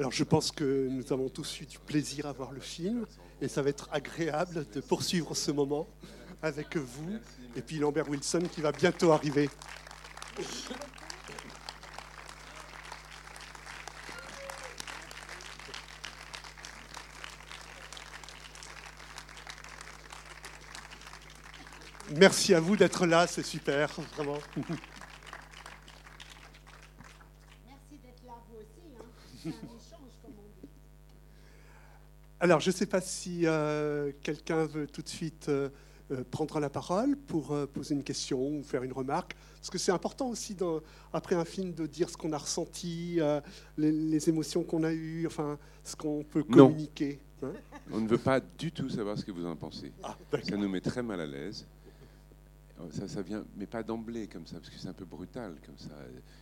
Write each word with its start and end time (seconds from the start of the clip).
Alors 0.00 0.12
je 0.12 0.24
pense 0.24 0.50
que 0.50 0.88
nous 0.88 1.12
avons 1.12 1.28
tous 1.28 1.60
eu 1.60 1.66
du 1.66 1.78
plaisir 1.78 2.24
à 2.24 2.32
voir 2.32 2.52
le 2.52 2.60
film 2.60 3.04
et 3.42 3.48
ça 3.48 3.60
va 3.60 3.68
être 3.68 3.86
agréable 3.92 4.64
de 4.74 4.80
poursuivre 4.80 5.36
ce 5.36 5.50
moment 5.50 5.86
avec 6.40 6.74
vous 6.78 7.18
et 7.54 7.60
puis 7.60 7.76
Lambert 7.76 8.08
Wilson 8.08 8.44
qui 8.50 8.62
va 8.62 8.72
bientôt 8.72 9.12
arriver. 9.12 9.50
Merci 22.16 22.54
à 22.54 22.60
vous 22.60 22.74
d'être 22.74 23.04
là, 23.04 23.26
c'est 23.26 23.44
super, 23.44 23.90
vraiment. 24.14 24.38
Merci 24.56 24.80
d'être 28.02 28.24
là 28.26 28.32
vous 28.48 28.56
aussi. 28.56 28.80
Hein. 28.98 29.04
C'est 29.42 29.48
un 29.48 29.52
échange, 29.52 30.12
comme 30.22 30.34
on 30.38 30.48
dit. 30.60 30.68
Alors, 32.40 32.60
je 32.60 32.70
ne 32.70 32.74
sais 32.74 32.86
pas 32.86 33.00
si 33.00 33.42
euh, 33.44 34.12
quelqu'un 34.22 34.64
veut 34.64 34.86
tout 34.86 35.02
de 35.02 35.08
suite 35.08 35.48
euh, 35.48 35.68
euh, 36.10 36.24
prendre 36.30 36.58
la 36.58 36.70
parole 36.70 37.16
pour 37.16 37.52
euh, 37.52 37.66
poser 37.66 37.94
une 37.94 38.02
question 38.02 38.40
ou 38.58 38.62
faire 38.62 38.82
une 38.82 38.92
remarque. 38.92 39.36
Parce 39.56 39.68
que 39.68 39.76
c'est 39.78 39.92
important 39.92 40.28
aussi, 40.28 40.54
dans- 40.54 40.80
après 41.12 41.34
un 41.36 41.44
film, 41.44 41.74
de 41.74 41.86
dire 41.86 42.08
ce 42.08 42.16
qu'on 42.16 42.32
a 42.32 42.38
ressenti, 42.38 43.18
les, 43.76 43.92
les 43.92 44.28
émotions 44.30 44.62
qu'on 44.64 44.84
a 44.84 44.92
eues, 44.92 45.26
enfin, 45.26 45.58
ce 45.84 45.94
qu'on 45.96 46.24
peut 46.24 46.42
communiquer. 46.44 47.18
hein. 47.42 47.52
On 47.92 48.00
ne 48.00 48.08
veut 48.08 48.16
pas 48.18 48.40
du 48.40 48.72
tout 48.72 48.88
savoir 48.88 49.18
ce 49.18 49.24
que 49.24 49.32
vous 49.32 49.44
en 49.44 49.54
pensez. 49.56 49.92
Ah, 50.02 50.16
Ça 50.42 50.56
nous 50.56 50.68
met 50.68 50.80
très 50.80 51.02
mal 51.02 51.20
à 51.20 51.26
l'aise. 51.26 51.66
Ça, 52.92 53.06
ça 53.06 53.20
vient, 53.20 53.44
mais 53.58 53.66
pas 53.66 53.82
d'emblée 53.82 54.26
comme 54.26 54.46
ça, 54.46 54.56
parce 54.56 54.70
que 54.70 54.78
c'est 54.78 54.88
un 54.88 54.94
peu 54.94 55.04
brutal 55.04 55.54
comme 55.66 55.76
ça, 55.76 55.90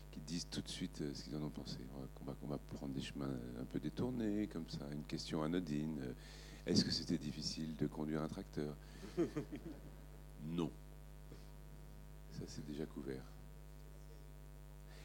euh, 0.09 0.15
qu'ils 0.15 0.25
disent 0.25 0.49
tout 0.51 0.61
de 0.63 0.69
suite 0.69 1.01
euh, 1.03 1.13
ce 1.15 1.23
qu'ils 1.25 1.37
en 1.37 1.43
ont 1.43 1.51
pensé. 1.51 1.79
On 1.95 2.47
va- 2.49 2.59
prendre 2.75 2.95
des 2.95 3.01
chemins 3.01 3.31
un 3.61 3.65
peu 3.65 3.79
détournés, 3.81 4.47
comme 4.49 4.69
ça, 4.69 4.87
une 4.93 5.05
question 5.05 5.43
anodine. 5.43 5.99
euh, 6.03 6.13
Est-ce 6.67 6.85
que 6.85 6.91
c'était 6.91 7.19
difficile 7.19 7.75
de 7.77 7.87
conduire 7.87 8.23
un 8.23 8.29
tracteur? 8.29 8.77
Non. 10.45 10.71
Ça, 12.33 12.45
c'est 12.47 12.65
déjà 12.65 12.87
couvert. 12.87 13.25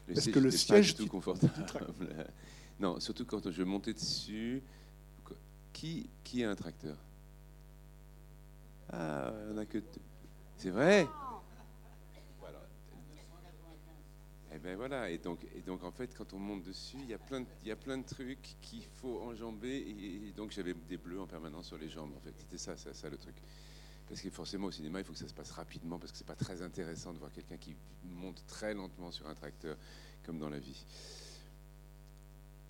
Est-ce 0.06 0.30
que 0.30 0.38
le 0.38 0.44
n'était 0.50 0.56
pas 0.58 0.74
siège 0.76 0.94
du 0.94 1.04
tout 1.04 1.10
confortable 1.10 1.52
Non, 2.80 3.00
surtout 3.00 3.24
quand 3.26 3.50
je 3.50 3.62
montais 3.64 3.92
dessus. 3.94 4.62
Qui, 5.72 6.08
qui 6.22 6.44
a 6.44 6.50
un 6.50 6.54
tracteur? 6.54 6.96
Ah, 8.92 9.32
on 9.52 9.56
a 9.58 9.66
que. 9.66 9.78
deux. 9.78 9.84
C'est 10.56 10.70
vrai? 10.70 11.08
Et 14.54 14.58
ben 14.58 14.76
voilà, 14.76 15.10
et 15.10 15.18
donc, 15.18 15.42
en 15.82 15.90
fait, 15.90 16.14
quand 16.16 16.32
on 16.32 16.38
monte 16.38 16.62
dessus, 16.62 16.96
il 17.00 17.08
y 17.08 17.14
a 17.14 17.18
plein 17.76 17.98
de, 17.98 18.04
trucs 18.04 18.56
qu'il 18.62 18.84
faut 18.84 19.20
enjamber, 19.22 19.68
et, 19.68 20.28
et 20.28 20.32
donc 20.32 20.52
j'avais 20.52 20.74
des 20.74 20.96
bleus 20.96 21.20
en 21.20 21.26
permanence 21.26 21.66
sur 21.66 21.76
les 21.76 21.88
jambes, 21.88 22.12
en 22.16 22.20
fait. 22.20 22.32
C'était 22.38 22.58
ça, 22.58 22.76
ça, 22.76 22.94
ça 22.94 23.08
le 23.08 23.16
truc. 23.16 23.34
Parce 24.08 24.20
que 24.20 24.30
forcément, 24.30 24.68
au 24.68 24.70
cinéma, 24.70 25.00
il 25.00 25.04
faut 25.04 25.12
que 25.12 25.18
ça 25.18 25.26
se 25.26 25.34
passe 25.34 25.50
rapidement, 25.50 25.98
parce 25.98 26.12
que 26.12 26.18
c'est 26.18 26.26
pas 26.26 26.36
très 26.36 26.62
intéressant 26.62 27.12
de 27.12 27.18
voir 27.18 27.32
quelqu'un 27.32 27.56
qui 27.56 27.74
monte 28.04 28.44
très 28.46 28.74
lentement 28.74 29.10
sur 29.10 29.26
un 29.26 29.34
tracteur, 29.34 29.76
comme 30.24 30.38
dans 30.38 30.50
la 30.50 30.60
vie. 30.60 30.84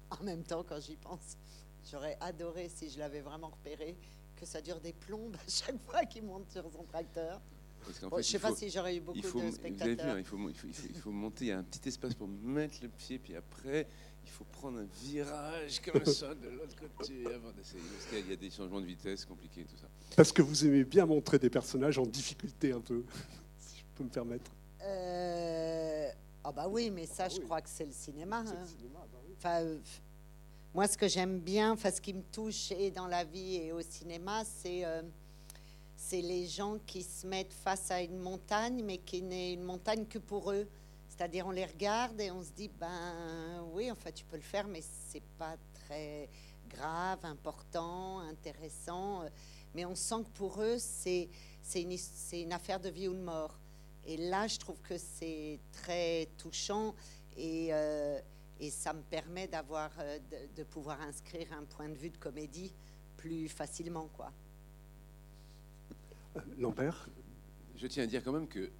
En 0.09 0.25
même 0.25 0.43
temps, 0.43 0.65
quand 0.65 0.81
j'y 0.81 0.97
pense, 0.97 1.37
j'aurais 1.91 2.17
adoré, 2.21 2.71
si 2.71 2.89
je 2.89 2.99
l'avais 2.99 3.21
vraiment 3.21 3.49
repéré, 3.49 3.95
que 4.37 4.47
ça 4.47 4.63
dure 4.63 4.81
des 4.81 4.95
plombes 4.95 5.37
à 5.37 5.51
chaque 5.51 5.81
fois 5.85 6.07
qu'il 6.07 6.25
monte 6.25 6.51
sur 6.51 6.71
son 6.71 6.85
tracteur. 6.85 7.43
Parce 7.87 7.99
qu'en 7.99 8.09
Bon, 8.09 8.17
fait, 8.17 8.23
je 8.23 8.29
il 8.29 8.31
sais 8.33 8.39
pas 8.39 8.55
si 8.55 8.71
j'aurais 8.71 8.97
eu 8.97 9.01
beaucoup 9.01 9.19
il 9.19 9.25
faut, 9.25 9.41
de 9.41 9.45
vous 9.47 9.55
avez 9.59 9.71
vu, 9.71 9.77
spectateurs. 9.77 10.15
hein, 10.15 10.19
il 10.19 10.25
faut, 10.25 10.37
il, 10.49 10.55
faut, 10.55 10.67
il, 10.69 10.75
faut, 10.75 10.87
il 10.91 10.97
faut 11.01 11.11
monter, 11.11 11.45
il 11.47 11.49
y 11.49 11.53
a 11.53 11.59
un 11.59 11.63
petit 11.65 11.89
espace 11.89 12.15
pour 12.15 12.29
mettre 12.29 12.79
le 12.83 12.89
pied, 12.89 13.19
puis 13.19 13.35
après, 13.37 13.87
il 14.25 14.31
faut 14.31 14.45
prendre 14.45 14.79
un 14.79 14.87
virage 15.03 15.81
comme 15.83 16.05
ça 16.07 16.35
de 16.35 16.49
l'autre 16.49 16.75
côté 16.77 17.27
avant 17.27 17.53
d'essayer. 17.53 17.83
Parce 17.93 18.07
qu'il 18.07 18.19
y 18.19 18.21
a- 18.23 18.25
il 18.25 18.31
y 18.31 18.33
a 18.33 18.37
des 18.37 18.51
changements 18.51 18.81
de 18.81 18.87
vitesse 18.87 19.25
compliqués, 19.25 19.65
tout 19.65 19.77
ça. 19.77 19.89
Parce 20.17 20.33
que 20.33 20.43
vous 20.43 20.65
aimez 20.65 20.85
bien 20.85 21.05
montrer 21.07 21.39
des 21.39 21.51
personnages 21.51 21.99
en 21.99 22.07
difficulté 22.07 22.73
un 22.73 22.81
peu, 22.81 23.05
si 23.59 23.79
je 23.79 23.85
peux 23.95 24.05
me 24.05 24.09
permettre. 24.11 24.51
Euh, 24.83 26.09
Ah 26.47 26.53
bah 26.53 26.69
oui, 26.69 26.91
mais 26.91 27.07
ça, 27.07 27.29
je 27.29 27.37
oui. 27.39 27.45
crois 27.45 27.61
que 27.63 27.69
c'est 27.71 27.87
le 27.87 27.93
cinéma. 27.93 28.43
C'est 28.47 28.53
le 28.55 28.59
hein. 28.61 28.67
cinéma, 28.67 29.07
bah 29.13 29.19
oui. 29.27 29.35
Enfin, 29.39 29.61
euh, 29.63 29.79
moi, 30.75 30.87
ce 30.89 30.97
que 30.99 31.09
j'aime 31.09 31.39
bien, 31.41 31.73
enfin, 31.73 31.91
ce 31.91 32.01
qui 32.01 32.13
me 32.13 32.23
touche 32.23 32.71
et 32.73 32.91
dans 32.91 33.07
la 33.07 33.25
vie 33.25 33.57
et 33.57 33.73
au 33.73 33.81
cinéma, 33.81 34.43
c'est 34.45 34.85
euh, 34.85 35.03
c'est 36.07 36.21
les 36.21 36.47
gens 36.47 36.79
qui 36.87 37.03
se 37.03 37.27
mettent 37.27 37.55
face 37.55 37.91
à 37.91 38.03
une 38.03 38.19
montagne, 38.19 38.83
mais 38.85 38.99
qui 38.99 39.23
n'est 39.23 39.55
une 39.55 39.63
montagne 39.63 40.05
que 40.05 40.19
pour 40.19 40.53
eux. 40.53 40.69
C'est-à-dire, 41.09 41.47
on 41.47 41.51
les 41.51 41.65
regarde 41.65 42.21
et 42.21 42.31
on 42.31 42.43
se 42.43 42.51
dit, 42.51 42.69
ben 42.79 43.65
oui, 43.73 43.91
enfin, 43.91 44.11
tu 44.13 44.25
peux 44.27 44.37
le 44.37 44.43
faire, 44.43 44.67
mais 44.67 44.83
c'est 44.83 45.23
pas 45.39 45.57
très 45.73 46.29
grave, 46.69 47.21
important, 47.25 48.19
intéressant. 48.19 49.23
Mais 49.75 49.87
on 49.87 49.95
sent 49.95 50.25
que 50.25 50.31
pour 50.37 50.61
eux, 50.61 50.77
c'est 50.79 51.31
une, 51.75 52.53
affaire 52.53 52.81
de 52.81 52.91
vie 52.91 53.09
ou 53.09 53.15
de 53.15 53.23
mort. 53.23 53.59
Et 54.05 54.19
là, 54.19 54.47
je 54.47 54.59
trouve 54.59 54.81
que 54.83 54.99
c'est 54.99 55.59
très 55.73 56.29
touchant 56.37 56.95
et, 57.39 57.69
euh, 57.73 58.21
ça 58.71 58.93
me 58.93 59.03
permet 59.03 59.47
d'avoir, 59.49 59.91
euh, 59.99 60.19
de, 60.31 60.55
de 60.55 60.65
pouvoir 60.65 61.01
inscrire 61.01 61.53
un 61.53 61.65
point 61.65 61.89
de 61.89 61.97
vue 61.97 62.11
de 62.11 62.19
comédie 62.19 62.75
plus 63.17 63.49
facilement, 63.49 64.09
quoi. 64.15 64.33
Lambert 66.59 67.09
Je 67.77 67.87
tiens 67.87 68.05
à 68.05 68.07
dire 68.07 68.23
quand 68.23 68.33
même 68.33 68.49
que 68.49 68.71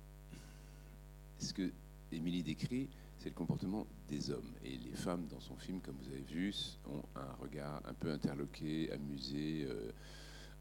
ce 1.39 1.53
que 1.53 1.71
Émilie 2.13 2.43
décrit, 2.43 2.89
c'est 3.19 3.29
le 3.29 3.35
comportement 3.35 3.87
des 4.09 4.31
hommes. 4.31 4.53
Et 4.65 4.77
les 4.77 4.95
femmes, 4.95 5.27
dans 5.27 5.41
son 5.41 5.57
film, 5.57 5.81
comme 5.81 5.97
vous 6.03 6.09
avez 6.09 6.23
vu, 6.23 6.55
ont 6.87 7.03
un 7.17 7.33
regard 7.41 7.83
un 7.87 7.95
peu 7.95 8.11
interloqué, 8.11 8.91
amusé, 8.93 9.67
euh, 9.69 9.91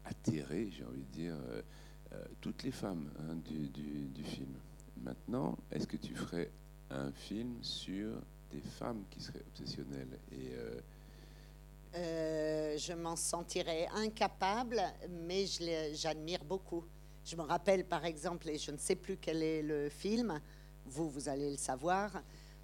atterré, 0.04 0.70
j'ai 0.70 0.84
envie 0.84 1.04
de 1.04 1.12
dire, 1.12 1.34
euh, 1.34 1.62
euh, 2.12 2.24
toutes 2.40 2.62
les 2.64 2.72
femmes 2.72 3.10
hein, 3.20 3.36
du 3.36 4.24
film. 4.24 4.54
Maintenant, 5.02 5.58
est-ce 5.70 5.86
que 5.86 5.96
tu 5.96 6.14
ferais 6.14 6.50
un 6.90 7.12
film 7.12 7.62
sur 7.62 8.20
des 8.50 8.60
femmes 8.60 9.04
qui 9.10 9.20
seraient 9.20 9.44
obsessionnelles 9.48 10.18
et 10.32 10.52
euh, 10.52 10.80
Euh, 11.96 12.76
je 12.76 12.92
m'en 12.92 13.14
sentirais 13.14 13.86
incapable, 13.94 14.82
mais 15.08 15.46
j'admire 15.92 16.44
beaucoup. 16.44 16.84
Je 17.24 17.36
me 17.36 17.42
rappelle 17.42 17.84
par 17.84 18.04
exemple, 18.04 18.48
et 18.48 18.58
je 18.58 18.72
ne 18.72 18.78
sais 18.78 18.96
plus 18.96 19.16
quel 19.16 19.42
est 19.44 19.62
le 19.62 19.88
film, 19.88 20.40
vous, 20.86 21.08
vous 21.08 21.28
allez 21.28 21.50
le 21.50 21.56
savoir, 21.56 22.20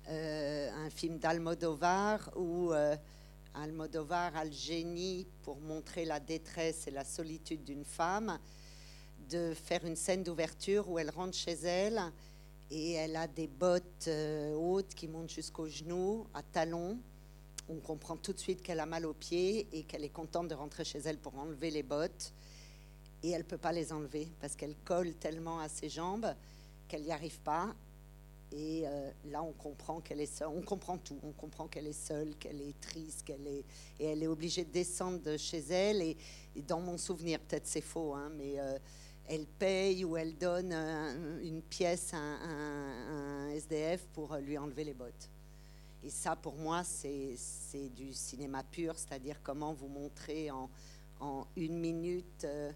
euh, 0.09 0.71
un 0.73 0.91
film 0.91 1.19
d'Almodovar 1.19 2.29
où 2.35 2.73
euh, 2.73 2.97
Almodovar 3.55 4.37
a 4.37 4.45
le 4.45 4.51
génie 4.51 5.29
pour 5.43 5.61
montrer 5.61 6.05
la 6.05 6.19
détresse 6.19 6.89
et 6.89 6.91
la 6.91 7.05
solitude 7.05 7.63
d'une 7.63 7.85
femme, 7.85 8.37
de 9.29 9.55
faire 9.55 9.85
une 9.85 9.97
scène 9.97 10.25
d'ouverture 10.25 10.91
où 10.91 10.99
elle 10.99 11.11
rentre 11.11 11.37
chez 11.37 11.53
elle 11.53 12.01
et 12.69 12.93
elle 12.95 13.15
a 13.15 13.29
des 13.29 13.47
bottes 13.47 14.11
hautes 14.57 14.93
qui 14.95 15.07
montent 15.07 15.31
jusqu'aux 15.31 15.69
genoux, 15.69 16.27
à 16.35 16.43
talons 16.43 16.99
on 17.71 17.77
comprend 17.77 18.17
tout 18.17 18.33
de 18.33 18.39
suite 18.39 18.63
qu'elle 18.63 18.81
a 18.81 18.87
mal 18.87 19.07
aux 19.07 19.15
pieds 19.15 19.69
et 19.73 19.85
qu'elle 19.85 20.05
est 20.05 20.09
contente 20.11 20.49
de 20.49 20.55
rentrer 20.55 20.85
chez 20.85 20.99
elle 20.99 21.19
pour 21.19 21.39
enlever 21.39 21.71
les 21.71 21.83
bottes. 21.85 22.33
Et 23.23 23.31
elle 23.31 23.43
ne 23.43 23.47
peut 23.47 23.59
pas 23.59 23.73
les 23.73 23.93
enlever 23.93 24.29
parce 24.41 24.57
qu'elles 24.57 24.77
collent 24.85 25.15
tellement 25.15 25.61
à 25.61 25.69
ses 25.69 25.89
jambes 25.89 26.35
qu'elle 26.89 27.03
n'y 27.03 27.13
arrive 27.13 27.39
pas. 27.41 27.75
Et 28.53 28.83
euh, 28.85 29.11
là, 29.27 29.43
on 29.45 29.53
comprend 29.53 30.01
qu'elle 30.01 30.21
est 30.21 30.27
seule. 30.27 30.49
On 30.49 30.63
comprend 30.63 30.99
tout. 30.99 31.19
On 31.23 31.31
comprend 31.31 31.69
qu'elle 31.69 31.87
est 31.87 31.93
seule, 31.93 32.35
qu'elle 32.37 32.61
est 32.61 32.79
triste, 32.81 33.23
qu'elle 33.25 33.47
est 33.47 33.65
et 34.01 34.07
elle 34.07 34.23
est 34.25 34.27
obligée 34.27 34.65
de 34.65 34.71
descendre 34.73 35.21
de 35.21 35.37
chez 35.37 35.59
elle. 35.71 36.03
Et, 36.03 36.17
dans 36.67 36.81
mon 36.81 36.99
souvenir, 36.99 37.39
peut-être 37.39 37.67
c'est 37.69 37.81
faux, 37.81 38.15
hein, 38.15 38.33
mais 38.37 38.59
euh, 38.59 38.77
elle 39.29 39.47
paye 39.47 40.05
ou 40.05 40.17
elle 40.17 40.37
donne 40.37 40.73
un- 40.73 41.39
une 41.41 41.63
pièce 41.63 42.13
à 42.13 42.19
un, 42.19 43.51
SDF 43.51 44.05
pour 44.13 44.33
euh, 44.33 44.41
lui 44.41 44.59
enlever 44.59 44.83
les 44.83 44.95
bottes. 44.95 45.31
Et 46.03 46.11
ça, 46.11 46.35
pour 46.37 46.57
moi, 46.57 46.83
c'est 46.85 47.37
du 47.95 48.13
cinéma 48.13 48.63
pur, 48.63 48.99
c'est-à-dire 48.99 49.41
comment 49.43 49.73
vous 49.73 49.89
montrez 49.89 50.51
en, 50.51 50.71
en 51.21 51.47
une 51.57 51.79
minute 51.79 52.45
euh, 52.45 52.73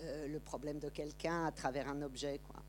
euh, 0.00 0.28
le 0.28 0.38
problème 0.38 0.78
de 0.78 0.88
quelqu'un 0.88 1.46
à 1.46 1.52
travers 1.52 1.88
un 1.88 2.02
objet. 2.02 2.40
Quoi. 2.46 2.62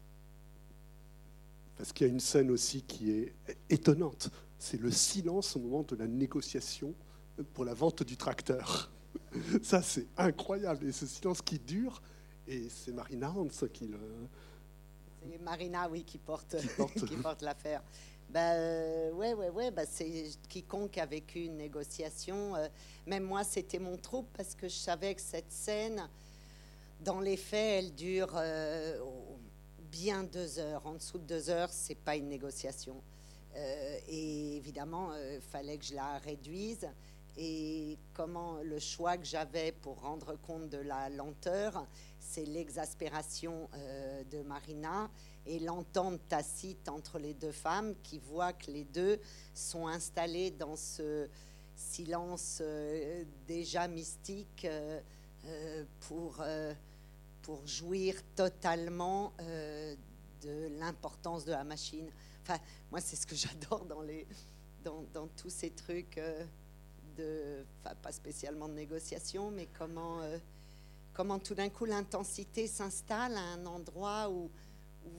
Parce 1.77 1.93
qu'il 1.93 2.07
y 2.07 2.09
a 2.09 2.13
une 2.13 2.19
scène 2.19 2.49
aussi 2.49 2.81
qui 2.81 3.11
est 3.11 3.33
étonnante. 3.69 4.29
C'est 4.57 4.79
le 4.79 4.91
silence 4.91 5.55
au 5.55 5.59
moment 5.59 5.83
de 5.83 5.95
la 5.95 6.07
négociation 6.07 6.93
pour 7.53 7.65
la 7.65 7.73
vente 7.73 8.03
du 8.03 8.17
tracteur. 8.17 8.91
Ça, 9.63 9.81
c'est 9.81 10.07
incroyable. 10.17 10.87
Et 10.87 10.91
ce 10.91 11.05
silence 11.05 11.41
qui 11.41 11.59
dure, 11.59 12.01
et 12.47 12.67
c'est 12.69 12.91
Marina 12.91 13.31
Hans 13.31 13.47
qui 13.71 13.87
le. 13.87 13.99
C'est 15.21 15.41
Marina, 15.41 15.89
oui, 15.89 16.03
qui 16.03 16.17
porte, 16.17 16.57
Qui 16.59 16.67
porte. 16.67 17.05
qui 17.07 17.15
porte 17.17 17.41
l'affaire. 17.41 17.83
Ben, 18.29 18.53
euh, 18.53 19.11
ouais, 19.13 19.33
ouais, 19.33 19.49
ouais, 19.49 19.71
ben, 19.71 19.87
c'est 19.89 20.29
quiconque 20.49 20.99
a 20.99 21.05
vécu 21.07 21.45
une 21.45 21.57
négociation. 21.57 22.55
euh, 22.55 22.67
même 23.07 23.23
moi, 23.23 23.43
c'était 23.43 23.79
mon 23.79 23.97
troupe 23.97 24.27
parce 24.37 24.53
que 24.53 24.67
je 24.67 24.75
savais 24.75 25.15
que 25.15 25.21
cette 25.21 25.51
scène, 25.51 26.07
dans 27.01 27.21
les 27.21 27.37
faits, 27.37 27.85
elle 27.85 27.95
dure 27.95 28.33
euh, 28.35 28.99
bien 29.91 30.23
deux 30.23 30.59
heures. 30.59 30.85
En 30.85 30.93
dessous 30.93 31.17
de 31.17 31.23
deux 31.23 31.49
heures, 31.49 31.69
c'est 31.71 31.95
pas 31.95 32.15
une 32.15 32.29
négociation. 32.29 33.01
Et 34.07 34.57
évidemment, 34.57 35.09
il 35.15 35.41
fallait 35.41 35.77
que 35.77 35.85
je 35.85 35.95
la 35.95 36.19
réduise. 36.19 36.87
Et 37.35 37.97
comment 38.13 38.61
le 38.61 38.77
choix 38.79 39.17
que 39.17 39.25
j'avais 39.25 39.71
pour 39.71 39.99
rendre 40.01 40.35
compte 40.35 40.69
de 40.69 40.77
la 40.77 41.09
lenteur, 41.09 41.87
c'est 42.19 42.45
l'exaspération 42.45 43.67
de 44.31 44.41
Marina 44.43 45.09
et 45.45 45.59
l'entente 45.59 46.19
tacite 46.27 46.89
entre 46.89 47.19
les 47.19 47.33
deux 47.33 47.51
femmes 47.51 47.95
qui 48.03 48.19
voient 48.19 48.53
que 48.53 48.71
les 48.71 48.83
deux 48.83 49.19
sont 49.53 49.87
installées 49.87 50.51
dans 50.51 50.75
ce 50.75 51.27
silence 51.75 52.59
euh, 52.61 53.23
déjà 53.47 53.87
mystique 53.87 54.65
euh, 54.65 55.83
pour, 56.01 56.43
pour 57.41 57.65
jouir 57.65 58.15
totalement 58.35 59.33
de 60.41 60.67
l'importance 60.79 61.45
de 61.45 61.51
la 61.51 61.63
machine. 61.63 62.09
Enfin, 62.43 62.59
moi, 62.91 62.99
c'est 62.99 63.15
ce 63.15 63.25
que 63.25 63.35
j'adore 63.35 63.85
dans, 63.85 64.03
dans, 65.13 65.27
tous 65.27 65.49
ces 65.49 65.69
trucs 65.69 66.19
pas 68.01 68.11
spécialement 68.11 68.67
de 68.67 68.73
négociation, 68.73 69.51
mais 69.51 69.67
comment, 69.77 70.21
euh, 70.21 70.37
comment 71.13 71.39
tout 71.39 71.55
d'un 71.55 71.69
coup 71.69 71.85
l'intensité 71.85 72.67
s'installe 72.67 73.35
à 73.35 73.41
un 73.41 73.65
endroit 73.65 74.29
où, 74.29 74.49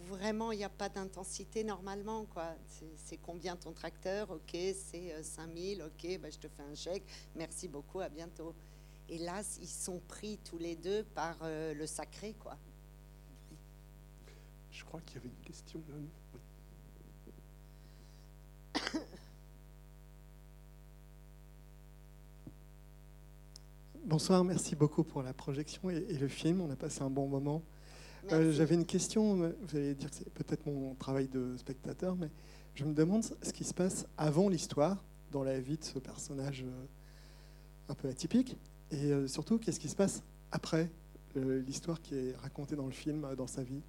vraiment 0.09 0.53
il 0.53 0.59
n'y 0.59 0.65
a 0.65 0.69
pas 0.69 0.89
d'intensité 0.89 1.65
normalement. 1.65 2.25
quoi. 2.27 2.55
C'est 2.97 3.17
combien 3.19 3.57
ton 3.57 3.73
tracteur? 3.73 4.31
Ok, 4.31 4.51
c'est 4.53 5.23
5000, 5.23 5.81
euh, 5.81 5.87
ok, 5.87 6.21
bah, 6.21 6.31
je 6.31 6.39
te 6.39 6.49
fais 6.49 6.63
un 6.63 6.75
chèque, 6.75 7.05
merci 7.35 7.69
beaucoup, 7.69 8.01
à 8.01 8.09
bientôt. 8.09 8.55
Et 9.09 9.19
là, 9.19 9.43
ils 9.61 9.69
sont 9.69 10.01
pris 10.07 10.39
tous 10.39 10.59
les 10.59 10.77
deux 10.77 11.03
par 11.03 11.37
euh, 11.43 11.75
le 11.75 11.87
sacré. 11.87 12.35
quoi. 12.39 12.57
Je 14.71 14.85
crois 14.85 15.01
qu'il 15.01 15.17
y 15.17 15.19
avait 15.19 15.29
une 15.29 15.45
question 15.45 15.83
là. 15.89 15.97
Bonsoir, 24.05 24.43
merci 24.43 24.75
beaucoup 24.75 25.05
pour 25.05 25.23
la 25.23 25.33
projection 25.33 25.91
et, 25.91 26.01
le 26.01 26.27
film. 26.27 26.61
On 26.63 26.71
a 26.71 26.77
passé 26.77 27.03
un 27.03 27.11
bon 27.11 27.29
moment. 27.29 27.63
Euh, 28.33 28.53
j'avais 28.53 28.75
une 28.75 28.87
question, 28.87 29.35
vous 29.35 29.77
allez 29.77 29.95
dire 29.95 30.11
que 30.11 30.17
c'est 30.17 30.31
peut-être 30.31 30.67
mon 30.67 30.95
travail 30.95 31.29
de 31.29 31.57
spectateur, 31.57 32.17
mais 32.17 32.31
je 32.75 32.85
me 32.85 32.95
demande 32.95 33.25
ce 33.25 33.53
qui 33.53 33.65
se 33.65 33.75
passe 33.75 34.07
avant 34.17 34.49
l'histoire, 34.49 35.03
dans 35.31 35.43
la 35.43 35.61
vie 35.61 35.79
de 35.79 35.85
ce 35.85 35.99
personnage 35.99 36.65
euh, 36.67 36.87
un 37.89 37.95
peu 37.95 38.09
atypique, 38.09 38.57
et 38.91 39.13
euh, 39.13 39.29
surtout 39.29 39.59
qu'est-ce 39.59 39.81
qui 39.81 39.89
se 39.89 39.97
passe 39.97 40.23
après 40.51 40.91
l'histoire 41.37 42.03
qui 42.03 42.17
est 42.17 42.37
racontée 42.37 42.75
dans 42.75 42.87
le 42.87 42.93
film, 42.93 43.25
dans 43.37 43.47
sa 43.47 43.63
vie, 43.63 43.83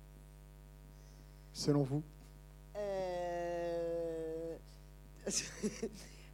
selon 1.53 1.83
vous? 1.83 2.03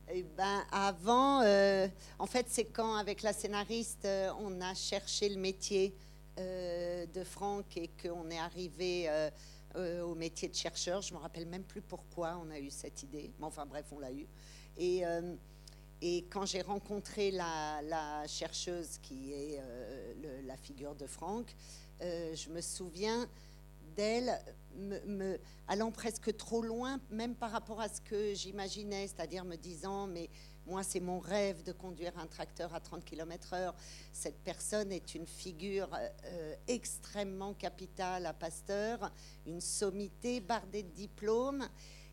Eh 0.09 0.23
ben, 0.37 0.63
avant, 0.71 1.41
euh, 1.41 1.85
en 2.17 2.27
fait, 2.27 2.45
c'est 2.47 2.63
quand, 2.63 2.95
avec 2.95 3.23
la 3.23 3.33
scénariste, 3.33 4.07
on 4.39 4.61
a 4.61 4.73
cherché 4.73 5.27
le 5.27 5.35
métier 5.35 5.93
de 6.37 7.23
Franck 7.23 7.77
et 7.77 7.89
qu'on 8.01 8.29
est 8.29 8.37
arrivé 8.37 9.09
au 9.75 10.15
métier 10.15 10.47
de 10.47 10.55
chercheur. 10.55 11.01
Je 11.01 11.13
me 11.13 11.19
rappelle 11.19 11.45
même 11.47 11.63
plus 11.63 11.81
pourquoi 11.81 12.39
on 12.43 12.49
a 12.51 12.59
eu 12.59 12.69
cette 12.69 13.03
idée. 13.03 13.31
Mais 13.39 13.45
enfin, 13.45 13.65
bref, 13.65 13.85
on 13.91 13.99
l'a 13.99 14.11
eu. 14.11 14.27
Et, 14.77 15.03
quand 16.29 16.45
j'ai 16.45 16.61
rencontré 16.61 17.31
la, 17.31 17.81
la, 17.81 18.27
chercheuse 18.27 18.99
qui 19.01 19.33
est 19.33 19.59
la 20.45 20.57
figure 20.57 20.95
de 20.95 21.07
Franck, 21.07 21.55
je 21.99 22.49
me 22.49 22.61
souviens 22.61 23.27
d'elle 23.95 24.39
me, 24.77 25.39
allant 25.67 25.91
presque 25.91 26.35
trop 26.37 26.61
loin, 26.61 26.99
même 27.09 27.35
par 27.35 27.51
rapport 27.51 27.81
à 27.81 27.89
ce 27.89 27.99
que 28.01 28.33
j'imaginais, 28.33 29.07
c'est-à-dire 29.07 29.43
me 29.43 29.55
disant, 29.55 30.07
mais 30.07 30.29
moi, 30.67 30.83
c'est 30.83 30.99
mon 30.99 31.19
rêve 31.19 31.63
de 31.63 31.71
conduire 31.71 32.17
un 32.19 32.27
tracteur 32.27 32.73
à 32.75 32.81
30 32.81 33.05
km/h. 33.05 33.73
Cette 34.11 34.37
personne 34.43 34.91
est 34.91 35.15
une 35.15 35.25
figure 35.25 35.89
euh, 36.25 36.55
extrêmement 36.67 37.53
capitale 37.53 38.25
à 38.25 38.33
Pasteur, 38.33 39.11
une 39.45 39.61
sommité 39.61 40.41
bardée 40.41 40.83
de 40.83 40.89
diplômes, 40.89 41.65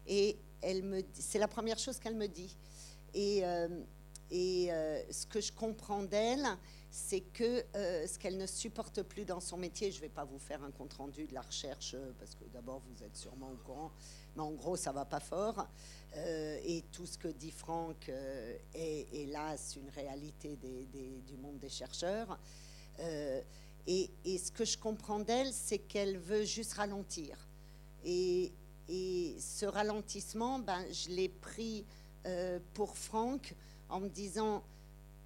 et 0.06 0.38
elle 0.62 0.84
me, 0.84 1.02
c'est 1.12 1.40
la 1.40 1.48
première 1.48 1.78
chose 1.78 1.98
qu'elle 1.98 2.14
me 2.14 2.28
dit. 2.28 2.56
Et, 3.12 3.44
euh, 3.44 3.68
euh, 4.32 5.02
ce 5.10 5.26
que 5.26 5.40
je 5.40 5.52
comprends 5.52 6.02
d'elle, 6.02 6.46
c'est 6.90 7.20
que 7.20 7.64
ce 7.74 8.18
qu'elle 8.18 8.36
ne 8.36 8.46
supporte 8.46 9.02
plus 9.02 9.24
dans 9.24 9.40
son 9.40 9.56
métier, 9.56 9.90
je 9.90 9.96
ne 9.96 10.02
vais 10.02 10.08
pas 10.08 10.24
vous 10.24 10.38
faire 10.38 10.62
un 10.62 10.70
compte-rendu 10.70 11.26
de 11.26 11.34
la 11.34 11.42
recherche, 11.42 11.96
parce 12.18 12.34
que 12.34 12.44
d'abord, 12.52 12.82
vous 12.88 13.04
êtes 13.04 13.16
sûrement 13.16 13.50
au 13.50 13.56
courant, 13.56 13.92
mais 14.36 14.42
en 14.42 14.52
gros, 14.52 14.76
ça 14.76 14.92
va 14.92 15.04
pas 15.04 15.20
fort. 15.20 15.66
Euh, 16.16 16.58
et 16.64 16.82
tout 16.92 17.06
ce 17.06 17.18
que 17.18 17.28
dit 17.28 17.50
Franck 17.50 18.10
est, 18.74 19.08
hélas, 19.12 19.76
une 19.76 19.90
réalité 19.90 20.56
du 20.56 21.36
monde 21.36 21.58
des 21.58 21.68
chercheurs. 21.68 22.38
Et, 23.86 24.10
ce 24.38 24.50
que 24.50 24.64
je 24.64 24.78
comprends 24.78 25.20
d'elle, 25.20 25.52
c'est 25.52 25.78
qu'elle 25.78 26.18
veut 26.18 26.44
juste 26.44 26.74
ralentir. 26.74 27.36
Et, 28.04 28.52
ce 28.88 29.66
ralentissement, 29.66 30.58
ben, 30.58 30.84
je 30.92 31.10
l'ai 31.10 31.28
pris 31.28 31.84
pour 32.74 32.96
Franck 32.96 33.54
en 33.88 34.00
me 34.00 34.08
disant 34.08 34.62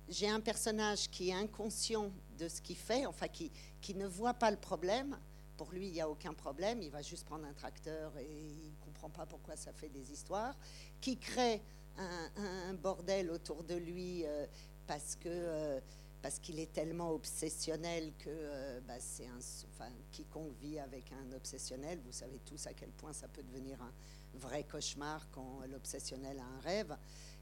j'ai 0.09 0.29
un 0.29 0.41
personnage 0.41 1.09
qui 1.11 1.31
est 1.31 1.35
inconscient 1.35 2.11
de 2.39 2.49
ce 2.49 2.61
qu'il 2.61 2.77
fait, 2.77 3.05
enfin 3.05 3.27
qui 3.29 3.95
ne 3.95 4.07
voit 4.07 4.35
pas 4.35 4.51
le 4.51 4.57
problème. 4.57 5.19
Pour 5.59 5.73
lui, 5.73 5.89
il 5.89 5.93
n'y 5.93 6.01
a 6.01 6.09
aucun 6.09 6.33
problème, 6.33 6.81
il 6.81 6.91
va 6.91 7.03
juste 7.03 7.27
prendre 7.27 7.45
un 7.45 7.53
tracteur 7.53 8.17
et 8.17 8.25
il 8.25 8.71
ne 8.71 8.85
comprend 8.85 9.11
pas 9.11 9.27
pourquoi 9.27 9.57
ça 9.57 9.73
fait 9.73 9.91
des 9.91 10.13
histoires, 10.13 10.55
qui 11.01 11.19
crée 11.19 11.61
un, 11.99 12.75
bordel 12.75 13.31
autour 13.31 13.65
de 13.65 13.75
lui 13.75 14.25
euh, 14.25 14.47
parce 14.87 15.17
que 15.17 15.29
euh, 15.29 15.81
parce 16.23 16.39
qu'il 16.39 16.59
est 16.59 16.73
tellement 16.73 17.11
obsessionnel 17.13 18.13
que 18.19 18.29
euh, 18.29 18.81
bah, 18.87 18.95
c'est 18.99 19.27
enfin, 19.75 19.91
quiconque 20.13 20.53
vit 20.61 20.79
avec 20.79 21.13
un 21.13 21.33
obsessionnel, 21.33 21.99
vous 22.05 22.13
savez 22.13 22.39
tous 22.45 22.67
à 22.67 22.73
quel 22.73 22.91
point 22.91 23.13
ça 23.13 23.29
peut 23.29 23.43
devenir 23.43 23.81
un 23.83 23.93
vrai 24.35 24.65
cauchemar 24.65 25.29
quand 25.33 25.61
l'obsessionnel 25.71 26.39
a 26.39 26.45
un 26.45 26.61
rêve. 26.61 26.97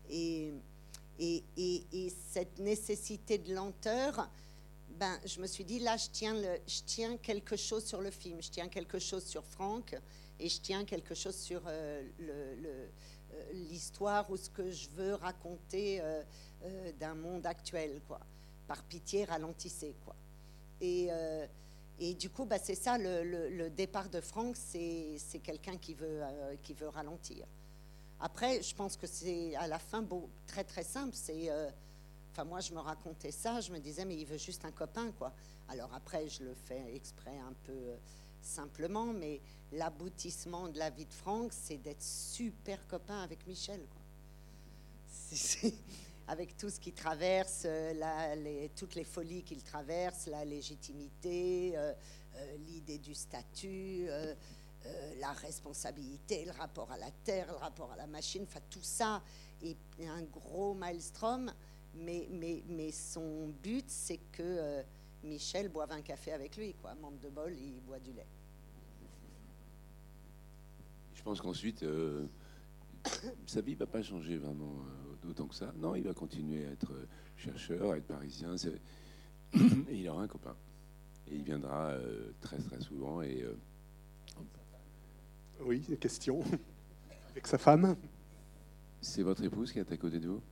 Et, 0.08 0.54
et, 1.18 2.12
cette 2.32 2.58
nécessité 2.58 3.38
de 3.38 3.54
lenteur, 3.54 4.30
ben, 4.98 5.18
je 5.24 5.40
me 5.40 5.46
suis 5.46 5.64
dit, 5.64 5.78
là, 5.78 5.96
je 5.96 6.06
tiens, 6.10 6.34
je 6.66 6.80
tiens 6.84 7.16
quelque 7.18 7.56
chose 7.56 7.84
sur 7.84 8.00
le 8.00 8.10
film, 8.10 8.40
je 8.42 8.50
tiens 8.50 8.68
quelque 8.68 8.98
chose 8.98 9.24
sur 9.24 9.44
Franck, 9.44 9.94
et 10.38 10.48
je 10.48 10.60
tiens 10.60 10.84
quelque 10.84 11.14
chose 11.14 11.36
sur 11.36 11.62
euh, 11.66 12.02
euh, 12.20 12.86
l'histoire 13.52 14.30
ou 14.30 14.36
ce 14.36 14.50
que 14.50 14.70
je 14.70 14.88
veux 14.90 15.14
raconter 15.14 16.00
euh, 16.00 16.22
d'un 16.98 17.14
monde 17.14 17.46
actuel, 17.46 18.00
quoi. 18.06 18.20
Par 18.66 18.82
pitié, 18.84 19.24
ralentissez, 19.24 19.94
quoi. 20.04 20.16
Et, 20.80 21.08
et 22.00 22.14
du 22.14 22.28
coup, 22.28 22.44
bah, 22.44 22.58
c'est 22.62 22.74
ça, 22.74 22.98
le, 22.98 23.68
départ 23.68 24.08
de 24.10 24.20
Franck, 24.20 24.56
c'est 24.56 25.38
quelqu'un 25.42 25.76
qui, 25.76 25.94
veut 25.94 26.20
qui 26.62 26.74
veut 26.74 26.88
ralentir. 26.88 27.46
Après, 28.18 28.60
je 28.62 28.74
pense 28.74 28.96
que 28.96 29.06
c'est 29.06 29.54
à 29.54 29.68
la 29.68 29.78
fin 29.78 30.02
beau, 30.02 30.28
très 30.46 30.64
très 30.64 30.82
simple. 30.82 31.14
C'est, 31.14 31.48
enfin 32.36 32.44
moi 32.44 32.60
je 32.60 32.74
me 32.74 32.80
racontais 32.80 33.30
ça, 33.30 33.60
je 33.62 33.72
me 33.72 33.78
disais 33.78 34.04
mais 34.04 34.16
il 34.16 34.26
veut 34.26 34.36
juste 34.36 34.66
un 34.66 34.70
copain 34.70 35.10
quoi. 35.12 35.32
Alors 35.68 35.92
après 35.94 36.28
je 36.28 36.44
le 36.44 36.54
fais 36.54 36.94
exprès 36.94 37.38
un 37.38 37.54
peu 37.64 37.72
euh, 37.72 37.96
simplement, 38.42 39.06
mais 39.06 39.40
l'aboutissement 39.72 40.68
de 40.68 40.78
la 40.78 40.90
vie 40.90 41.06
de 41.06 41.14
Franck, 41.14 41.54
c'est 41.54 41.78
d'être 41.78 42.02
super 42.02 42.86
copain 42.88 43.22
avec 43.22 43.46
Michel 43.46 43.80
quoi. 43.88 44.02
avec 46.28 46.58
tout 46.58 46.68
ce 46.68 46.78
qu'il 46.78 46.92
traverse, 46.92 47.62
euh, 47.64 48.68
toutes 48.76 48.96
les 48.96 49.04
folies 49.04 49.42
qu'il 49.42 49.62
traverse, 49.62 50.26
la 50.26 50.44
légitimité, 50.44 51.74
l'idée 52.58 52.98
du 52.98 53.14
statut. 53.14 54.08
Euh, 54.86 55.14
la 55.20 55.32
responsabilité, 55.32 56.44
le 56.44 56.52
rapport 56.52 56.90
à 56.92 56.98
la 56.98 57.10
terre, 57.24 57.46
le 57.48 57.56
rapport 57.56 57.90
à 57.92 57.96
la 57.96 58.06
machine, 58.06 58.44
enfin 58.46 58.60
tout 58.70 58.82
ça 58.82 59.22
est 59.62 59.76
un 60.06 60.22
gros 60.22 60.74
maelstrom, 60.74 61.52
mais, 61.98 62.28
mais, 62.30 62.62
mais 62.68 62.90
son 62.90 63.48
but 63.62 63.84
c'est 63.88 64.20
que 64.32 64.42
euh, 64.42 64.82
Michel 65.24 65.68
boive 65.68 65.92
un 65.92 66.02
café 66.02 66.32
avec 66.32 66.56
lui, 66.56 66.74
quoi. 66.74 66.94
Manque 66.94 67.20
de 67.20 67.28
bol, 67.28 67.52
il 67.52 67.80
boit 67.80 67.98
du 67.98 68.12
lait. 68.12 68.26
Je 71.14 71.22
pense 71.22 71.40
qu'ensuite, 71.40 71.82
euh, 71.82 72.26
sa 73.46 73.60
vie 73.60 73.72
ne 73.72 73.78
va 73.78 73.86
pas 73.86 74.02
changer 74.02 74.36
vraiment 74.36 74.76
autant 75.28 75.46
que 75.46 75.54
ça. 75.54 75.72
Non, 75.76 75.94
il 75.94 76.04
va 76.04 76.14
continuer 76.14 76.66
à 76.66 76.70
être 76.70 76.92
chercheur, 77.36 77.90
à 77.92 77.96
être 77.96 78.06
parisien. 78.06 78.54
et 79.54 79.96
il 79.96 80.08
aura 80.08 80.22
un 80.22 80.28
copain. 80.28 80.56
Et 81.28 81.34
il 81.34 81.42
viendra 81.42 81.96
très 82.40 82.58
très 82.58 82.80
souvent 82.80 83.20
et 83.22 83.44
oui, 85.60 85.80
des 85.80 85.96
questions 85.96 86.42
avec 87.30 87.46
sa 87.46 87.58
femme. 87.58 87.96
C'est 89.00 89.22
votre 89.22 89.42
épouse 89.42 89.72
qui 89.72 89.78
est 89.78 89.92
à 89.92 89.96
côté 89.96 90.18
de 90.18 90.28
vous? 90.28 90.42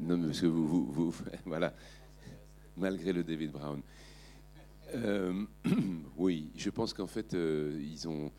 Non, 0.00 0.20
parce 0.22 0.40
que 0.40 0.46
vous, 0.46 1.14
voilà, 1.46 1.74
malgré 2.76 3.12
le 3.12 3.24
David 3.24 3.52
Brown. 3.52 3.82
Euh, 4.94 5.44
oui, 6.16 6.50
je 6.56 6.70
pense 6.70 6.94
qu'en 6.94 7.06
fait, 7.06 7.34
euh, 7.34 7.78
ils, 7.80 8.08
ont, 8.08 8.32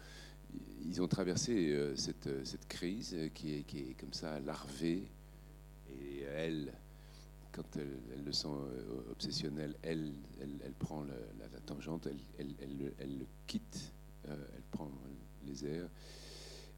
ils 0.83 1.01
ont 1.01 1.07
traversé 1.07 1.73
euh, 1.73 1.95
cette, 1.95 2.45
cette, 2.45 2.67
crise 2.67 3.15
qui 3.33 3.55
est, 3.55 3.63
qui 3.63 3.79
est, 3.79 3.93
comme 3.99 4.13
ça 4.13 4.39
larvée 4.39 5.11
Et 5.89 6.21
elle, 6.35 6.73
quand 7.51 7.77
elle, 7.77 8.23
le 8.23 8.31
sent 8.31 8.47
obsessionnel, 9.11 9.75
elle, 9.83 10.13
elle, 10.41 10.73
prend 10.73 11.03
la, 11.03 11.59
tangente, 11.65 12.07
elle, 12.07 12.53
elle, 12.59 13.17
le 13.17 13.25
quitte, 13.45 13.93
elle 14.27 14.63
prend 14.71 14.91
les 15.45 15.65
airs. 15.65 15.89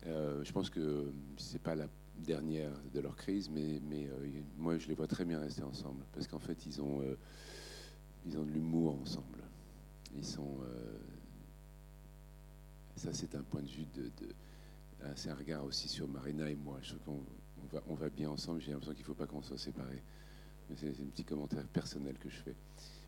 je 0.05 0.51
pense 0.51 0.69
que 0.69 1.11
c'est 1.37 1.61
pas 1.61 1.75
la 1.75 1.87
dernière 2.17 2.71
de 2.93 2.99
leur 2.99 3.15
crise, 3.15 3.49
mais, 3.49 3.81
mais 3.89 4.09
moi 4.57 4.77
je 4.77 4.87
les 4.87 4.93
vois 4.93 5.07
très 5.07 5.25
bien 5.25 5.39
rester 5.39 5.63
ensemble 5.63 6.03
parce 6.13 6.27
qu'en 6.27 6.39
fait 6.39 6.65
ils 6.65 6.81
ont, 6.81 7.01
ils 8.25 8.37
ont 8.37 8.43
de 8.43 8.51
l'humour 8.51 8.99
ensemble. 9.01 9.39
Ils 10.15 10.25
sont 10.25 10.59
ça, 13.01 13.09
c'est 13.13 13.33
un 13.33 13.41
point 13.41 13.63
de 13.63 13.67
vue 13.67 13.87
de. 13.95 14.11
c'est 15.15 15.29
un 15.29 15.35
regard 15.35 15.65
aussi 15.65 15.87
sur 15.87 16.07
Marina 16.07 16.47
et 16.47 16.55
moi. 16.55 16.77
Je 16.83 16.89
trouve 16.89 17.01
qu'on 17.05 17.23
on 17.63 17.75
va, 17.75 17.83
on 17.87 17.95
va 17.95 18.09
bien 18.09 18.29
ensemble. 18.29 18.61
J'ai 18.61 18.71
l'impression 18.71 18.93
qu'il 18.93 19.01
ne 19.01 19.07
faut 19.07 19.15
pas 19.15 19.25
qu'on 19.25 19.41
soit 19.41 19.57
séparés. 19.57 20.03
C'est 20.75 20.89
un 20.89 21.09
petit 21.11 21.23
commentaire 21.23 21.65
personnel 21.67 22.17
que 22.19 22.29
je 22.29 22.37
fais. 22.37 22.55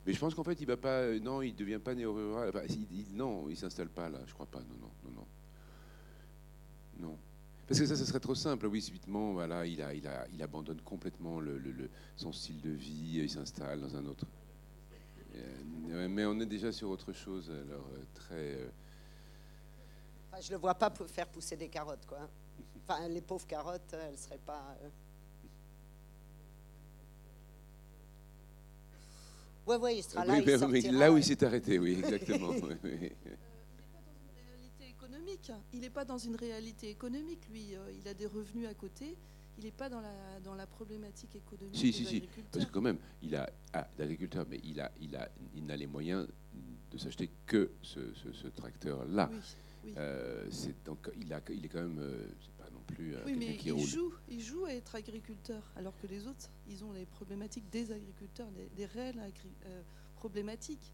Mais 0.05 0.13
je 0.13 0.19
pense 0.19 0.33
qu'en 0.33 0.43
fait, 0.43 0.59
il 0.59 0.65
va 0.65 0.77
pas. 0.77 1.01
Euh, 1.01 1.19
non, 1.19 1.43
il 1.43 1.55
devient 1.55 1.77
pas 1.77 1.93
néo-rural. 1.93 2.51
il, 2.69 3.15
non, 3.15 3.47
il 3.49 3.55
s'installe 3.55 3.89
pas 3.89 4.09
là. 4.09 4.19
Je 4.25 4.33
crois 4.33 4.47
pas. 4.47 4.61
Non, 4.61 4.89
non, 5.05 5.11
non. 5.11 5.27
Non. 6.99 7.17
Parce 7.73 7.81
que 7.81 7.87
ça, 7.87 7.95
ce 7.95 8.05
serait 8.05 8.19
trop 8.19 8.35
simple. 8.35 8.67
Oui, 8.67 8.83
subitement, 8.83 9.33
voilà, 9.33 9.65
il, 9.65 9.81
a, 9.81 9.95
il, 9.95 10.07
a, 10.07 10.27
il 10.31 10.43
abandonne 10.43 10.79
complètement 10.81 11.39
le, 11.39 11.57
le, 11.57 11.89
son 12.15 12.31
style 12.31 12.61
de 12.61 12.69
vie. 12.69 13.21
Il 13.23 13.29
s'installe 13.31 13.81
dans 13.81 13.95
un 13.95 14.05
autre. 14.05 14.27
Euh, 15.35 16.07
mais 16.07 16.23
on 16.23 16.39
est 16.39 16.45
déjà 16.45 16.71
sur 16.71 16.91
autre 16.91 17.13
chose. 17.13 17.49
Alors, 17.49 17.87
euh, 17.95 18.03
très 18.13 18.69
je 20.39 20.49
ne 20.49 20.51
le 20.51 20.61
vois 20.61 20.75
pas 20.75 20.93
faire 21.07 21.25
pousser 21.25 21.55
des 21.55 21.67
carottes, 21.67 22.05
quoi. 22.05 22.29
Enfin, 22.83 23.07
les 23.07 23.21
pauvres 23.21 23.47
carottes, 23.47 23.91
elles 23.93 24.11
ne 24.11 24.17
seraient 24.17 24.37
pas. 24.45 24.77
Oui, 29.65 29.73
euh. 29.73 29.79
oui, 29.81 29.95
il 29.97 30.03
sera 30.03 30.25
là. 30.25 30.37
il 30.37 30.95
là 30.95 31.11
où 31.11 31.17
il 31.17 31.23
s'est 31.23 31.43
arrêté, 31.43 31.79
oui, 31.79 31.93
exactement. 32.03 32.53
Il 35.73 35.81
n'est 35.81 35.89
pas 35.89 36.05
dans 36.05 36.17
une 36.17 36.35
réalité 36.35 36.89
économique, 36.89 37.47
lui. 37.49 37.75
Euh, 37.75 37.91
il 37.99 38.07
a 38.07 38.13
des 38.13 38.25
revenus 38.25 38.67
à 38.67 38.73
côté. 38.73 39.17
Il 39.57 39.65
n'est 39.65 39.71
pas 39.71 39.89
dans 39.89 40.01
la, 40.01 40.39
dans 40.43 40.55
la 40.55 40.65
problématique 40.65 41.35
économique. 41.35 41.75
Si, 41.75 41.93
si, 41.93 42.05
si. 42.05 42.23
Parce 42.51 42.65
que 42.65 42.71
quand 42.71 42.81
même, 42.81 42.97
il 43.21 43.35
a 43.35 43.49
ah, 43.73 43.87
d'agriculteur, 43.97 44.45
mais 44.49 44.59
il 44.63 44.79
a, 44.79 44.91
il 44.99 45.15
a, 45.15 45.29
il 45.55 45.65
n'a 45.65 45.75
les 45.75 45.87
moyens 45.87 46.27
de 46.91 46.97
s'acheter 46.97 47.29
que 47.45 47.71
ce, 47.81 47.99
ce, 48.13 48.47
tracteur-là. 48.47 49.29
Oui. 49.31 49.93
Euh, 49.97 50.45
c'est 50.49 50.81
donc 50.85 51.09
il, 51.19 51.33
a, 51.33 51.41
il 51.49 51.65
est 51.65 51.69
quand 51.69 51.81
même 51.81 51.99
euh, 51.99 52.27
pas 52.57 52.69
non 52.71 52.81
plus. 52.87 53.15
Euh, 53.15 53.23
oui, 53.25 53.35
mais 53.37 53.57
il 53.65 53.85
joue, 53.85 54.13
il 54.29 54.41
joue 54.41 54.65
à 54.65 54.73
être 54.73 54.95
agriculteur, 54.95 55.71
alors 55.75 55.97
que 55.97 56.07
les 56.07 56.25
autres, 56.27 56.49
ils 56.67 56.83
ont 56.83 56.93
les 56.93 57.05
problématiques 57.05 57.69
des 57.69 57.91
agriculteurs, 57.91 58.47
des, 58.75 58.85
réelles 58.85 59.19
problématiques. 60.15 60.93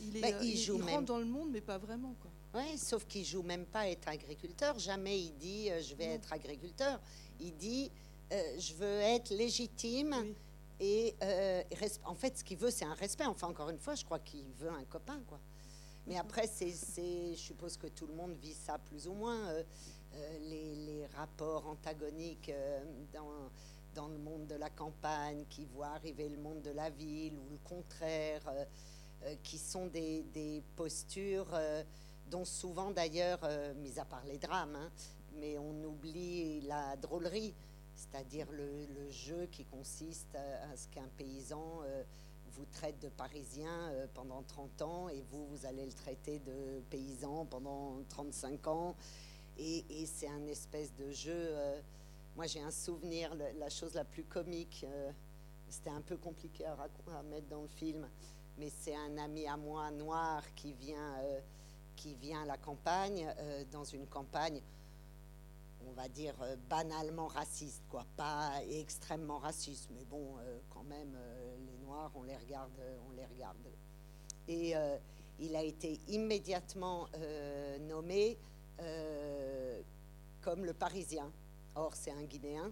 Il, 0.00 0.16
est, 0.16 0.20
bah, 0.20 0.38
il, 0.42 0.58
joue 0.58 0.78
rentre 0.78 1.06
dans 1.06 1.18
le 1.18 1.24
monde, 1.24 1.50
mais 1.50 1.60
pas 1.60 1.78
vraiment. 1.78 2.14
Quoi. 2.20 2.30
Oui, 2.54 2.78
sauf 2.78 3.06
qu'il 3.06 3.24
joue 3.24 3.42
même 3.42 3.66
pas 3.66 3.80
à 3.80 3.88
être 3.88 4.08
agriculteur. 4.08 4.78
Jamais 4.78 5.18
il 5.18 5.36
dit 5.36 5.68
je 5.82 5.94
vais 5.94 6.06
être 6.06 6.32
agriculteur. 6.32 7.00
Il 7.40 7.54
dit 7.56 7.90
je 8.30 8.74
veux 8.74 9.00
être 9.00 9.30
légitime. 9.30 10.14
Et 10.80 11.14
en 12.04 12.14
fait, 12.14 12.38
ce 12.38 12.44
qu'il 12.44 12.58
veut, 12.58 12.70
c'est 12.70 12.84
un 12.84 12.94
respect. 12.94 13.26
Enfin, 13.26 13.48
encore 13.48 13.70
une 13.70 13.78
fois, 13.78 13.94
je 13.94 14.04
crois 14.04 14.20
qu'il 14.20 14.46
veut 14.58 14.70
un 14.70 14.84
copain, 14.84 15.20
quoi. 15.26 15.40
Mais 16.08 16.16
après, 16.16 16.46
c'est, 16.46 16.70
je 16.70 17.36
suppose 17.36 17.76
que 17.76 17.86
tout 17.88 18.06
le 18.06 18.14
monde 18.14 18.34
vit 18.40 18.54
ça 18.54 18.78
plus 18.78 19.06
ou 19.06 19.12
moins, 19.12 19.46
euh, 19.48 19.62
euh, 20.14 20.38
les, 20.40 21.06
rapports 21.14 21.66
antagoniques 21.66 22.48
euh, 22.48 22.82
dans, 23.12 23.50
dans, 23.94 24.08
le 24.08 24.16
monde 24.16 24.46
de 24.46 24.54
la 24.54 24.70
campagne 24.70 25.44
qui 25.50 25.66
voient 25.66 25.88
arriver 25.88 26.30
le 26.30 26.38
monde 26.38 26.62
de 26.62 26.70
la 26.70 26.88
ville 26.88 27.34
ou 27.34 27.50
le 27.50 27.58
contraire, 27.62 28.42
qui 29.42 29.58
sont 29.58 29.86
des, 29.86 30.62
postures 30.76 31.48
dont 32.30 32.44
souvent 32.44 32.90
d'ailleurs, 32.90 33.40
mis 33.76 33.98
à 33.98 34.04
part 34.04 34.24
les 34.26 34.38
drames, 34.38 34.76
hein, 34.76 34.90
mais 35.34 35.58
on 35.58 35.84
oublie 35.84 36.60
la 36.62 36.96
drôlerie, 36.96 37.54
c'est-à-dire 37.94 38.46
le, 38.52 39.10
jeu 39.10 39.46
qui 39.50 39.64
consiste 39.64 40.34
à, 40.34 40.76
ce 40.76 40.86
qu'un 40.88 41.08
paysan 41.16 41.82
vous 42.58 42.66
traite 42.72 42.98
de 43.00 43.08
Parisien 43.08 43.90
euh, 43.90 44.06
pendant 44.14 44.42
30 44.42 44.82
ans 44.82 45.08
et 45.08 45.22
vous, 45.30 45.46
vous 45.46 45.66
allez 45.66 45.86
le 45.86 45.92
traiter 45.92 46.40
de 46.40 46.80
paysan 46.90 47.46
pendant 47.46 48.02
35 48.08 48.66
ans. 48.66 48.96
Et, 49.58 49.84
c'est 50.06 50.28
un 50.28 50.46
espèce 50.46 50.94
de 50.94 51.10
jeu. 51.10 51.32
Euh, 51.34 51.80
moi, 52.36 52.46
j'ai 52.46 52.60
un 52.60 52.70
souvenir, 52.70 53.34
la 53.34 53.68
chose 53.68 53.94
la 53.94 54.04
plus 54.04 54.24
comique, 54.24 54.84
euh, 54.88 55.10
c'était 55.68 55.90
un 55.90 56.00
peu 56.00 56.16
compliqué 56.16 56.64
à, 56.64 56.76
mettre 57.24 57.48
dans 57.48 57.62
le 57.62 57.68
film, 57.68 58.08
mais 58.58 58.70
c'est 58.70 58.94
un 58.94 59.16
ami 59.18 59.46
à 59.46 59.56
moi 59.56 59.90
noir 59.90 60.42
qui 60.54 60.72
vient, 60.72 61.14
qui 61.96 62.14
vient 62.14 62.42
à 62.42 62.46
la 62.46 62.56
campagne, 62.56 63.26
dans 63.70 63.84
une 63.84 64.06
campagne 64.06 64.60
on 65.86 65.92
va 65.92 66.08
dire, 66.08 66.34
banalement 66.68 67.28
raciste, 67.28 67.82
quoi. 67.88 68.04
Pas 68.16 68.52
extrêmement 68.68 69.38
raciste, 69.38 69.88
mais 69.94 70.04
bon, 70.04 70.34
quand 70.70 70.82
même, 70.82 71.16
on 72.14 72.22
les 72.22 72.36
regarde. 72.36 72.72
On 73.08 73.12
les 73.12 73.24
regarde. 73.26 73.56
Et 74.46 74.76
euh, 74.76 74.96
il 75.38 75.54
a 75.56 75.62
été 75.62 76.00
immédiatement 76.08 77.06
euh, 77.16 77.78
nommé 77.78 78.38
euh, 78.80 79.80
comme 80.40 80.64
le 80.64 80.72
Parisien. 80.72 81.30
Or, 81.74 81.94
c'est 81.94 82.10
un 82.10 82.22
Guinéen 82.22 82.70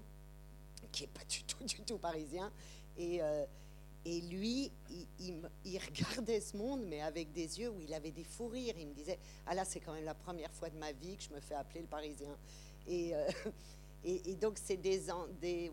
qui 0.93 1.03
n'est 1.03 1.09
pas 1.09 1.25
du 1.25 1.43
tout, 1.45 1.65
du 1.65 1.83
tout 1.83 1.99
parisien. 1.99 2.51
Et, 2.97 3.21
et 4.09 4.21
lui, 4.21 4.71
il, 5.19 5.79
regardait 5.79 6.41
ce 6.41 6.57
monde, 6.57 6.85
mais 6.87 7.01
avec 7.01 7.33
des 7.33 7.59
yeux 7.59 7.71
où 7.71 7.81
il 7.81 7.93
avait 7.93 8.13
des 8.13 8.23
fous 8.23 8.47
rires. 8.47 8.77
Il 8.79 8.87
me 8.87 8.95
disait 8.95 9.19
Ah 9.47 9.55
là, 9.55 9.65
c'est 9.65 9.81
quand 9.81 9.93
même 9.93 10.05
la 10.05 10.15
première 10.15 10.53
fois 10.53 10.71
de 10.71 10.79
ma 10.79 10.93
vie 10.93 11.17
que 11.17 11.25
je 11.25 11.31
me 11.31 11.41
fais 11.41 11.55
appeler 11.55 11.81
le 11.81 11.89
Parisien. 11.89 12.39
Et, 12.89 14.31
et, 14.31 14.37
donc, 14.37 14.59
c'est 14.63 14.77
des, 14.77 15.03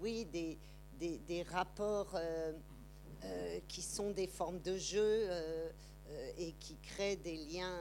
oui, 0.01 0.25
des, 0.25 0.57
des, 0.99 1.43
rapports 1.43 2.15
euh, 2.15 3.59
qui 3.67 3.83
sont 3.83 4.09
des 4.09 4.25
formes 4.25 4.59
de 4.61 4.75
jeu 4.75 4.99
euh, 5.03 5.69
euh, 6.09 6.31
et 6.39 6.53
qui 6.53 6.75
créent 6.77 7.17
des 7.17 7.37
liens. 7.37 7.79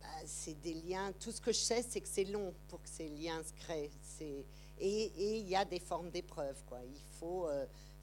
Bah, 0.00 0.06
c'est 0.24 0.58
des 0.62 0.72
liens. 0.72 1.12
Tout 1.20 1.32
ce 1.32 1.42
que 1.42 1.52
je 1.52 1.58
sais, 1.58 1.82
c'est 1.82 2.00
que 2.00 2.08
c'est 2.08 2.24
long 2.24 2.54
pour 2.68 2.80
que 2.82 2.88
ces 2.88 3.10
liens 3.10 3.42
se 3.42 3.52
créent. 3.52 3.90
Et 4.80 5.12
il 5.18 5.46
y 5.46 5.54
a 5.54 5.66
des 5.66 5.80
formes 5.80 6.08
d'épreuves. 6.08 6.62
Il 6.86 7.18
faut 7.18 7.46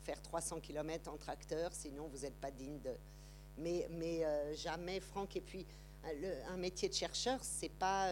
faire 0.10 0.22
300 0.24 0.60
km 0.60 1.12
en 1.12 1.18
tracteur, 1.18 1.72
sinon 1.72 2.08
vous 2.08 2.20
n'êtes 2.20 2.38
pas 2.38 2.50
digne 2.50 2.80
de. 2.80 2.92
Mais, 3.60 3.88
mais 3.92 4.24
jamais, 4.56 5.00
Franck. 5.00 5.36
Et 5.36 5.42
puis, 5.42 5.66
un 6.48 6.58
métier 6.58 6.89
de 6.89 6.94
chercheur, 6.94 7.39
c'est 7.44 7.72
pas. 7.72 8.10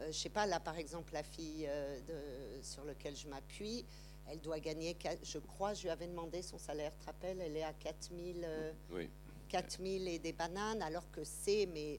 je 0.00 0.12
sais 0.12 0.28
pas, 0.28 0.46
là 0.46 0.60
par 0.60 0.76
exemple, 0.76 1.14
la 1.14 1.22
fille 1.22 1.68
de, 2.08 2.62
sur 2.62 2.84
laquelle 2.84 3.16
je 3.16 3.28
m'appuie, 3.28 3.86
elle 4.30 4.40
doit 4.40 4.60
gagner, 4.60 4.96
je 5.22 5.38
crois, 5.38 5.74
je 5.74 5.82
lui 5.82 5.90
avais 5.90 6.06
demandé 6.06 6.42
son 6.42 6.58
salaire, 6.58 6.92
te 6.98 7.06
rappelles, 7.06 7.40
elle 7.40 7.56
est 7.56 7.62
à 7.62 7.72
4000 7.72 8.42
euh, 8.44 8.72
oui. 8.90 9.10
4000 9.48 10.08
et 10.08 10.18
des 10.18 10.32
bananes, 10.32 10.82
alors 10.82 11.10
que 11.10 11.22
c'est 11.24 11.66
mais 11.72 11.94
euh, 11.94 11.98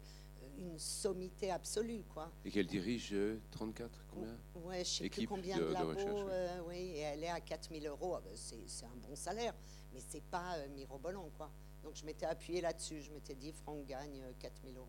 une 0.57 0.77
sommité 0.77 1.51
absolue, 1.51 2.03
quoi. 2.13 2.31
Et 2.43 2.51
qu'elle 2.51 2.67
dirige 2.67 3.15
34, 3.51 3.89
euh, 3.89 4.03
combien 4.11 4.37
Ouais, 4.67 4.83
je 4.83 4.89
sais 4.89 5.09
plus 5.09 5.27
combien 5.27 5.57
de, 5.57 5.65
labos, 5.65 6.29
oui. 6.67 6.75
et 6.75 6.99
elle 6.99 7.23
est 7.23 7.29
à 7.29 7.39
4000 7.39 7.87
euros. 7.87 8.15
Ah 8.15 8.21
ben, 8.23 8.33
c'est 8.35 8.85
un 8.85 9.07
bon 9.07 9.15
salaire, 9.15 9.53
mais 9.93 9.99
c'est 10.07 10.23
pas 10.23 10.57
mirobolant, 10.75 11.29
quoi. 11.37 11.51
Donc 11.83 11.95
je 11.95 12.05
m'étais 12.05 12.25
appuyé 12.25 12.61
là-dessus, 12.61 13.01
je 13.01 13.11
m'étais 13.11 13.35
dit, 13.35 13.51
Franck 13.51 13.85
gagne 13.85 14.21
4000 14.39 14.77
euros. 14.77 14.87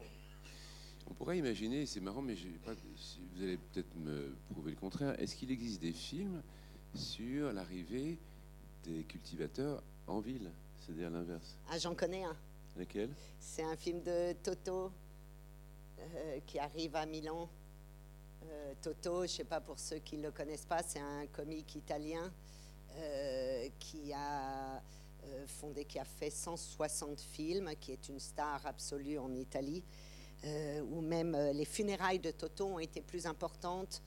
On 1.08 1.14
pourrait 1.14 1.38
imaginer, 1.38 1.86
c'est 1.86 2.00
marrant, 2.00 2.22
mais 2.22 2.34
pas, 2.64 2.72
vous 2.74 3.42
allez 3.42 3.58
peut-être 3.58 3.94
me 3.96 4.34
prouver 4.50 4.72
le 4.72 4.76
contraire, 4.76 5.20
est-ce 5.20 5.36
qu'il 5.36 5.50
existe 5.50 5.80
des 5.80 5.92
films 5.92 6.42
sur 6.94 7.52
l'arrivée 7.52 8.18
des 8.82 9.04
cultivateurs 9.04 9.82
en 10.06 10.20
ville, 10.20 10.50
c'est-à-dire 10.78 11.10
l'inverse. 11.10 11.58
Ah, 11.68 11.78
j'en 11.78 11.94
connais 11.94 12.24
un. 12.24 12.36
Lequel? 12.76 13.10
C'est 13.38 13.62
un 13.62 13.76
film 13.76 14.02
de 14.02 14.32
Toto 14.42 14.92
euh, 15.98 16.40
qui 16.46 16.58
arrive 16.58 16.94
à 16.94 17.06
Milan. 17.06 17.48
Euh, 18.44 18.74
Toto, 18.82 19.18
je 19.18 19.22
ne 19.22 19.26
sais 19.28 19.44
pas 19.44 19.60
pour 19.60 19.78
ceux 19.78 19.98
qui 19.98 20.18
ne 20.18 20.24
le 20.24 20.30
connaissent 20.30 20.66
pas, 20.66 20.82
c'est 20.82 21.00
un 21.00 21.26
comique 21.28 21.74
italien 21.74 22.30
euh, 22.96 23.68
qui 23.78 24.12
a 24.12 24.82
fondé, 25.48 25.84
qui 25.84 25.98
a 25.98 26.04
fait 26.04 26.30
160 26.30 27.20
films, 27.20 27.70
qui 27.80 27.92
est 27.92 28.08
une 28.08 28.20
star 28.20 28.64
absolue 28.64 29.18
en 29.18 29.34
Italie, 29.34 29.82
où 30.88 31.00
même 31.00 31.36
les 31.52 31.64
funérailles 31.64 32.20
de 32.20 32.30
Toto 32.30 32.66
ont 32.66 32.78
été 32.78 33.00
plus 33.00 33.26
importantes 33.26 34.00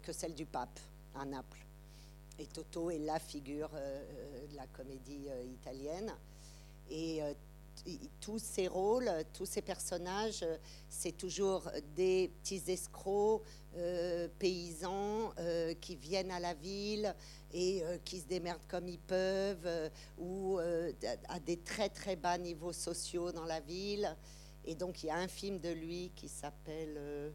que 0.00 0.12
celles 0.12 0.34
du 0.34 0.46
pape 0.46 0.78
à 1.16 1.24
Naples. 1.24 1.66
Et 2.38 2.46
Toto 2.46 2.90
est 2.90 3.00
la 3.00 3.18
figure 3.18 3.70
de 3.70 4.56
la 4.56 4.66
comédie 4.68 5.26
italienne. 5.52 6.12
Et 6.88 7.20
tous 8.20 8.38
ces 8.38 8.68
rôles, 8.68 9.10
tous 9.32 9.46
ces 9.46 9.62
personnages, 9.62 10.44
c'est 10.88 11.16
toujours 11.16 11.70
des 11.96 12.30
petits 12.42 12.62
escrocs, 12.68 13.42
paysans 14.38 15.32
qui 15.80 15.96
viennent 15.96 16.30
à 16.30 16.40
la 16.40 16.54
ville 16.54 17.14
et 17.52 17.82
qui 18.04 18.20
se 18.20 18.26
démerdent 18.26 18.66
comme 18.68 18.88
ils 18.88 18.98
peuvent, 18.98 19.90
ou 20.18 20.58
à 21.28 21.40
des 21.40 21.58
très 21.58 21.88
très 21.88 22.16
bas 22.16 22.38
niveaux 22.38 22.72
sociaux 22.72 23.32
dans 23.32 23.44
la 23.46 23.60
ville. 23.60 24.16
Et 24.64 24.74
donc 24.74 25.02
il 25.02 25.06
y 25.06 25.10
a 25.10 25.16
un 25.16 25.28
film 25.28 25.58
de 25.58 25.70
lui 25.70 26.12
qui 26.14 26.28
s'appelle 26.28 27.32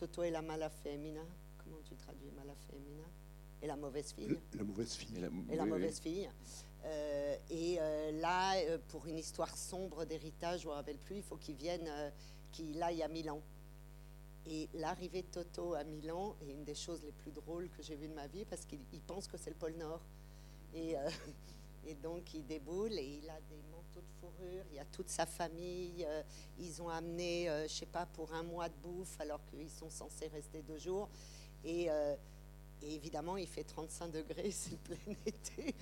Toto 0.00 0.22
et 0.22 0.30
la 0.30 0.40
mala 0.40 0.70
femina. 0.70 1.20
Comment 1.58 1.76
tu 1.84 1.94
traduis 1.94 2.30
mala 2.34 2.54
femina 2.70 3.04
Et 3.60 3.66
la 3.66 3.76
mauvaise 3.76 4.12
fille. 4.12 4.40
La 4.54 4.64
mauvaise 4.64 4.94
fille. 4.94 5.16
Et 5.50 5.56
la, 5.56 5.66
mauvaise 5.66 6.00
fille. 6.00 6.26
Euh, 6.84 7.36
et 7.50 7.76
euh, 7.78 8.12
là, 8.20 8.56
euh, 8.56 8.78
pour 8.88 9.06
une 9.06 9.18
histoire 9.18 9.54
sombre 9.56 10.04
d'héritage, 10.04 10.60
je 10.60 10.66
ne 10.66 10.70
me 10.70 10.76
rappelle 10.76 10.98
plus, 10.98 11.16
il 11.16 11.22
faut 11.22 11.36
qu'il 11.36 11.56
vienne, 11.56 11.90
qu'il 12.52 12.82
aille 12.82 13.02
à 13.02 13.08
Milan. 13.08 13.40
Et 14.46 14.68
l'arrivée 14.74 15.22
de 15.22 15.26
Toto 15.28 15.74
à 15.74 15.84
Milan 15.84 16.34
est 16.42 16.52
une 16.52 16.64
des 16.64 16.74
choses 16.74 17.02
les 17.04 17.12
plus 17.12 17.30
drôles 17.30 17.68
que 17.70 17.82
j'ai 17.82 17.94
vues 17.94 18.08
de 18.08 18.14
ma 18.14 18.26
vie 18.26 18.44
parce 18.46 18.64
qu'il 18.64 19.02
pense 19.06 19.28
que 19.28 19.36
c'est 19.36 19.50
le 19.50 19.56
pôle 19.56 19.74
Nord. 19.74 20.00
Et, 21.86 21.94
donc 21.94 22.34
il 22.34 22.46
déboule 22.46 22.92
et 22.92 23.20
il 23.22 23.28
a 23.30 23.40
des 23.48 23.62
manteaux 23.72 24.02
de 24.02 24.20
fourrure, 24.20 24.64
il 24.70 24.76
y 24.76 24.78
a 24.78 24.84
toute 24.84 25.08
sa 25.08 25.24
famille. 25.24 26.06
ils 26.58 26.82
ont 26.82 26.90
amené, 26.90 27.46
je 27.46 27.62
ne 27.62 27.68
sais 27.68 27.86
pas, 27.86 28.04
pour 28.04 28.32
un 28.34 28.42
mois 28.42 28.68
de 28.68 28.74
bouffe 28.82 29.18
alors 29.18 29.40
qu'ils 29.46 29.70
sont 29.70 29.88
censés 29.88 30.28
rester 30.28 30.60
deux 30.60 30.76
jours. 30.76 31.08
Et, 31.64 31.86
et 32.82 32.94
évidemment, 32.94 33.38
il 33.38 33.48
fait 33.48 33.64
35 33.64 34.10
degrés, 34.10 34.50
c'est 34.52 34.78
plein 34.78 35.14
été. 35.24 35.74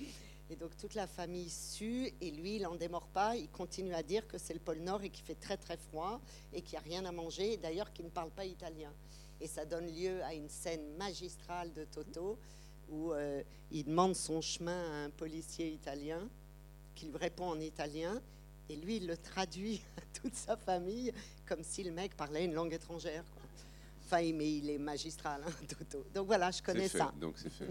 Et 0.51 0.55
donc 0.55 0.75
toute 0.77 0.95
la 0.95 1.05
famille 1.05 1.49
sue, 1.49 2.11
et 2.21 2.31
lui, 2.31 2.55
il 2.55 2.63
n'en 2.63 2.75
démord 2.75 3.07
pas, 3.07 3.35
il 3.35 3.49
continue 3.49 3.93
à 3.93 4.01
dire 4.01 4.27
que 4.27 4.39
c'est 4.39 4.53
le 4.53 4.59
pôle 4.59 4.79
Nord 4.79 5.03
et 5.03 5.09
qu'il 5.09 5.23
fait 5.23 5.35
très 5.35 5.57
très 5.57 5.77
froid 5.77 6.19
et 6.53 6.61
qu'il 6.61 6.79
n'y 6.79 6.85
a 6.85 6.87
rien 6.89 7.05
à 7.05 7.11
manger, 7.11 7.53
et 7.53 7.57
d'ailleurs 7.57 7.93
qu'il 7.93 8.05
ne 8.05 8.09
parle 8.09 8.31
pas 8.31 8.45
italien. 8.45 8.91
Et 9.41 9.47
ça 9.47 9.65
donne 9.65 9.87
lieu 9.87 10.23
à 10.23 10.33
une 10.33 10.49
scène 10.49 10.95
magistrale 10.97 11.71
de 11.73 11.85
Toto 11.85 12.39
où 12.89 13.13
euh, 13.13 13.43
il 13.71 13.85
demande 13.85 14.15
son 14.15 14.41
chemin 14.41 14.91
à 14.91 15.05
un 15.05 15.09
policier 15.11 15.71
italien 15.71 16.27
qui 16.95 17.05
lui 17.05 17.17
répond 17.17 17.47
en 17.47 17.59
italien, 17.59 18.19
et 18.69 18.75
lui, 18.75 18.97
il 18.97 19.07
le 19.07 19.17
traduit 19.17 19.81
à 19.97 20.19
toute 20.19 20.35
sa 20.35 20.57
famille 20.57 21.13
comme 21.45 21.63
si 21.63 21.83
le 21.83 21.91
mec 21.91 22.15
parlait 22.15 22.45
une 22.45 22.53
langue 22.53 22.73
étrangère. 22.73 23.23
Enfin, 24.05 24.23
mais 24.33 24.57
il 24.57 24.69
est 24.71 24.79
magistral, 24.79 25.43
hein, 25.45 25.51
Toto. 25.67 26.03
Donc 26.13 26.25
voilà, 26.25 26.49
je 26.49 26.63
connais 26.63 26.87
ça. 26.87 27.13
Donc 27.19 27.37
c'est 27.37 27.51
fait 27.51 27.67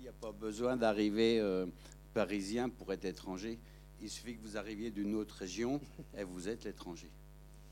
il 0.00 0.04
n'y 0.04 0.08
a 0.08 0.12
pas 0.12 0.32
besoin 0.32 0.78
d'arriver 0.78 1.38
euh, 1.40 1.66
parisien 2.14 2.70
pour 2.70 2.90
être 2.92 3.04
étranger. 3.04 3.58
Il 4.00 4.08
suffit 4.08 4.34
que 4.34 4.40
vous 4.40 4.56
arriviez 4.56 4.90
d'une 4.90 5.14
autre 5.14 5.34
région 5.34 5.78
et 6.16 6.24
vous 6.24 6.48
êtes 6.48 6.64
l'étranger. 6.64 7.10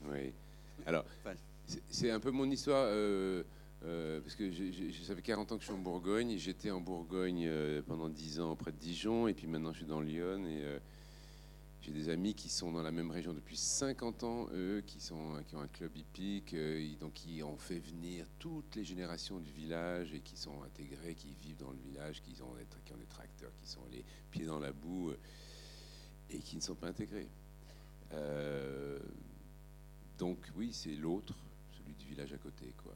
Oui. 0.04 0.34
Alors, 0.84 1.06
c'est 1.88 2.10
un 2.10 2.20
peu 2.20 2.30
mon 2.30 2.50
histoire. 2.50 2.84
Euh, 2.86 3.42
euh, 3.84 4.20
parce 4.20 4.34
que 4.34 4.50
ça 5.04 5.14
fait 5.14 5.22
40 5.22 5.52
ans 5.52 5.56
que 5.56 5.62
je 5.62 5.68
suis 5.68 5.74
en 5.74 5.78
Bourgogne. 5.78 6.36
J'étais 6.36 6.70
en 6.70 6.80
Bourgogne 6.80 7.50
pendant 7.86 8.10
10 8.10 8.40
ans 8.40 8.50
auprès 8.50 8.72
de 8.72 8.76
Dijon, 8.76 9.26
et 9.26 9.32
puis 9.34 9.46
maintenant 9.46 9.72
je 9.72 9.78
suis 9.78 9.86
dans 9.86 10.00
Lyon. 10.02 10.44
Et 10.46 10.62
j'ai 11.88 11.94
des 11.94 12.08
amis 12.10 12.34
qui 12.34 12.50
sont 12.50 12.70
dans 12.70 12.82
la 12.82 12.90
même 12.90 13.10
région 13.10 13.32
depuis 13.32 13.56
50 13.56 14.22
ans, 14.24 14.46
eux, 14.52 14.82
qui, 14.86 15.00
sont, 15.00 15.42
ont 15.54 15.60
un 15.60 15.68
club 15.68 15.96
hippique, 15.96 16.52
euh, 16.52 16.86
donc 17.00 17.14
qui 17.14 17.42
ont 17.42 17.56
fait 17.56 17.78
venir 17.78 18.26
toutes 18.38 18.76
les 18.76 18.84
générations 18.84 19.38
du 19.38 19.50
village 19.50 20.12
et 20.12 20.20
qui 20.20 20.36
sont 20.36 20.62
intégrés, 20.62 21.14
qui 21.14 21.34
vivent 21.40 21.56
dans 21.56 21.70
le 21.70 21.78
village, 21.78 22.20
qui 22.20 22.42
ont, 22.42 22.54
des 22.54 23.06
tracteurs, 23.06 23.52
qui 23.56 23.66
sont 23.66 23.80
les 23.90 24.04
pieds 24.30 24.44
dans 24.44 24.58
la 24.58 24.70
boue 24.70 25.10
euh, 25.10 25.18
et 26.28 26.40
qui 26.40 26.56
ne 26.56 26.60
sont 26.60 26.74
pas 26.74 26.88
intégrés. 26.88 27.28
Euh, 28.12 28.98
donc 30.18 30.38
oui, 30.56 30.74
c'est 30.74 30.94
l'autre, 30.94 31.34
celui 31.72 31.94
du 31.94 32.06
village 32.06 32.34
à 32.34 32.38
côté. 32.38 32.74
Quoi. 32.82 32.92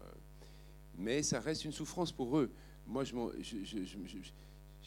Mais 0.98 1.22
ça 1.22 1.40
reste 1.40 1.64
une 1.64 1.72
souffrance 1.72 2.12
pour 2.12 2.36
eux. 2.36 2.50
Moi, 2.86 3.04
je 3.04 3.14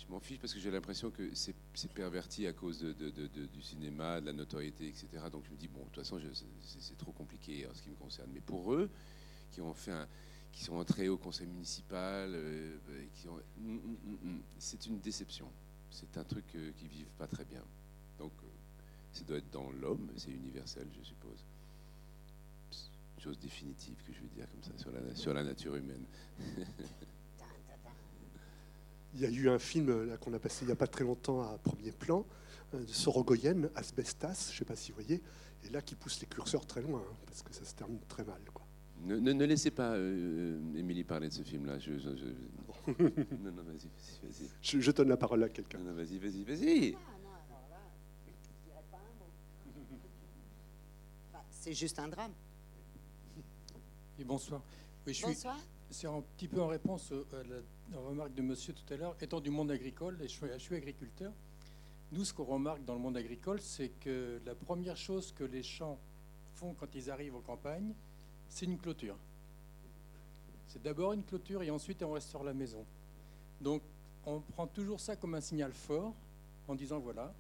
m'en 0.10 0.20
fiche 0.20 0.40
parce 0.40 0.54
que 0.54 0.60
j'ai 0.60 0.72
l'impression 0.72 1.10
que 1.10 1.30
c'est 1.34 1.94
perverti 1.94 2.48
à 2.48 2.54
cause 2.54 2.80
du 2.80 3.62
cinéma, 3.62 4.20
de 4.20 4.26
la 4.26 4.34
notoriété, 4.34 4.88
etc. 4.88 5.08
Donc 5.32 5.44
je 5.46 5.52
me 5.52 5.58
dis, 5.58 5.68
bon, 5.68 5.80
de 5.80 5.86
toute 5.86 6.04
façon, 6.04 6.20
c'est 6.62 6.98
trop 6.98 7.12
compliqué 7.12 7.66
en 7.68 7.74
ce 7.74 7.82
qui 7.82 7.90
me 7.90 7.96
concerne. 7.96 8.30
Mais 8.34 8.42
pour 8.42 8.74
eux, 8.74 8.90
qui 9.52 9.62
ont 9.62 9.74
fait 9.74 9.94
qui 10.56 10.64
sont 10.64 10.76
entrés 10.76 11.10
au 11.10 11.18
conseil 11.18 11.48
municipal, 11.48 12.32
euh, 12.34 12.78
mm, 13.58 13.74
mm, 13.74 14.18
mm, 14.24 14.42
c'est 14.58 14.86
une 14.86 15.00
déception. 15.00 15.52
C'est 15.92 16.18
un 16.18 16.24
truc 16.24 16.46
euh, 16.56 16.72
qui 16.78 16.88
vivent 16.88 17.12
pas 17.18 17.28
très 17.28 17.44
bien. 17.44 17.62
Donc 18.18 18.32
euh, 18.42 18.48
ça 19.12 19.26
doit 19.26 19.38
être 19.38 19.52
dans 19.52 19.70
l'homme, 19.72 20.10
c'est 20.16 20.32
universel, 20.32 20.88
je 20.98 21.04
suppose. 21.04 21.46
Une 23.18 23.24
chose 23.24 23.38
définitive 23.38 23.98
que 24.08 24.14
je 24.14 24.22
veux 24.22 24.30
dire 24.30 24.48
comme 24.50 24.64
ça 24.64 24.72
sur 25.16 25.34
la 25.34 25.44
nature 25.44 25.76
humaine. 25.76 26.06
Il 29.16 29.22
y 29.22 29.26
a 29.26 29.30
eu 29.30 29.50
un 29.50 29.60
film 29.60 30.18
qu'on 30.20 30.34
a 30.34 30.40
passé 30.40 30.64
il 30.64 30.68
n'y 30.68 30.74
a 30.74 30.76
pas 30.76 30.88
très 30.88 31.06
longtemps 31.06 31.42
à 31.42 31.58
premier 31.58 31.92
plan, 31.92 32.26
euh, 32.74 32.84
de 32.84 32.92
Sorogoyen, 32.92 33.70
Asbestas, 33.76 34.50
je 34.50 34.56
ne 34.56 34.60
sais 34.60 34.66
pas 34.66 34.76
si 34.76 34.92
vous 34.92 35.02
voyez, 35.02 35.22
et 35.64 35.70
là 35.70 35.82
qui 35.82 35.96
pousse 35.96 36.20
les 36.20 36.28
curseurs 36.28 36.66
très 36.66 36.82
loin, 36.82 37.00
hein, 37.00 37.16
parce 37.26 37.42
que 37.42 37.54
ça 37.54 37.64
se 37.64 37.74
termine 37.74 38.00
très 38.10 38.26
mal. 38.26 38.42
Quoi. 38.54 38.66
Ne, 39.04 39.18
ne, 39.18 39.46
laissez 39.46 39.72
pas 39.72 39.94
euh, 39.94 40.60
Émilie 40.76 41.04
parler 41.04 41.30
de 41.30 41.34
ce 41.34 41.44
film-là. 41.44 41.80
Je, 41.80 41.98
je, 41.98 42.10
non, 42.88 43.52
non, 43.52 43.64
vas-y, 43.64 43.90
vas-y. 44.24 44.50
Je, 44.62 44.80
je, 44.80 44.92
donne 44.92 45.10
la 45.10 45.18
parole 45.18 45.44
à 45.44 45.50
quelqu'un. 45.50 45.80
Non, 45.80 45.94
vas-y, 45.94 46.18
vas-y, 46.18 46.44
vas-y. 46.44 46.98
C'est 51.50 51.74
juste 51.74 51.98
un 52.00 52.08
drame. 52.08 52.34
Et 54.20 54.24
bonsoir. 54.24 54.62
Oui, 55.08 55.14
je 55.14 55.26
bonsoir. 55.26 55.58
Suis 55.58 55.66
c'est 55.90 56.08
un 56.08 56.22
petit 56.22 56.48
peu 56.48 56.62
en 56.62 56.68
réponse 56.68 57.12
à 57.32 57.44
la 57.48 57.58
remarque 57.94 58.34
de 58.34 58.42
monsieur 58.42 58.74
tout 58.74 58.94
à 58.94 58.98
l'heure. 58.98 59.16
Étant 59.22 59.40
du 59.40 59.50
monde 59.50 59.72
agricole, 59.72 60.18
et 60.22 60.28
je 60.28 60.58
suis 60.58 60.76
agriculteur, 60.76 61.32
nous, 62.12 62.24
ce 62.24 62.34
qu'on 62.34 62.46
remarque 62.46 62.84
dans 62.86 62.94
le 62.94 63.00
monde 63.00 63.18
agricole, 63.18 63.60
c'est 63.60 63.90
que 64.00 64.40
la 64.46 64.56
première 64.56 64.96
chose 64.96 65.32
que 65.32 65.44
les 65.44 65.64
champs 65.64 65.98
font 66.54 66.74
quand 66.74 66.94
ils 66.96 67.10
arrivent 67.10 67.36
aux 67.36 67.42
campagnes, 67.42 67.94
c'est 68.48 68.66
une 68.66 68.78
clôture. 68.78 69.18
C'est 70.68 70.82
d'abord 70.82 71.14
une 71.14 71.24
clôture 71.24 71.64
et 71.64 71.70
ensuite 71.70 72.04
on 72.04 72.12
restaure 72.12 72.44
la 72.44 72.54
maison. 72.54 72.86
Donc 73.60 73.82
on 74.26 74.40
prend 74.40 74.68
toujours 74.68 75.00
ça 75.00 75.16
comme 75.16 75.36
un 75.36 75.42
signal 75.42 75.74
fort 75.74 76.14
en 76.68 76.76
disant 76.76 77.00
voilà, 77.00 77.34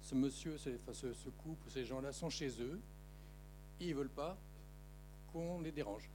ce 0.00 0.14
monsieur, 0.14 0.58
ce, 0.58 0.70
ce 0.92 1.28
couple, 1.30 1.70
ces 1.70 1.84
gens-là 1.84 2.12
sont 2.12 2.30
chez 2.30 2.50
eux 2.60 2.80
et 3.80 3.86
ils 3.86 3.90
ne 3.90 3.98
veulent 3.98 4.08
pas 4.08 4.36
qu'on 5.32 5.60
les 5.60 5.72
dérange. 5.72 6.10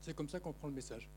C'est 0.00 0.14
comme 0.14 0.28
ça 0.28 0.40
qu'on 0.40 0.52
prend 0.52 0.68
le 0.68 0.74
message. 0.74 1.08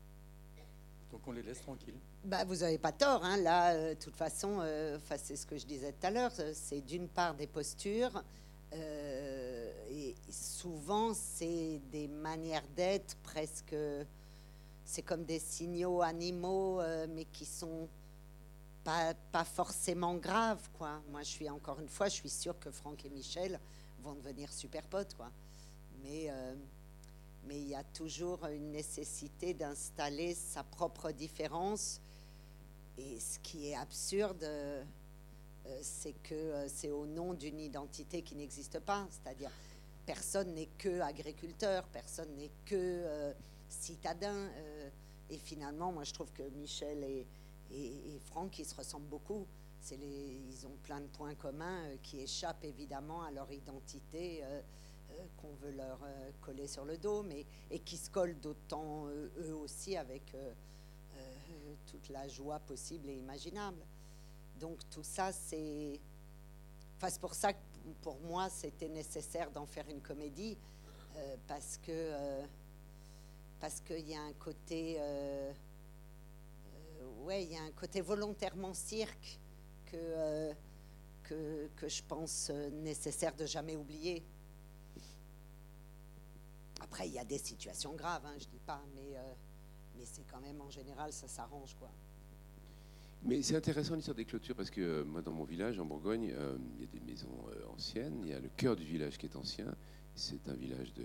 Donc 1.10 1.26
on 1.26 1.32
les 1.32 1.42
laisse 1.42 1.60
tranquilles. 1.60 1.98
Bah, 2.24 2.44
vous 2.44 2.56
n'avez 2.56 2.78
pas 2.78 2.92
tort. 2.92 3.24
Hein. 3.24 3.36
Là, 3.38 3.72
euh, 3.72 3.94
de 3.94 4.00
toute 4.00 4.16
façon, 4.16 4.58
euh, 4.60 4.98
c'est 5.16 5.36
ce 5.36 5.46
que 5.46 5.56
je 5.56 5.66
disais 5.66 5.92
tout 5.92 6.06
à 6.06 6.10
l'heure. 6.10 6.32
Euh, 6.38 6.52
c'est 6.54 6.80
d'une 6.80 7.08
part 7.08 7.34
des 7.34 7.46
postures. 7.46 8.22
et 8.72 10.14
souvent, 10.28 11.12
c'est 11.14 11.80
des 11.90 12.06
manières 12.06 12.66
d'être 12.76 13.16
presque. 13.22 13.74
C'est 14.84 15.02
comme 15.02 15.24
des 15.24 15.40
signaux 15.40 16.02
animaux, 16.02 16.80
mais 17.08 17.24
qui 17.24 17.44
sont 17.44 17.88
pas, 18.84 19.14
pas 19.32 19.44
forcément 19.44 20.14
graves. 20.14 20.68
Quoi. 20.78 21.02
Moi, 21.10 21.22
je 21.22 21.28
suis 21.28 21.50
encore 21.50 21.80
une 21.80 21.88
fois, 21.88 22.08
je 22.08 22.14
suis 22.14 22.30
sûre 22.30 22.58
que 22.58 22.70
Franck 22.70 23.04
et 23.04 23.10
Michel 23.10 23.58
vont 24.02 24.14
devenir 24.14 24.52
super 24.52 24.86
potes. 24.86 25.14
Quoi. 25.14 25.30
Mais 26.04 26.30
mais 27.44 27.58
il 27.58 27.68
y 27.68 27.74
a 27.74 27.84
toujours 27.84 28.44
une 28.46 28.70
nécessité 28.70 29.54
d'installer 29.54 30.34
sa 30.34 30.62
propre 30.62 31.10
différence. 31.10 32.00
Et 32.98 33.18
ce 33.18 33.38
qui 33.38 33.68
est 33.68 33.76
absurde, 33.76 34.44
euh, 35.66 35.78
c'est 35.82 36.14
que 36.22 36.34
euh, 36.34 36.68
c'est 36.68 36.90
au 36.90 37.06
nom 37.06 37.34
d'une 37.34 37.60
identité 37.60 38.22
qui 38.22 38.34
n'existe 38.34 38.80
pas. 38.80 39.06
C'est-à-dire, 39.10 39.50
personne 40.06 40.54
n'est 40.54 40.68
que 40.78 41.00
agriculteur, 41.00 41.86
personne 41.88 42.34
n'est 42.36 42.50
que 42.64 42.74
euh, 42.74 43.32
citadin. 43.68 44.50
et 45.28 45.38
finalement, 45.38 45.92
moi, 45.92 46.04
je 46.04 46.12
trouve 46.12 46.32
que 46.32 46.42
Michel 46.42 47.04
et, 47.04 47.26
Franck, 48.26 48.58
ils 48.58 48.64
se 48.64 48.74
ressemblent 48.74 49.06
beaucoup. 49.08 49.46
Les, 49.90 49.96
ils 50.48 50.66
ont 50.66 50.76
plein 50.82 51.00
de 51.00 51.06
points 51.06 51.34
communs 51.34 51.84
qui 52.02 52.20
échappent 52.20 52.64
évidemment 52.64 53.22
à 53.22 53.30
leur 53.30 53.50
identité 53.50 54.42
qu'on 55.36 55.54
veut 55.54 55.72
leur 55.72 55.98
euh, 56.02 56.30
coller 56.40 56.66
sur 56.66 56.84
le 56.84 56.96
dos, 56.98 57.22
mais 57.22 57.44
et 57.70 57.78
qui 57.78 57.96
se 57.96 58.10
collent 58.10 58.38
d'autant 58.40 59.06
euh, 59.06 59.30
eux 59.38 59.54
aussi 59.54 59.96
avec 59.96 60.34
toute 61.86 62.08
la 62.08 62.28
joie 62.28 62.58
possible 62.60 63.08
et 63.08 63.14
imaginable. 63.14 63.82
Donc 64.58 64.78
tout 64.90 65.02
ça, 65.02 65.32
c'est, 65.32 66.00
enfin, 66.96 67.10
c'est 67.10 67.20
pour 67.20 67.34
ça 67.34 67.52
que 67.52 67.58
pour 68.00 68.20
moi, 68.20 68.48
c'était 68.48 68.88
nécessaire 68.88 69.50
d'en 69.50 69.66
faire 69.66 69.88
une 69.88 70.00
comédie 70.00 70.56
parce 71.46 71.78
que 71.78 72.42
parce 73.58 73.80
qu'il 73.80 74.08
y 74.08 74.14
a 74.14 74.22
un 74.22 74.32
côté, 74.34 74.98
ouais, 77.24 77.44
il 77.44 77.52
y 77.52 77.56
a 77.56 77.62
un 77.62 77.72
côté 77.72 78.00
volontairement 78.00 78.74
cirque 78.74 79.40
que 79.86 80.52
que, 81.24 81.68
que, 81.76 81.88
je 81.88 82.02
pense 82.02 82.50
nécessaire 82.50 83.34
de 83.34 83.46
jamais 83.46 83.76
oublier. 83.76 84.24
Après, 86.90 87.08
il 87.08 87.14
y 87.14 87.18
a 87.18 87.24
des 87.24 87.38
situations 87.38 87.94
graves, 87.94 88.26
hein, 88.26 88.34
je 88.38 88.46
dis 88.46 88.60
pas, 88.66 88.82
mais, 88.94 89.16
mais 89.96 90.04
c'est 90.04 90.24
quand 90.30 90.40
même 90.40 90.60
en 90.60 90.70
général, 90.70 91.12
ça 91.12 91.28
s'arrange. 91.28 91.74
quoi. 91.78 91.90
Mais 93.22 93.42
c'est 93.42 93.54
intéressant 93.54 93.94
l'histoire 93.94 94.16
des 94.16 94.24
clôtures 94.24 94.56
parce 94.56 94.70
que 94.70 95.02
moi, 95.02 95.22
dans 95.22 95.32
mon 95.32 95.44
village, 95.44 95.78
en 95.78 95.84
Bourgogne, 95.84 96.24
il 96.24 96.80
y 96.80 96.84
a 96.84 96.86
des 96.86 97.00
maisons 97.00 97.44
anciennes. 97.72 98.18
Il 98.22 98.28
y 98.30 98.32
a 98.32 98.40
le 98.40 98.48
cœur 98.56 98.74
du 98.74 98.84
village 98.84 99.18
qui 99.18 99.26
est 99.26 99.36
ancien. 99.36 99.66
C'est 100.14 100.48
un 100.48 100.54
village 100.54 100.92
de, 100.94 101.04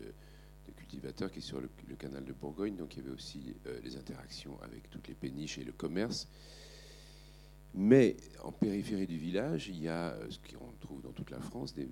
cultivateurs 0.75 1.29
qui 1.29 1.39
est 1.39 1.43
sur 1.43 1.61
le, 1.61 1.69
canal 1.99 2.25
de 2.25 2.33
Bourgogne. 2.33 2.75
Donc 2.77 2.95
il 2.95 3.03
y 3.03 3.05
avait 3.05 3.13
aussi 3.13 3.55
les 3.83 3.95
interactions 3.97 4.57
avec 4.61 4.89
toutes 4.89 5.07
les 5.07 5.13
péniches 5.13 5.59
et 5.59 5.63
le 5.63 5.73
commerce. 5.73 6.27
Mais 7.77 8.15
en 8.41 8.53
périphérie 8.53 9.05
du 9.05 9.17
village, 9.17 9.67
il 9.67 9.81
y 9.81 9.89
a 9.89 10.13
euh, 10.13 10.29
ce 10.29 10.39
qu'on 10.39 10.71
trouve 10.79 11.01
dans 11.01 11.11
toute 11.11 11.29
la 11.29 11.41
France, 11.41 11.75
des, 11.75 11.89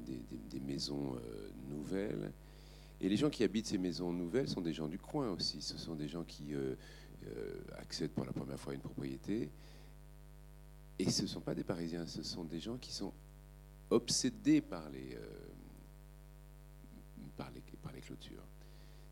maisons 0.62 1.16
euh, 1.16 1.50
nouvelles. 1.70 2.32
Et 3.04 3.10
les 3.10 3.18
gens 3.18 3.30
qui 3.30 3.44
habitent 3.44 3.68
ces 3.68 3.78
maisons 3.78 4.12
nouvelles 4.12 4.50
sont 4.50 4.62
des 4.62 4.74
gens 4.74 4.88
du 4.88 4.98
coin 4.98 5.30
aussi. 5.30 5.62
Ce 5.62 5.78
sont 5.78 5.94
des 5.94 6.08
gens 6.08 6.24
qui 6.24 6.56
euh, 6.56 6.76
accèdent 7.78 8.12
pour 8.12 8.26
la 8.26 8.34
première 8.34 8.60
fois 8.60 8.72
à 8.72 8.76
une 8.76 8.82
propriété. 8.82 9.52
Et 10.98 11.10
ce 11.12 11.24
ne 11.24 11.28
sont 11.28 11.42
pas 11.42 11.54
des 11.54 11.64
Parisiens, 11.64 12.08
ce 12.08 12.24
sont 12.24 12.44
des 12.46 12.60
gens 12.60 12.78
qui 12.78 12.94
sont 12.94 13.14
obsédés 13.90 14.62
par 14.62 14.90
les, 14.90 15.18
par 17.36 17.52
les, 17.52 17.62
par 17.82 17.92
les 17.92 18.02
clôtures. 18.02 18.44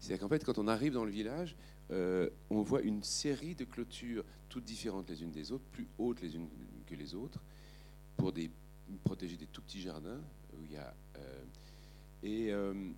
C'est-à-dire 0.02 0.22
qu'en 0.22 0.30
fait, 0.30 0.44
quand 0.44 0.58
on 0.58 0.68
arrive 0.68 0.94
dans 0.94 1.06
le 1.06 1.12
village, 1.12 1.56
euh, 1.92 2.28
on 2.50 2.64
voit 2.64 2.82
une 2.82 3.04
série 3.04 3.54
de 3.54 3.66
clôtures 3.66 4.26
toutes 4.50 4.64
différentes 4.64 5.08
les 5.10 5.22
unes 5.22 5.32
des 5.32 5.52
autres, 5.52 5.64
plus 5.72 5.88
hautes 6.00 6.22
les 6.22 6.36
unes 6.36 6.50
que 6.88 6.96
les 6.96 7.14
autres, 7.14 7.40
pour 8.18 8.32
des, 8.32 8.50
protéger 9.04 9.38
des 9.38 9.46
tout 9.46 9.62
petits 9.62 9.80
jardins. 9.80 10.20
Où 10.54 10.64
il 10.64 10.72
y 10.72 10.78
a, 10.78 10.94
euh, 11.18 11.44
euh, 12.26 12.92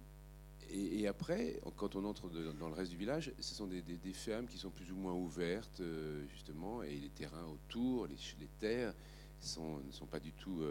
et, 0.75 1.07
après, 1.07 1.59
quand 1.77 1.95
on 1.95 2.03
entre 2.05 2.29
dans 2.29 2.67
le 2.67 2.73
reste 2.73 2.91
du 2.91 2.97
village, 2.97 3.31
ce 3.39 3.53
sont 3.53 3.67
des, 3.67 3.83
fermes 4.13 4.47
qui 4.47 4.57
sont 4.57 4.71
plus 4.71 4.91
ou 4.91 4.95
moins 4.95 5.13
ouvertes, 5.13 5.81
justement, 6.29 6.81
et 6.81 6.95
les 6.95 7.09
terrains 7.09 7.45
autour, 7.45 8.07
les, 8.07 8.47
terres, 8.59 8.93
ne 9.41 9.91
sont 9.91 10.07
pas 10.07 10.19
du 10.19 10.31
tout 10.33 10.61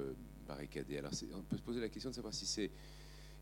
barricadés. 0.47 0.99
Alors 0.99 1.12
on 1.35 1.43
peut 1.43 1.57
se 1.57 1.62
poser 1.62 1.81
la 1.81 1.88
question 1.88 2.11
de 2.11 2.15
savoir 2.15 2.35
si 2.35 2.47
c'est 2.47 2.71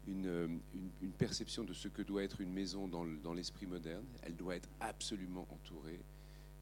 euh, 0.08 0.48
une, 0.74 0.90
une, 1.02 1.12
perception 1.12 1.64
de 1.64 1.72
ce 1.72 1.88
que 1.88 2.02
doit 2.02 2.22
être 2.22 2.40
une 2.40 2.52
maison 2.52 2.88
dans 2.88 3.34
l'esprit 3.34 3.66
moderne. 3.66 4.04
Elle 4.22 4.36
doit 4.36 4.56
être 4.56 4.68
absolument 4.80 5.46
entourée. 5.50 6.00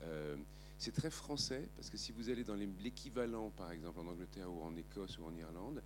Euh, 0.02 0.36
c'est 0.78 0.92
très 0.92 1.10
français, 1.10 1.68
parce 1.76 1.90
que 1.90 1.96
si 1.96 2.12
vous 2.12 2.30
allez 2.30 2.44
dans 2.44 2.54
l'équivalent, 2.54 3.50
par 3.50 3.72
exemple, 3.72 3.98
en 4.00 4.06
Angleterre 4.06 4.52
ou 4.52 4.62
en 4.62 4.76
Écosse 4.76 5.18
ou 5.18 5.24
en 5.24 5.34
Irlande, 5.34 5.82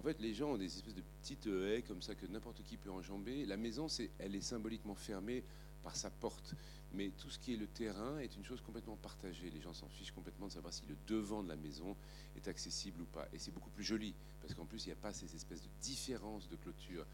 en 0.00 0.02
fait, 0.02 0.18
les 0.18 0.32
gens 0.32 0.52
ont 0.52 0.56
des 0.56 0.64
espèces 0.64 0.94
de 0.94 1.02
petites 1.20 1.46
haies 1.46 1.82
comme 1.86 2.00
ça 2.00 2.14
que 2.14 2.24
n'importe 2.24 2.62
qui 2.64 2.78
peut 2.78 2.90
enjamber. 2.90 3.44
La 3.44 3.58
maison, 3.58 3.86
elle 4.18 4.34
est 4.34 4.40
symboliquement 4.40 4.94
fermée 4.94 5.44
par 5.82 5.94
sa 5.94 6.08
porte. 6.08 6.54
Mais 6.94 7.10
tout 7.10 7.28
ce 7.28 7.38
qui 7.38 7.52
est 7.52 7.58
le 7.58 7.66
terrain 7.66 8.18
est 8.18 8.34
une 8.34 8.42
chose 8.42 8.62
complètement 8.62 8.96
partagée. 8.96 9.50
Les 9.50 9.60
gens 9.60 9.74
s'en 9.74 9.90
fichent 9.90 10.12
complètement 10.12 10.46
de 10.46 10.52
savoir 10.52 10.72
si 10.72 10.86
le 10.88 10.96
devant 11.06 11.42
de 11.42 11.50
la 11.50 11.56
maison 11.56 11.94
est 12.34 12.48
accessible 12.48 13.02
ou 13.02 13.04
pas. 13.04 13.28
Et 13.34 13.38
c'est 13.38 13.50
beaucoup 13.50 13.68
plus 13.68 13.84
joli, 13.84 14.14
parce 14.40 14.54
qu'en 14.54 14.64
plus, 14.64 14.86
il 14.86 14.88
n'y 14.88 14.94
a 14.94 14.96
pas 14.96 15.12
ces 15.12 15.36
espèces 15.36 15.60
de 15.60 15.68
différences 15.82 16.48
de 16.48 16.56
clôture 16.56 17.04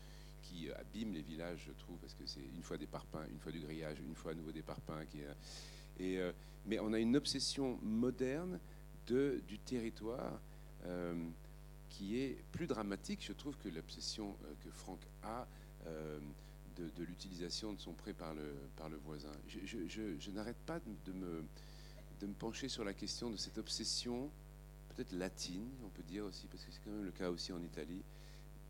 qui 0.43 0.69
euh, 0.69 0.79
abîment 0.79 1.13
les 1.13 1.23
villages, 1.23 1.65
je 1.67 1.73
trouve, 1.73 1.99
parce 1.99 2.15
que 2.15 2.25
c'est 2.25 2.45
une 2.55 2.63
fois 2.63 2.79
des 2.79 2.87
parpaings, 2.87 3.27
une 3.33 3.41
fois 3.41 3.51
du 3.51 3.59
grillage, 3.59 3.99
une 3.99 4.15
fois 4.15 4.31
à 4.31 4.35
nouveau 4.37 4.53
des 4.53 4.63
parpaings. 4.63 5.09
Et, 5.99 6.19
euh, 6.19 6.31
mais 6.67 6.79
on 6.79 6.93
a 6.93 7.01
une 7.01 7.17
obsession 7.17 7.81
moderne 7.83 8.61
de, 9.09 9.43
du 9.49 9.59
territoire 9.59 10.41
euh, 10.85 11.15
qui 11.97 12.19
est 12.19 12.37
plus 12.53 12.67
dramatique, 12.67 13.25
je 13.25 13.33
trouve, 13.33 13.57
que 13.57 13.69
l'obsession 13.69 14.37
que 14.63 14.71
Franck 14.71 15.01
a 15.23 15.47
de, 16.77 17.05
l'utilisation 17.05 17.73
de 17.73 17.81
son 17.81 17.93
prêt 17.93 18.13
par 18.13 18.35
le, 18.35 18.97
voisin. 19.05 19.33
Je, 19.47 20.31
n'arrête 20.31 20.59
pas 20.67 20.79
de 20.81 21.13
me, 21.13 22.35
pencher 22.39 22.69
sur 22.69 22.85
la 22.85 22.93
question 22.93 23.31
de 23.31 23.37
cette 23.37 23.59
obsession, 23.59 24.31
peut-être 24.95 25.13
latine, 25.13 25.69
on 25.85 25.89
peut 25.89 26.03
dire 26.03 26.25
aussi, 26.25 26.47
parce 26.49 26.65
que 26.65 26.73
c'est 26.73 26.81
quand 26.85 26.91
même 26.91 27.05
le 27.05 27.13
cas 27.13 27.31
aussi 27.31 27.53
en 27.53 27.63
Italie, 27.63 28.03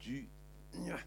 du 0.00 0.28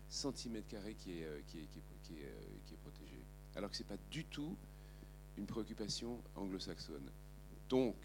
centimètre 0.10 0.68
carré 0.68 0.92
euh, 0.92 0.94
qui 0.98 1.12
est, 1.20 1.26
euh, 1.26 1.42
qui 1.48 1.60
est, 1.60 2.78
protégé. 2.82 3.24
Alors 3.56 3.70
que 3.70 3.78
ce 3.78 3.84
n'est 3.84 3.90
pas 3.90 4.02
du 4.10 4.26
tout 4.26 4.58
une 5.38 5.46
préoccupation 5.46 6.22
anglo-saxonne. 6.36 7.10
Donc, 7.70 7.96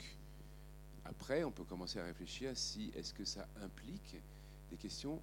après, 1.04 1.44
on 1.44 1.50
peut 1.50 1.64
commencer 1.64 1.98
à 1.98 2.04
réfléchir 2.04 2.50
à 2.50 2.54
si 2.54 2.90
est-ce 2.94 3.12
que 3.12 3.24
ça 3.24 3.46
implique 3.62 4.16
des 4.70 4.76
questions 4.76 5.20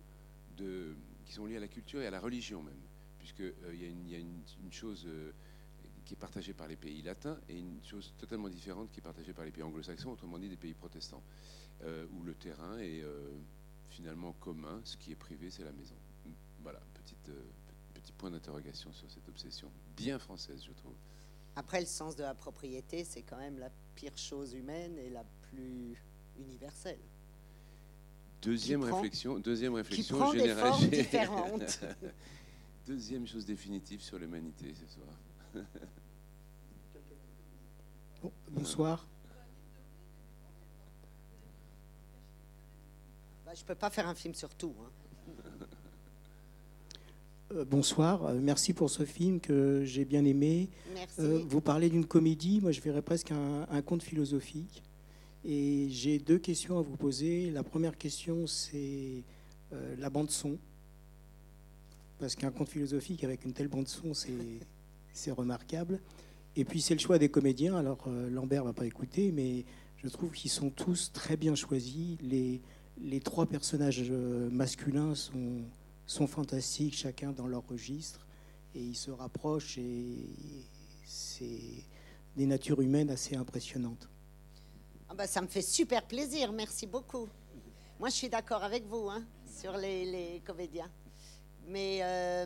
de, 0.58 0.96
qui 1.26 1.34
sont 1.34 1.46
liées 1.46 1.58
à 1.58 1.62
la 1.62 1.68
culture 1.68 2.02
et 2.02 2.08
à 2.08 2.12
la 2.12 2.20
religion 2.20 2.62
même 2.62 2.82
puisqu'il 3.22 3.54
euh, 3.66 3.76
y 3.76 4.16
a, 4.16 4.18
une, 4.18 4.72
chose 4.72 5.06
euh, 5.08 5.32
qui 6.06 6.16
est 6.16 6.18
partagée 6.18 6.54
par 6.54 6.68
les 6.68 6.76
pays 6.76 7.04
latins 7.04 7.38
et 7.48 7.58
une 7.58 7.84
chose 7.84 8.14
totalement 8.18 8.50
différente 8.50 8.92
qui 8.92 9.00
est 9.00 9.04
partagée 9.04 9.32
par 9.32 9.46
les 9.46 9.52
pays 9.52 9.62
anglo-saxons, 9.62 10.12
autrement 10.12 10.40
dit 10.40 10.50
des 10.50 10.58
pays 10.58 10.74
protestants, 10.74 11.22
euh, 11.84 12.08
où 12.14 12.24
le 12.24 12.34
terrain 12.34 12.80
est 12.80 13.04
finalement 13.90 14.34
commun, 14.34 14.82
ce 14.84 14.98
qui 14.98 15.12
est 15.12 15.16
privé, 15.16 15.52
c'est 15.52 15.64
la 15.64 15.72
maison. 15.72 15.96
Voilà, 16.64 16.80
petite, 16.96 17.30
petit 17.94 18.12
point 18.14 18.32
d'interrogation 18.32 18.92
sur 18.92 19.10
cette 19.12 19.28
obsession, 19.30 19.72
bien 19.96 20.18
française, 20.18 20.64
je 20.66 20.72
trouve. 20.72 20.96
Après, 21.56 21.80
le 21.80 21.86
sens 21.86 22.16
de 22.16 22.24
la 22.24 22.34
propriété, 22.34 23.04
c'est 23.04 23.22
quand 23.22 23.38
même 23.38 23.60
la 23.60 23.70
pire 23.96 24.18
chose 24.18 24.54
humaine 24.54 24.98
et 24.98 25.10
la 25.10 25.24
plus 25.50 25.98
universelle. 26.38 27.00
Deuxième 28.42 28.84
réflexion, 28.84 29.38
deuxième 29.38 29.76
réflexion 29.76 30.18
qui 30.18 30.22
prend 30.22 30.34
des 30.34 30.56
formes 30.56 30.88
différentes. 30.90 31.80
deuxième 32.88 33.28
chose 33.28 33.46
définitive 33.46 34.02
sur 34.02 34.18
l'humanité 34.18 34.74
ce 34.74 34.88
soir. 34.88 35.08
bonsoir. 38.50 39.08
Bah, 43.46 43.52
je 43.54 43.62
ne 43.62 43.68
peux 43.68 43.76
pas 43.76 43.90
faire 43.90 44.08
un 44.08 44.16
film 44.16 44.34
sur 44.34 44.56
tout. 44.56 44.74
Hein. 44.82 44.90
Euh, 47.52 47.66
bonsoir, 47.66 48.26
euh, 48.26 48.40
merci 48.42 48.74
pour 48.74 48.90
ce 48.90 49.04
film 49.04 49.40
que 49.40 49.84
j'ai 49.86 50.06
bien 50.06 50.26
aimé. 50.26 50.70
Merci. 50.96 51.22
vous 51.48 51.62
parlez 51.62 51.90
d'une 51.90 52.06
comédie, 52.06 52.62
moi 52.62 52.72
je 52.72 52.82
verrais 52.82 53.02
presque 53.02 53.32
un, 53.32 53.68
un 53.70 53.82
conte 53.82 54.04
philosophique. 54.04 54.84
Et 55.44 55.88
j'ai 55.90 56.20
deux 56.20 56.38
questions 56.38 56.78
à 56.78 56.82
vous 56.82 56.98
poser. 56.98 57.50
La 57.50 57.64
première 57.64 57.98
question, 57.98 58.46
c'est 58.46 59.24
euh, 59.74 59.96
la 59.98 60.10
bande 60.10 60.30
son 60.30 60.58
parce 62.20 62.36
qu'un 62.36 62.52
conte 62.52 62.70
philosophique 62.70 63.24
avec 63.24 63.46
une 63.46 63.54
telle 63.54 63.68
bande-son, 63.68 64.14
c'est 65.14 65.32
remarquable. 65.32 66.00
Et 66.56 66.66
puis 66.66 66.80
c'est 66.82 66.94
le 66.94 67.00
choix 67.00 67.18
des 67.18 67.30
comédiens. 67.30 67.76
Alors 67.76 68.04
euh, 68.08 68.30
Lambert 68.30 68.64
va 68.64 68.74
pas 68.74 68.86
écouter, 68.86 69.32
mais 69.32 69.66
je 69.98 70.08
trouve 70.08 70.32
qu'ils 70.32 70.52
sont 70.52 70.70
tous 70.70 71.12
très 71.12 71.36
bien 71.36 71.56
choisis. 71.56 72.18
Les, 72.22 72.62
les 73.02 73.20
trois 73.20 73.48
personnages 73.48 74.04
euh, 74.10 74.50
masculins 74.52 75.16
sont, 75.16 75.62
sont 76.12 76.28
fantastiques, 76.28 76.96
chacun 76.96 77.32
dans 77.32 77.48
leur 77.48 77.66
registre, 77.68 78.28
et 78.76 78.82
ils 78.82 78.96
se 78.96 79.12
rapprochent, 79.12 79.78
et 79.78 80.28
c'est 81.06 81.86
des 82.36 82.46
natures 82.46 82.82
humaines 82.82 83.10
assez 83.10 83.36
impressionnantes. 83.36 84.10
Ah 85.10 85.14
bah, 85.14 85.28
ça 85.28 85.42
me 85.42 85.48
fait 85.48 85.62
super 85.62 86.06
plaisir, 86.06 86.52
merci 86.52 86.86
beaucoup. 86.86 87.28
Moi 88.00 88.10
je 88.10 88.16
suis 88.16 88.30
d'accord 88.30 88.64
avec 88.64 88.86
vous 88.86 89.10
hein, 89.10 89.24
sur 89.60 89.78
les, 89.78 90.42
comédiens. 90.46 90.90
Mais 91.68 92.00
euh, 92.02 92.46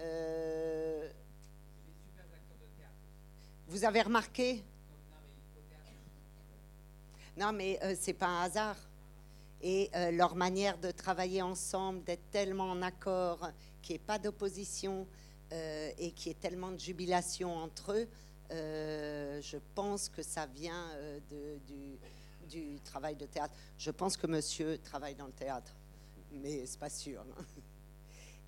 euh, 0.00 1.08
vous 3.68 3.84
avez 3.84 4.02
remarqué? 4.02 4.62
Non, 7.36 7.52
mais 7.52 7.78
euh, 7.82 7.94
c'est 7.98 8.12
pas 8.12 8.26
un 8.26 8.42
hasard. 8.42 8.76
Et 9.66 9.90
leur 10.12 10.36
manière 10.36 10.76
de 10.76 10.90
travailler 10.90 11.40
ensemble, 11.40 12.04
d'être 12.04 12.30
tellement 12.30 12.70
en 12.70 12.82
accord, 12.82 13.48
qu'il 13.80 13.94
n'y 13.94 13.96
ait 13.96 14.06
pas 14.06 14.18
d'opposition 14.18 15.06
et 15.50 16.12
qu'il 16.14 16.28
y 16.28 16.30
ait 16.32 16.38
tellement 16.38 16.70
de 16.70 16.78
jubilation 16.78 17.56
entre 17.56 17.94
eux, 17.94 18.08
je 18.50 19.56
pense 19.74 20.10
que 20.10 20.22
ça 20.22 20.44
vient 20.44 20.90
du, 22.46 22.78
travail 22.84 23.16
de 23.16 23.24
théâtre. 23.24 23.54
Je 23.78 23.90
pense 23.90 24.18
que 24.18 24.26
monsieur 24.26 24.76
travaille 24.84 25.14
dans 25.14 25.26
le 25.26 25.32
théâtre, 25.32 25.74
mais 26.30 26.66
c'est 26.66 26.78
pas 26.78 26.90
sûr. 26.90 27.24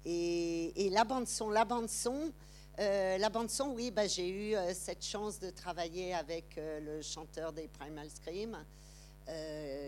Et, 0.08 0.88
la 0.92 1.02
bande 1.02 1.26
son, 1.26 1.50
la 1.50 1.64
bande 1.64 1.88
son, 1.88 2.32
euh, 2.78 3.18
la 3.18 3.28
bande 3.28 3.50
son, 3.50 3.70
oui, 3.70 3.90
bah, 3.90 4.06
j'ai 4.06 4.28
eu 4.28 4.54
euh, 4.54 4.72
cette 4.72 5.04
chance 5.04 5.40
de 5.40 5.50
travailler 5.50 6.14
avec 6.14 6.56
euh, 6.58 6.78
le 6.78 7.02
chanteur 7.02 7.52
des 7.52 7.66
Primal 7.66 8.08
Scream, 8.08 8.56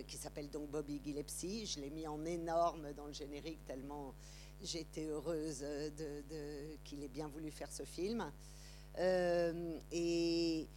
qui 0.07 0.17
s'appelle 0.17 0.51
donc 0.51 0.71
Bobby 0.71 1.01
Gillespie. 1.05 1.67
Je 1.67 1.81
l'ai 1.81 1.91
mis 1.91 2.07
en 2.07 2.25
énorme 2.25 2.93
dans 2.95 3.07
le 3.07 3.13
générique 3.13 3.65
tellement 3.67 4.15
j'étais 4.61 5.07
heureuse 5.07 5.65
qu'il 6.85 7.05
ait 7.05 7.09
bien 7.09 7.29
voulu 7.29 7.51
faire 7.51 7.71
ce 7.71 7.85
film. 7.85 8.33
et, 9.93 10.69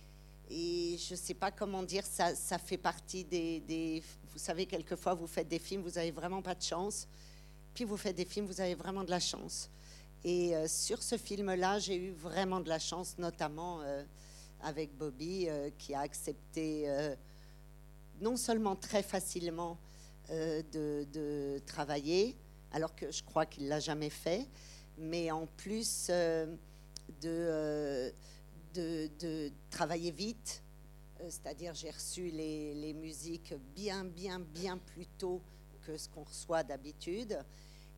et 0.54 0.98
je 0.98 1.14
ne 1.14 1.18
sais 1.18 1.34
pas 1.34 1.50
comment 1.50 1.82
dire, 1.82 2.06
ça, 2.06 2.58
fait 2.58 2.78
partie 2.78 3.24
des, 3.24 4.04
Vous 4.34 4.38
savez, 4.38 4.66
quelquefois, 4.66 5.14
vous 5.14 5.28
faites 5.28 5.48
des 5.48 5.60
films, 5.60 5.82
vous 5.82 5.92
n'avez 5.92 6.12
vraiment 6.12 6.42
pas 6.42 6.56
de 6.56 6.62
chance. 6.62 7.08
Puis 7.74 7.86
vous 7.86 7.96
faites 7.96 8.18
des 8.18 8.26
films, 8.26 8.48
vous 8.48 8.60
avez 8.60 8.76
vraiment 8.76 9.06
de 9.06 9.12
la 9.12 9.22
chance. 9.22 9.70
Et 10.26 10.54
euh, 10.54 10.68
sur 10.68 11.02
ce 11.02 11.18
film-là, 11.18 11.80
j'ai 11.80 11.96
eu 11.96 12.12
vraiment 12.12 12.60
de 12.60 12.68
la 12.68 12.80
chance, 12.80 13.18
notamment 13.18 13.80
euh, 13.82 14.04
avec 14.62 14.94
Bobby, 14.98 15.48
qui 15.78 15.96
a 15.96 16.02
accepté 16.02 17.16
non 18.22 18.38
seulement 18.38 18.76
très 18.76 19.04
facilement 19.04 19.78
de, 20.30 21.06
de, 21.12 21.60
travailler, 21.66 22.38
alors 22.72 22.96
que 22.96 23.12
je 23.12 23.22
crois 23.22 23.46
qu'il 23.46 23.66
ne 23.66 23.70
l'a 23.70 23.82
jamais 23.82 24.10
fait, 24.10 24.48
mais 24.98 25.30
en 25.30 25.46
plus 25.46 26.10
de 27.22 28.14
de, 28.74 29.52
travailler 29.70 30.12
vite, 30.12 30.64
euh, 31.20 31.30
c'est-à-dire 31.30 31.74
j'ai 31.74 31.92
reçu 31.92 32.30
les, 32.30 32.94
musiques 32.94 33.54
bien, 33.76 34.04
bien, 34.06 34.40
bien 34.40 34.78
plus 34.78 35.08
tôt 35.18 35.42
que 35.82 35.98
ce 35.98 36.08
qu'on 36.10 36.24
reçoit 36.24 36.64
d'habitude, 36.64 37.40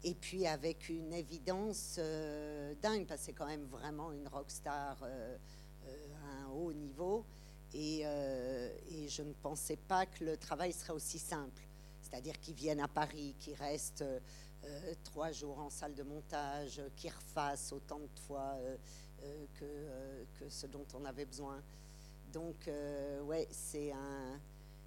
et 0.04 0.16
puis 0.16 0.48
avec 0.48 0.90
une 0.90 1.14
évidence 1.14 1.96
euh, 2.00 2.74
dingue, 2.82 3.06
parce 3.06 3.22
que 3.22 3.26
c'est 3.28 3.34
quand 3.34 3.48
même 3.48 3.66
vraiment 3.66 4.12
une 4.12 4.28
rockstar 4.28 4.98
euh, 5.04 5.38
à 5.86 6.44
un 6.44 6.50
haut 6.50 6.74
niveau, 6.74 7.26
et, 7.74 8.02
et, 8.02 9.08
je 9.10 9.24
ne 9.24 9.34
pensais 9.34 9.78
pas 9.78 10.06
que 10.06 10.24
le 10.24 10.38
travail 10.38 10.74
serait 10.74 10.94
aussi 10.94 11.20
simple, 11.20 11.64
c'est-à-dire 12.02 12.40
qu'ils 12.40 12.56
viennent 12.56 12.82
à 12.82 12.88
Paris, 12.88 13.36
qu'ils 13.40 13.56
restent 13.56 14.06
trois 15.04 15.32
jours 15.32 15.60
en 15.60 15.70
salle 15.70 15.94
de 15.96 16.04
montage, 16.04 16.82
qu'ils 16.96 17.12
refassent 17.12 17.72
autant 17.72 18.00
de 18.00 18.20
fois 18.28 18.58
euh, 19.24 19.46
que, 19.54 19.66
euh, 19.66 20.24
ce 20.50 20.68
dont 20.68 20.86
on 20.94 21.06
avait 21.06 21.26
besoin. 21.26 21.62
Donc, 22.34 22.68
euh, 22.68 23.22
ouais, 23.22 23.48
c'est 23.52 23.92
un, 23.92 24.40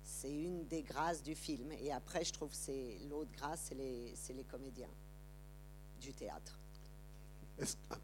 c'est 0.03 0.33
une 0.33 0.67
des 0.67 0.83
grâces 0.83 1.23
du 1.23 1.35
film. 1.35 1.73
Et 1.73 1.91
après, 1.93 2.25
je 2.25 2.33
trouve 2.33 2.53
c'est 2.53 2.99
l'autre 3.09 3.31
grâce, 3.33 3.71
c'est 3.71 4.35
les, 4.35 4.45
comédiens 4.45 4.91
du 6.01 6.13
théâtre. 6.13 6.59
Ah, 7.91 7.97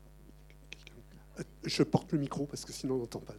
je 1.65 1.83
porte 1.83 2.13
le 2.13 2.19
micro 2.19 2.47
parce 2.47 2.65
que 2.65 2.73
sinon 2.73 2.95
on 2.95 2.99
n'entend 2.99 3.21
pas. 3.21 3.35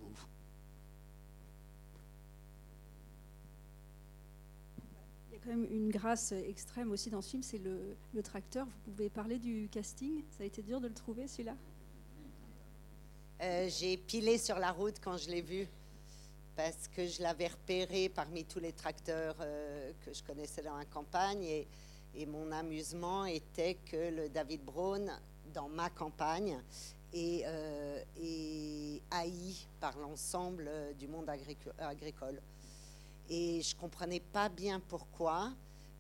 Il 5.30 5.33
y 5.33 5.33
a 5.33 5.33
quand 5.44 5.52
une 5.52 5.90
grâce 5.90 6.32
extrême 6.32 6.92
aussi 6.92 7.10
dans 7.10 7.22
ce 7.22 7.32
film, 7.32 7.44
c'est 7.44 7.60
le, 7.60 8.24
tracteur. 8.24 8.66
Vous 8.66 8.92
pouvez 8.92 9.10
parler 9.10 9.40
du 9.40 9.68
casting 9.72 10.24
Ça 10.30 10.44
a 10.44 10.46
été 10.46 10.62
dur 10.62 10.80
de 10.80 10.88
le 10.88 10.94
trouver 10.94 11.28
celui-là? 11.28 11.56
Euh, 13.42 13.68
j'ai 13.70 13.98
pilé 13.98 14.38
sur 14.38 14.60
la 14.60 14.72
route 14.72 14.96
quand 15.04 15.18
je 15.18 15.30
l'ai 15.30 15.42
vu 15.42 15.68
parce 16.56 16.88
que 16.88 17.08
je 17.08 17.22
l'avais 17.22 17.48
repéré 17.48 18.08
parmi 18.08 18.46
tous 18.46 18.60
les 18.60 18.72
tracteurs 18.72 19.36
euh, 19.42 19.92
que 20.06 20.14
je 20.14 20.24
connaissais 20.24 20.62
dans 20.62 20.78
la 20.78 20.86
campagne 20.86 21.44
et, 21.44 21.68
mon 22.28 22.52
amusement 22.52 23.26
était 23.26 23.74
que 23.74 24.12
le 24.12 24.30
David 24.30 24.64
Brown 24.64 25.12
dans 25.52 25.68
ma 25.68 25.90
campagne 25.90 26.62
est, 27.12 27.42
euh, 27.46 29.00
haï 29.10 29.56
par 29.80 29.98
l'ensemble 29.98 30.70
du 31.00 31.08
monde 31.08 31.28
agricole. 31.80 32.40
Et 33.30 33.62
je 33.62 33.76
ne 33.76 33.82
comprenais 33.82 34.20
pas 34.20 34.50
bien 34.50 34.80
pourquoi. 34.80 35.54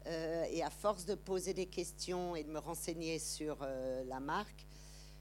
et 0.06 0.62
à 0.62 0.70
force 0.70 1.06
de 1.06 1.16
poser 1.16 1.54
des 1.54 1.68
questions 1.68 2.36
et 2.36 2.44
de 2.44 2.50
me 2.50 2.60
renseigner 2.60 3.20
sur 3.20 3.66
la 4.06 4.20
marque, 4.20 4.68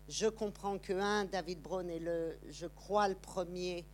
je 0.08 0.26
comprends 0.26 0.78
que, 0.78 0.92
un, 0.92 1.24
David 1.24 1.62
Brown 1.62 1.88
est, 1.88 2.00
le, 2.00 2.36
je 2.50 2.66
crois, 2.66 3.08
le 3.08 3.14
premier 3.14 3.84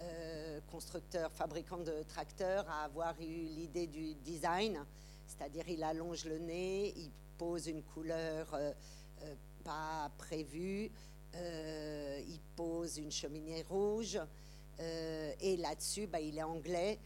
euh, 0.00 0.60
constructeur, 0.70 1.30
fabricant 1.32 1.78
de 1.78 2.02
tracteurs 2.08 2.68
à 2.68 2.84
avoir 2.84 3.20
eu 3.20 3.24
l'idée 3.24 3.86
du 3.86 4.14
design, 4.14 4.78
c'est-à-dire 5.26 5.68
il 5.68 5.82
allonge 5.82 6.24
le 6.24 6.38
nez, 6.38 6.94
il 6.96 7.10
pose 7.36 7.66
une 7.66 7.82
couleur 7.82 8.52
euh, 8.54 8.72
euh, 9.22 9.34
pas 9.64 10.10
prévue, 10.16 10.90
il 11.34 12.40
pose 12.56 12.98
une 12.98 13.10
cheminée 13.12 13.62
rouge, 13.68 14.18
et 14.78 15.56
là-dessus, 15.58 16.06
bah, 16.06 16.20
il 16.20 16.38
est 16.38 16.42
anglais. 16.42 16.98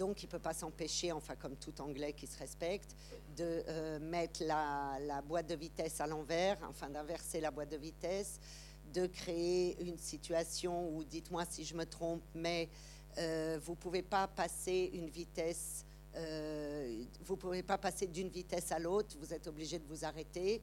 Donc, 0.00 0.22
il 0.22 0.26
ne 0.26 0.30
peut 0.30 0.38
pas 0.38 0.54
s'empêcher, 0.54 1.12
enfin 1.12 1.36
comme 1.36 1.56
tout 1.56 1.78
Anglais 1.78 2.14
qui 2.14 2.26
se 2.26 2.38
respecte, 2.38 2.96
de 3.36 3.62
euh, 3.68 3.98
mettre 3.98 4.42
la, 4.42 5.20
boîte 5.28 5.46
de 5.46 5.54
vitesse 5.54 6.00
à 6.00 6.06
l'envers, 6.06 6.56
enfin 6.70 6.88
d'inverser 6.88 7.38
la 7.38 7.50
boîte 7.50 7.68
de 7.68 7.76
vitesse, 7.76 8.40
de 8.94 9.06
créer 9.06 9.78
une 9.82 9.98
situation 9.98 10.88
où, 10.88 11.04
dites-moi 11.04 11.44
si 11.44 11.66
je 11.66 11.74
me 11.74 11.84
trompe, 11.84 12.22
mais 12.34 12.70
euh, 13.18 13.58
vous 13.62 13.72
ne 13.72 13.76
euh, 16.16 17.04
vous 17.20 17.36
pouvez 17.36 17.62
pas 17.62 17.76
passer 17.76 18.06
d'une 18.06 18.30
vitesse 18.30 18.72
à 18.72 18.78
l'autre, 18.78 19.18
vous 19.20 19.34
êtes 19.34 19.46
obligé 19.48 19.78
de 19.78 19.84
vous 19.86 20.06
arrêter. 20.06 20.62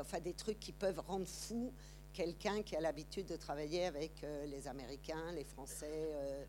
enfin, 0.00 0.20
des 0.20 0.34
trucs 0.34 0.60
qui 0.60 0.70
peuvent 0.70 1.00
rendre 1.00 1.26
fou 1.26 1.72
quelqu'un 2.12 2.62
qui 2.62 2.76
a 2.76 2.80
l'habitude 2.80 3.26
de 3.26 3.34
travailler 3.34 3.86
avec 3.86 4.24
les 4.46 4.68
Américains, 4.68 5.32
les 5.32 5.44
Français 5.44 6.46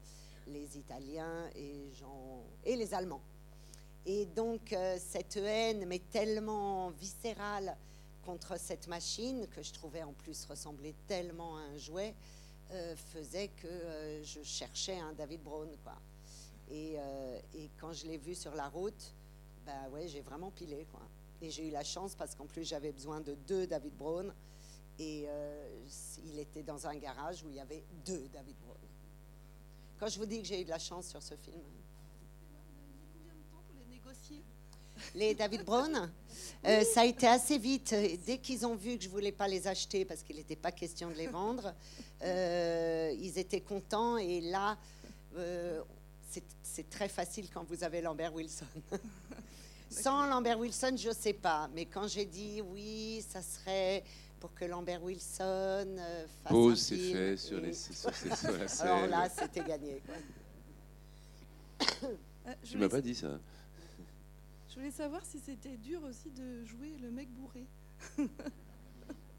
les 0.48 0.78
Italiens 0.78 1.50
et, 1.56 2.76
les 2.76 2.94
Allemands. 2.94 3.22
Et 4.06 4.26
donc 4.26 4.72
euh, 4.74 4.98
cette 5.00 5.38
haine, 5.38 5.86
mais 5.86 6.00
tellement 6.00 6.90
viscérale 6.92 7.76
contre 8.26 8.60
cette 8.60 8.88
machine, 8.88 9.48
que 9.48 9.62
je 9.62 9.74
trouvais 9.74 10.04
en 10.04 10.14
plus 10.14 10.46
ressembler 10.46 10.96
tellement 11.08 11.58
à 11.58 11.62
un 11.62 11.78
jouet, 11.78 12.16
euh, 12.72 12.96
faisait 12.96 13.50
que 13.50 13.68
euh, 13.68 14.24
je 14.24 14.42
cherchais 14.44 14.98
un 15.00 15.14
David 15.14 15.42
Brown. 15.44 15.70
Quoi. 15.84 15.96
Et, 16.70 16.98
et 17.54 17.70
quand 17.80 17.94
je 17.94 18.08
l'ai 18.08 18.18
vu 18.18 18.36
sur 18.36 18.54
la 18.54 18.68
route, 18.68 19.14
bah 19.66 19.88
ouais, 19.92 20.06
j'ai 20.10 20.20
vraiment 20.20 20.52
pilé. 20.52 20.86
Quoi. 20.92 21.00
Et 21.42 21.50
j'ai 21.50 21.70
eu 21.70 21.72
la 21.72 21.86
chance 21.86 22.14
parce 22.14 22.36
qu'en 22.36 22.46
plus 22.46 22.66
j'avais 22.66 22.92
besoin 22.92 23.22
de 23.22 23.36
deux 23.48 23.68
David 23.68 23.96
Brown. 23.96 24.34
Et 25.00 25.28
il 26.26 26.40
était 26.40 26.64
dans 26.64 26.86
un 26.86 26.96
garage 26.98 27.42
où 27.42 27.50
il 27.50 27.56
y 27.56 27.60
avait 27.62 27.86
deux 28.06 28.28
David 28.34 28.58
Brown. 28.58 28.77
Quand 30.00 30.08
je 30.08 30.20
vous 30.20 30.26
dis 30.26 30.42
que 30.42 30.48
j'ai 30.48 30.62
eu 30.62 30.66
de 30.66 30.70
la 30.70 30.80
chance 30.80 31.08
sur 31.08 31.22
ce 31.22 31.36
film. 31.36 31.62
Les 35.16 35.36
David 35.36 35.64
Brown, 35.64 36.12
euh, 36.66 36.84
ça 36.84 37.02
a 37.02 37.06
été 37.06 37.28
assez 37.28 37.58
vite. 37.58 37.96
Dès 38.26 38.40
qu'ils 38.40 38.66
ont 38.66 38.76
vu 38.76 38.98
que 38.98 39.04
je 39.04 39.10
voulais 39.10 39.32
pas 39.32 39.48
les 39.48 39.68
acheter 39.68 40.06
parce 40.06 40.22
qu'il 40.24 40.36
n'était 40.36 40.56
pas 40.56 40.72
question 40.72 41.10
de 41.10 41.16
les 41.16 41.28
vendre, 41.28 41.74
euh, 42.24 43.14
ils 43.18 43.38
étaient 43.38 43.62
contents. 43.62 44.18
Et 44.18 44.42
là, 44.42 44.78
euh, 45.36 45.82
c'est 46.64 46.90
très 46.90 47.10
facile 47.10 47.50
quand 47.52 47.64
vous 47.64 47.84
avez 47.84 48.02
Lambert 48.02 48.34
Wilson. 48.34 48.66
Sans 49.90 50.28
Lambert 50.28 50.60
Wilson, 50.60 50.96
je 50.98 51.10
ne 51.10 51.14
sais 51.14 51.34
pas. 51.34 51.70
Mais 51.74 51.86
quand 51.86 52.08
j'ai 52.08 52.26
dit 52.26 52.62
oui, 52.62 53.24
ça 53.28 53.42
serait 53.42 54.04
pour 54.40 54.54
que 54.54 54.66
Lambert 54.66 55.04
Wilson 55.04 55.96
euh, 55.98 56.28
fasse 56.44 56.52
Pose 56.52 56.80
ses 56.80 57.14
faits 57.14 57.40
sur, 57.40 57.60
les, 57.60 57.74
sur, 57.74 58.12
la 58.58 58.68
scène. 58.68 58.88
Alors 58.88 59.08
là, 59.08 59.30
c'était 59.30 59.64
gagné. 59.64 60.02
Euh, 62.48 62.54
tu 62.64 62.78
m'as 62.78 62.90
pas 62.90 63.02
dit 63.02 63.16
ça. 63.16 63.40
Je 64.70 64.76
voulais 64.76 64.92
savoir 64.92 65.26
si 65.26 65.40
c'était 65.40 65.78
dur 65.78 66.04
aussi 66.04 66.32
de 66.32 66.64
jouer 66.64 66.96
le 67.02 67.12
mec 67.12 67.30
bourré. 67.30 67.66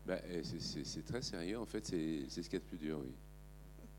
bah, 0.06 0.18
eh, 0.28 0.42
c'est 0.42 1.04
très 1.04 1.22
sérieux, 1.22 1.58
en 1.58 1.66
fait, 1.66 1.87
c'est 1.87 2.28
ce 2.28 2.40
qu'il 2.42 2.54
y 2.54 2.56
a 2.56 2.58
de 2.61 2.64
plus 2.64 2.78
dur, 2.78 3.00
oui. 3.00 3.12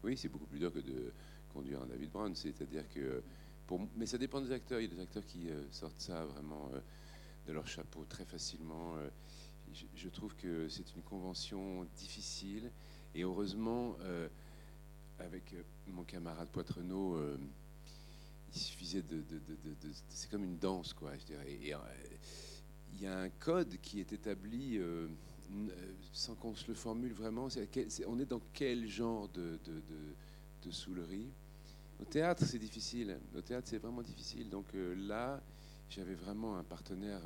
Oui, 0.04 0.18
c'est 0.18 0.30
beaucoup 0.30 0.46
plus 0.46 0.60
dur 0.60 0.72
que 0.72 0.80
de 0.80 1.12
conduire 1.54 1.82
un 1.82 1.88
David 1.88 2.12
Brown, 2.12 2.36
c'est-à-dire 2.36 2.88
que... 2.90 3.24
Pour, 3.68 3.82
mais 3.96 4.06
ça 4.06 4.18
dépend 4.18 4.42
des 4.42 4.52
acteurs. 4.52 4.80
Il 4.80 4.90
y 4.90 4.92
a 4.92 4.96
des 4.96 5.02
acteurs 5.02 5.26
qui 5.26 5.50
euh, 5.50 5.62
sortent 5.72 6.00
ça 6.00 6.26
vraiment 6.26 6.72
de 7.48 7.54
leur 7.54 7.68
chapeau 7.68 8.06
très 8.08 8.26
facilement 8.26 8.96
je, 9.74 10.10
trouve 10.10 10.36
que 10.36 10.68
c'est 10.70 10.96
une 10.96 11.02
convention 11.02 11.86
difficile. 11.96 12.72
Et 13.16 13.24
heureusement, 13.24 13.98
euh, 14.02 14.28
avec 15.20 15.54
euh, 15.54 15.64
mon 15.88 16.04
camarade 16.04 16.50
Poitrenaud, 16.50 17.16
euh, 17.16 17.38
il 18.54 18.60
suffisait 18.60 19.02
de. 19.02 19.24
c'est 20.10 20.30
comme 20.30 20.44
une 20.44 20.58
danse, 20.58 20.94
quoi, 20.94 21.16
je 21.18 21.26
dirais. 21.26 21.52
Et, 21.52 21.74
il 22.94 23.04
y 23.04 23.08
a 23.08 23.20
un 23.20 23.30
code 23.30 23.78
qui 23.82 24.00
est 24.00 24.12
établi 24.12 24.80
sans 26.12 26.34
qu'on 26.34 26.56
se 26.56 26.68
le 26.68 26.74
formule 26.74 27.14
vraiment. 27.14 27.48
on 28.08 28.20
est 28.20 28.26
dans 28.26 28.42
quel 28.52 28.88
genre 28.88 29.30
de, 29.30 29.60
de, 30.64 30.72
soulerie? 30.72 31.30
Au 32.02 32.06
théâtre, 32.06 32.44
c'est 32.46 32.58
difficile. 32.58 33.20
Au 33.38 33.42
théâtre, 33.42 33.68
c'est 33.70 33.78
vraiment 33.78 34.02
difficile. 34.02 34.50
Donc 34.50 34.66
là, 34.74 35.40
j'avais 35.88 36.16
vraiment 36.16 36.58
un 36.58 36.64
partenaire 36.64 37.22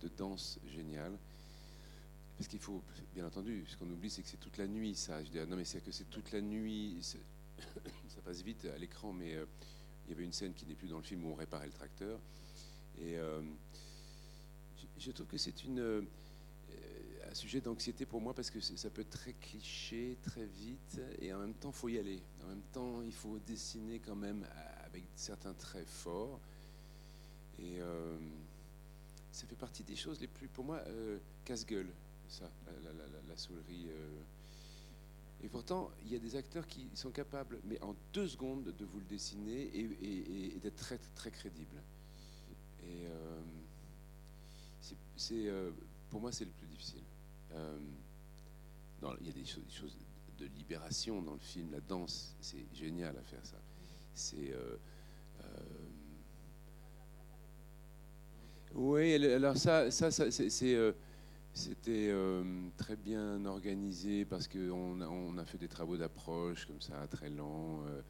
de 0.00 0.08
danse 0.08 0.58
génial. 0.66 1.16
Parce 2.38 2.46
qu'il 2.46 2.60
faut, 2.60 2.84
bien 3.12 3.26
entendu, 3.26 3.64
ce 3.66 3.76
qu'on 3.76 3.90
oublie, 3.90 4.08
c'est 4.08 4.22
que 4.22 4.28
c'est 4.28 4.36
toute 4.36 4.58
la 4.58 4.68
nuit, 4.68 4.94
ça. 4.94 5.24
Je 5.24 5.30
dis, 5.30 5.38
non, 5.38 5.56
mais 5.56 5.64
c'est 5.64 5.80
que 5.80 5.90
c'est 5.90 6.08
toute 6.08 6.30
la 6.30 6.40
nuit. 6.40 6.96
Ça 7.02 8.20
passe 8.24 8.42
vite 8.42 8.64
à 8.64 8.78
l'écran, 8.78 9.12
mais 9.12 9.34
euh, 9.34 9.44
il 10.06 10.10
y 10.10 10.14
avait 10.14 10.22
une 10.22 10.32
scène 10.32 10.54
qui 10.54 10.64
n'est 10.64 10.76
plus 10.76 10.86
dans 10.86 10.98
le 10.98 11.02
film 11.02 11.24
où 11.24 11.30
on 11.30 11.34
réparait 11.34 11.66
le 11.66 11.72
tracteur. 11.72 12.20
Et 12.96 13.18
euh, 13.18 13.42
je, 14.98 15.10
trouve 15.10 15.26
que 15.26 15.36
c'est 15.36 15.64
une. 15.64 15.80
Euh, 15.80 16.02
un 17.28 17.34
sujet 17.34 17.60
d'anxiété 17.60 18.06
pour 18.06 18.22
moi 18.22 18.32
parce 18.32 18.50
que 18.50 18.58
ça 18.60 18.88
peut 18.88 19.02
être 19.02 19.10
très 19.10 19.34
cliché, 19.34 20.16
très 20.22 20.46
vite, 20.46 20.98
et 21.20 21.34
en 21.34 21.40
même 21.40 21.52
temps, 21.52 21.70
il 21.70 21.76
faut 21.76 21.88
y 21.88 21.98
aller. 21.98 22.22
En 22.44 22.46
même 22.46 22.62
temps, 22.72 23.02
il 23.02 23.12
faut 23.12 23.38
dessiner 23.40 23.98
quand 23.98 24.16
même 24.16 24.46
avec 24.86 25.04
certains 25.14 25.52
traits 25.52 25.86
forts. 25.86 26.40
Et 27.58 27.80
ça 29.30 29.46
fait 29.46 29.56
partie 29.56 29.82
des 29.84 29.94
choses 29.94 30.20
les 30.20 30.26
plus, 30.26 30.48
pour 30.48 30.64
moi, 30.64 30.82
casse-gueule, 31.44 31.92
ça, 32.28 32.50
la, 32.84 32.92
la, 32.92 33.04
la, 33.28 33.36
soulerie. 33.36 33.88
Et 35.42 35.48
pourtant, 35.48 35.90
il 36.04 36.12
y 36.12 36.16
a 36.16 36.18
des 36.18 36.34
acteurs 36.34 36.66
qui 36.66 36.88
sont 36.94 37.10
capables, 37.10 37.60
mais 37.64 37.80
en 37.82 37.94
deux 38.12 38.26
secondes, 38.26 38.64
de 38.64 38.84
vous 38.84 38.98
le 38.98 39.04
dessiner 39.04 39.70
et, 39.74 40.58
d'être 40.60 40.76
très, 40.76 40.98
très 41.14 41.30
crédible. 41.30 41.76
Et 42.82 43.06
euh, 43.06 43.40
c'est, 45.16 45.46
euh, 45.46 45.70
pour 46.10 46.20
moi, 46.20 46.32
c'est 46.32 46.44
le 46.44 46.50
plus 46.50 46.66
difficile. 46.66 47.04
Euh, 47.52 47.78
il 49.20 49.26
y 49.26 49.30
a 49.30 49.32
des 49.32 49.44
choses, 49.44 49.96
de 50.38 50.46
libération 50.56 51.22
dans 51.22 51.34
le 51.34 51.40
film, 51.40 51.70
la 51.70 51.80
danse, 51.80 52.34
c'est 52.40 52.64
génial 52.74 53.16
à 53.16 53.22
faire 53.22 53.44
ça. 53.44 53.58
C'est 54.14 54.52
oui, 58.74 59.14
alors 59.14 59.56
ça, 59.56 59.90
ça, 59.90 60.10
ça 60.10 60.30
c'est 60.30 60.94
c'était 61.58 62.08
euh, 62.10 62.44
très 62.76 62.94
bien 62.94 63.44
organisé 63.44 64.24
parce 64.24 64.46
qu'on 64.46 65.00
a, 65.38 65.44
fait 65.44 65.58
des 65.58 65.66
travaux 65.66 65.96
d'approche 65.96 66.66
comme 66.66 66.80
ça, 66.80 67.04
très 67.08 67.30
lents. 67.30 67.82
Euh, 67.84 68.00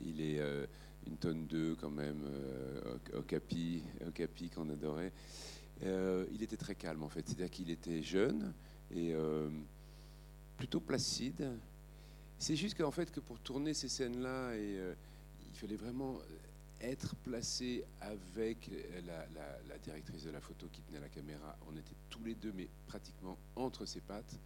il 0.00 0.20
est 0.20 0.40
euh, 0.40 0.66
une 1.06 1.16
tonne 1.16 1.46
d'œufs 1.46 1.76
quand 1.80 1.90
même 1.90 2.24
au, 3.14 3.22
capi, 3.22 3.84
au 4.06 4.10
capi 4.10 4.50
qu'on 4.50 4.68
adorait. 4.70 5.12
il 5.82 6.42
était 6.42 6.56
très 6.56 6.74
calme 6.74 7.04
en 7.04 7.08
fait, 7.08 7.26
c'est-à-dire 7.26 7.50
qu'il 7.50 7.70
était 7.70 8.02
jeune 8.02 8.52
et 8.90 9.14
plutôt 10.56 10.80
placide. 10.80 11.48
C'est 12.38 12.56
juste 12.56 12.76
qu'en 12.76 12.90
fait 12.90 13.10
que 13.12 13.20
pour 13.20 13.38
tourner 13.38 13.72
ces 13.72 13.88
scènes-là, 13.88 14.56
il 14.56 15.54
fallait 15.54 15.76
vraiment 15.76 16.18
être 16.80 17.14
placé 17.16 17.84
avec 18.00 18.70
la, 19.06 19.78
directrice 19.78 20.24
de 20.24 20.30
la 20.30 20.40
photo 20.40 20.66
qui 20.72 20.82
tenait 20.82 21.00
la 21.00 21.08
caméra. 21.08 21.56
On 21.68 21.76
était 21.76 21.96
tous 22.08 22.22
les 22.24 22.34
deux, 22.34 22.52
mais 22.54 22.68
pratiquement 22.86 23.38
entre 23.56 23.84
ses 23.84 24.00
pattes. 24.00 24.38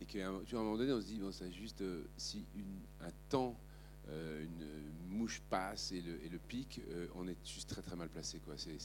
Et 0.00 0.04
qu'à 0.06 0.28
un 0.28 0.42
moment 0.52 0.76
donné, 0.76 0.92
on 0.92 1.00
se 1.00 1.06
dit, 1.06 1.18
bon, 1.18 1.30
juste 1.50 1.80
euh, 1.80 2.04
si 2.16 2.44
un 3.00 3.10
temps, 3.28 3.58
euh, 4.08 4.44
une 4.44 5.16
mouche 5.16 5.42
passe 5.50 5.92
et 5.92 6.00
le, 6.00 6.24
et 6.24 6.28
le 6.28 6.38
euh, 6.90 7.08
on 7.16 7.26
est 7.26 7.36
juste 7.44 7.68
très 7.68 7.82
très 7.82 7.96
mal 7.96 8.08
placé. 8.08 8.38
Quoi. 8.38 8.54
C'est, 8.56 8.78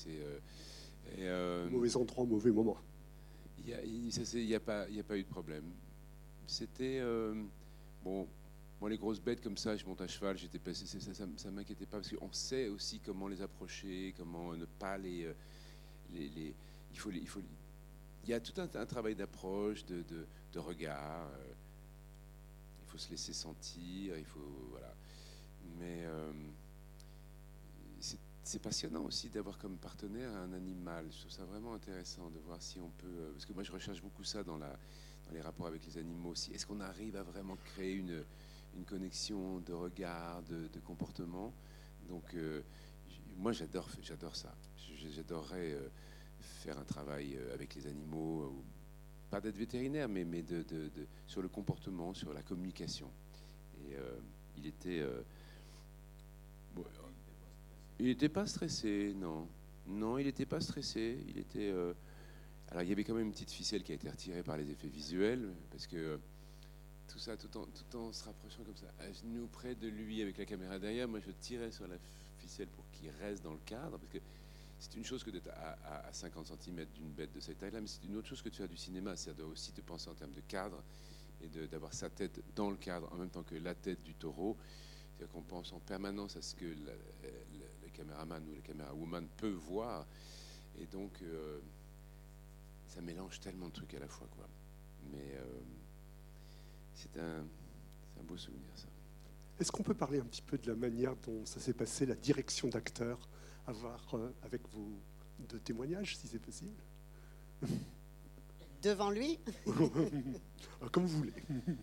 mauvais 1.69 1.95
endroit, 1.95 2.25
mauvais 2.25 2.51
moment. 2.51 2.77
Il 3.59 3.65
n'y 3.65 4.53
a, 4.53 4.57
a, 4.57 4.59
pas, 4.59 4.81
a 4.81 5.03
pas 5.03 5.17
eu 5.17 5.23
de 5.23 5.29
problème. 5.29 5.65
C'était. 6.47 7.01
bon, 8.03 8.27
les 8.87 8.97
grosses 8.97 9.21
bêtes 9.21 9.41
comme 9.41 9.57
ça, 9.57 9.75
je 9.77 9.85
monte 9.85 10.01
à 10.01 10.07
cheval, 10.07 10.37
j'étais 10.37 10.59
passé, 10.59 10.85
ça, 10.85 10.99
ça, 11.37 11.51
m'inquiétait 11.51 11.85
pas 11.85 11.97
parce 11.97 12.09
qu'on 12.09 12.31
sait 12.31 12.67
aussi 12.69 12.99
comment 12.99 13.27
les 13.27 13.41
approcher, 13.41 14.13
comment 14.17 14.55
ne 14.55 14.65
pas 14.65 14.97
les, 14.97 15.25
euh, 15.25 15.33
les, 16.11 16.53
il 16.91 16.99
faut, 16.99 17.11
il 17.11 17.27
faut, 17.27 17.41
il 18.23 18.29
y 18.29 18.33
a 18.33 18.39
tout 18.39 18.53
un, 18.59 18.85
travail 18.85 19.15
d'approche, 19.15 19.85
de, 19.85 20.03
de, 20.51 20.59
regard. 20.59 21.27
Euh, 21.27 21.53
il 22.81 22.91
faut 22.91 22.97
se 22.97 23.09
laisser 23.09 23.33
sentir, 23.33 24.17
il 24.17 24.25
faut, 24.25 24.67
voilà. 24.71 24.93
Mais 25.79 26.03
euh, 26.05 26.31
c'est 28.43 28.61
passionnant 28.61 29.03
aussi 29.05 29.29
d'avoir 29.29 29.57
comme 29.57 29.77
partenaire 29.77 30.29
un 30.31 30.53
animal. 30.53 31.07
Je 31.11 31.19
trouve 31.19 31.31
ça 31.31 31.45
vraiment 31.45 31.73
intéressant 31.73 32.29
de 32.29 32.39
voir 32.39 32.61
si 32.61 32.79
on 32.79 32.89
peut, 32.89 33.31
parce 33.33 33.45
que 33.45 33.53
moi 33.53 33.63
je 33.63 33.71
recherche 33.71 34.01
beaucoup 34.01 34.23
ça 34.23 34.43
dans 34.43 34.57
la, 34.57 34.77
dans 35.25 35.33
les 35.33 35.41
rapports 35.41 35.67
avec 35.67 35.85
les 35.85 35.97
animaux 35.97 36.29
aussi. 36.29 36.53
Est-ce 36.53 36.65
qu'on 36.67 36.81
arrive 36.81 37.15
à 37.15 37.23
vraiment 37.23 37.55
créer 37.55 37.93
une 37.93 38.23
une 38.75 38.85
connexion 38.85 39.59
de 39.59 39.73
regard, 39.73 40.41
de, 40.43 40.79
comportement. 40.85 41.53
Donc, 42.07 42.33
euh, 42.33 42.61
moi, 43.37 43.51
j'adore, 43.51 43.89
ça. 44.35 44.55
J'adorerais 45.15 45.73
euh, 45.73 45.89
faire 46.39 46.79
un 46.79 46.83
travail 46.83 47.35
euh, 47.35 47.53
avec 47.53 47.75
les 47.75 47.87
animaux, 47.87 48.63
pas 49.29 49.41
d'être 49.41 49.57
vétérinaire, 49.57 50.07
mais, 50.07 50.23
mais 50.23 50.41
de, 50.41 50.65
sur 51.27 51.41
le 51.41 51.49
comportement, 51.49 52.13
sur 52.13 52.33
la 52.33 52.41
communication. 52.41 53.09
Et 53.79 53.95
il 54.57 54.67
était. 54.67 55.03
il 57.99 58.05
n'était 58.05 58.29
pas 58.29 58.45
stressé, 58.45 59.13
non. 59.15 59.47
Non, 59.87 60.17
il 60.17 60.25
n'était 60.25 60.45
pas 60.45 60.61
stressé. 60.61 61.17
Il 61.27 61.37
était. 61.37 61.73
alors, 62.69 62.83
il 62.83 62.89
y 62.89 62.91
avait 62.91 63.03
quand 63.03 63.15
même 63.15 63.25
une 63.25 63.31
petite 63.31 63.51
ficelle 63.51 63.83
qui 63.83 63.91
a 63.91 63.95
été 63.95 64.09
retirée 64.09 64.43
par 64.43 64.55
les 64.57 64.69
effets 64.69 64.87
visuels, 64.87 65.49
parce 65.71 65.87
que 65.87 66.19
tout 67.13 67.19
ça 67.19 67.37
tout 67.37 67.55
en, 67.57 67.65
tout 67.65 67.97
en 67.97 68.11
se 68.11 68.23
rapprochant 68.23 68.63
comme 68.63 68.75
ça, 68.75 68.87
à 68.99 69.11
genoux 69.11 69.47
près 69.51 69.75
de 69.75 69.87
lui 69.87 70.23
avec 70.23 70.35
la 70.39 70.45
caméra 70.45 70.79
derrière. 70.79 71.07
Moi, 71.07 71.19
je 71.19 71.29
tirais 71.31 71.71
sur 71.71 71.87
la 71.87 71.95
ficelle 72.39 72.67
pour 72.69 72.83
qu'il 72.91 73.11
reste 73.21 73.43
dans 73.43 73.53
le 73.53 73.59
cadre, 73.67 73.99
parce 73.99 74.11
que 74.11 74.17
c'est 74.79 74.95
une 74.95 75.05
chose 75.05 75.23
que 75.23 75.29
d'être 75.29 75.49
à, 75.49 76.11
50 76.11 76.47
cm 76.47 76.85
d'une 76.95 77.11
bête 77.11 77.31
de 77.31 77.39
cette 77.39 77.59
taille-là, 77.59 77.81
mais 77.81 77.87
c'est 77.87 78.03
une 78.03 78.15
autre 78.15 78.27
chose 78.27 78.41
que 78.41 78.49
de 78.49 78.55
faire 78.55 78.67
du 78.67 78.77
cinéma. 78.77 79.15
C'est-à-dire 79.15 79.47
aussi 79.47 79.71
de 79.73 79.81
penser 79.81 80.09
en 80.09 80.15
termes 80.15 80.33
de 80.33 80.41
cadre 80.41 80.83
et 81.43 81.67
d'avoir 81.67 81.93
sa 81.93 82.09
tête 82.09 82.41
dans 82.55 82.71
le 82.71 82.77
cadre 82.77 83.07
en 83.13 83.17
même 83.17 83.29
temps 83.29 83.43
que 83.43 83.55
la 83.55 83.75
tête 83.75 84.01
du 84.01 84.15
taureau. 84.15 84.57
C'est-à-dire 85.15 85.33
qu'on 85.33 85.43
pense 85.43 85.71
en 85.71 85.79
permanence 85.79 86.35
à 86.35 86.41
ce 86.41 86.55
que 86.55 86.65
le 86.65 87.89
caméraman 87.93 88.43
ou 88.49 88.55
la 88.55 88.61
caméra-woman 88.61 89.27
peut 89.37 89.51
voir. 89.51 90.07
Et 90.79 90.87
donc, 90.87 91.21
euh, 91.21 91.59
ça 92.87 93.01
mélange 93.01 93.39
tellement 93.39 93.67
de 93.67 93.73
trucs 93.73 93.93
à 93.93 93.99
la 93.99 94.07
fois. 94.07 94.27
Quoi. 94.35 94.47
Mais. 95.11 95.35
Euh, 95.35 95.61
c'est 96.95 97.17
un, 97.19 97.43
beau 98.23 98.37
souvenir, 98.37 98.69
ça. 98.75 98.87
Est-ce 99.59 99.71
qu'on 99.71 99.83
peut 99.83 99.93
parler 99.93 100.19
un 100.19 100.25
petit 100.25 100.41
peu 100.41 100.57
de 100.57 100.67
la 100.67 100.75
manière 100.75 101.15
dont 101.17 101.45
ça 101.45 101.59
s'est 101.59 101.73
passé, 101.73 102.05
la 102.05 102.15
direction 102.15 102.67
d'acteur, 102.69 103.29
à 103.67 103.71
voir 103.71 104.15
euh, 104.15 104.33
avec 104.43 104.61
vos 104.69 104.89
deux 105.49 105.59
témoignages, 105.59 106.17
si 106.17 106.27
c'est 106.27 106.39
possible? 106.39 106.81
Devant 108.81 109.09
lui 109.09 109.39
ah, 109.67 110.89
Comme 110.91 111.05
vous 111.05 111.17
voulez. 111.19 111.33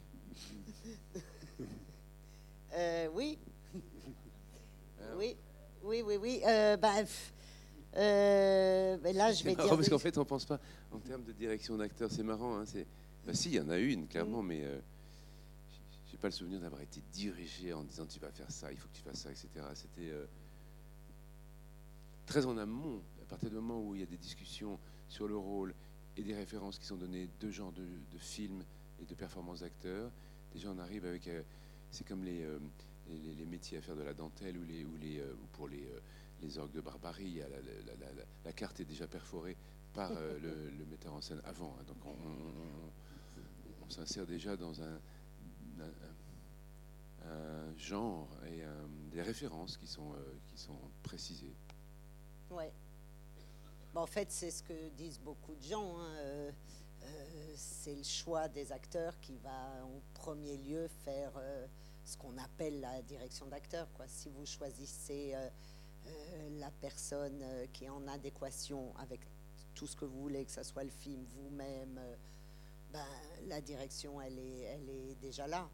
Euh, 2.73 3.09
oui. 3.15 3.37
Oui, 5.17 5.37
oui, 5.83 6.03
oui, 6.07 6.17
oui. 6.23 6.41
Euh, 6.47 6.77
ben, 6.77 7.05
ben, 7.93 9.17
là, 9.17 9.33
je 9.33 9.43
vais 9.43 9.57
dire. 9.57 9.69
Parce 9.69 9.89
qu'en 9.89 9.99
fait, 9.99 10.17
on 10.19 10.25
pense 10.25 10.45
pas 10.45 10.61
en 10.93 11.01
termes 11.01 11.25
de 11.25 11.33
direction 11.33 11.77
d'acteur. 11.77 12.09
C'est 12.13 12.23
marrant. 12.23 12.59
Hein, 12.59 12.65
c'est... 12.67 12.87
Ben, 13.27 13.35
si, 13.35 13.49
il 13.49 13.57
y 13.57 13.61
en 13.61 13.69
a 13.71 13.77
une, 13.77 14.07
clairement, 14.07 14.41
mm. 14.41 14.47
mais 14.47 14.65
pas 16.17 16.29
le 16.29 16.33
souvenir 16.33 16.61
d'avoir 16.61 16.81
été 16.81 17.03
dirigé 17.13 17.73
en 17.73 17.85
disant 17.85 18.07
tu 18.07 18.19
vas 18.21 18.31
faire 18.31 18.51
ça, 18.51 18.73
il 18.73 18.79
faut 18.79 18.89
que 18.89 18.97
tu 18.97 19.03
fasses 19.03 19.21
ça, 19.21 19.31
etc. 19.31 19.49
C'était 19.75 20.11
euh, 20.11 20.27
très 22.27 22.47
en 22.47 22.57
amont, 22.59 23.03
à 23.23 23.27
partir 23.27 23.49
du 23.49 23.57
moment 23.57 23.81
où 23.81 23.95
il 23.95 24.01
y 24.01 24.03
a 24.03 24.07
des 24.07 24.17
discussions 24.17 24.79
sur 25.09 25.29
le 25.29 25.37
rôle 25.37 25.75
et 26.17 26.23
des 26.23 26.35
références 26.35 26.79
qui 26.79 26.87
sont 26.87 26.97
données 26.97 27.29
de 27.41 27.51
genres 27.51 27.73
de, 27.73 27.85
films 28.19 28.65
et 29.01 29.05
de 29.05 29.15
performances 29.15 29.61
d'acteurs. 29.61 30.11
Déjà, 30.53 30.71
on 30.71 30.79
arrive 30.79 31.05
avec. 31.05 31.29
Euh, 31.29 31.43
c'est 31.91 32.07
comme 32.07 32.25
euh, 32.27 32.59
les, 33.09 33.47
métiers 33.47 33.79
à 33.79 33.81
faire 33.81 33.97
de 33.97 34.03
la 34.03 34.15
dentelle 34.15 34.57
ou, 34.57 34.65
les, 34.65 34.85
ou, 34.85 34.97
les, 34.97 35.21
ou 35.23 35.47
pour 35.53 35.69
les, 35.69 35.89
les 36.41 36.59
orgues 36.59 36.73
de 36.73 36.81
barbarie. 36.81 37.41
La, 38.45 38.53
carte 38.53 38.79
est 38.81 38.85
déjà 38.85 39.09
perforée 39.09 39.57
par 39.93 40.13
le, 40.13 40.85
metteur 40.89 41.13
en 41.15 41.21
scène 41.21 41.41
avant. 41.45 41.77
Hein. 41.81 41.85
donc, 41.89 41.97
on 43.83 43.91
s'insère 43.91 44.25
déjà 44.25 44.57
dans 44.57 44.81
un, 44.83 45.01
genre 47.77 48.29
et 48.47 48.63
des 49.11 49.23
références 49.23 49.77
qui 49.77 49.87
sont, 49.87 50.13
euh, 50.13 50.39
qui 50.47 50.59
sont 50.59 50.79
précisées. 51.03 51.55
Ouais. 52.51 52.73
en 53.95 54.07
fait, 54.07 54.31
c'est 54.31 54.51
ce 54.51 54.63
que 54.63 54.89
disent 54.91 55.21
beaucoup 55.21 55.55
de 55.55 55.63
gens. 55.63 55.99
Hein, 55.99 56.15
euh, 56.19 56.53
euh, 57.03 57.53
c'est 57.57 57.95
le 57.95 58.03
choix 58.03 58.49
des 58.49 58.73
acteurs 58.73 59.19
qui 59.21 59.37
va 59.39 59.85
en 59.85 60.01
premier 60.15 60.57
lieu 60.59 60.89
faire 61.05 61.33
ce 62.05 62.17
qu'on 62.17 62.37
appelle 62.39 62.81
la 62.81 63.03
direction 63.03 63.47
d'acteur. 63.47 63.89
Si 64.07 64.29
vous 64.29 64.45
choisissez 64.45 65.35
la 66.59 66.71
personne 66.81 67.43
qui 67.73 67.85
est 67.85 67.89
en 67.89 68.07
adéquation 68.09 68.95
avec 68.99 69.21
tout 69.75 69.87
ce 69.87 69.97
que 69.97 70.05
vous 70.05 70.21
voulez, 70.21 70.45
que 70.45 70.53
ce 70.53 70.63
soit 70.63 70.85
le 70.85 70.91
film, 70.91 71.25
vous-même, 71.25 71.99
ben, 72.93 73.07
la 73.47 73.61
direction, 73.61 74.21
elle 74.21 74.39
est, 74.39 74.61
elle 74.61 74.89
est 74.89 75.15
déjà 75.23 75.47
là. 75.47 75.71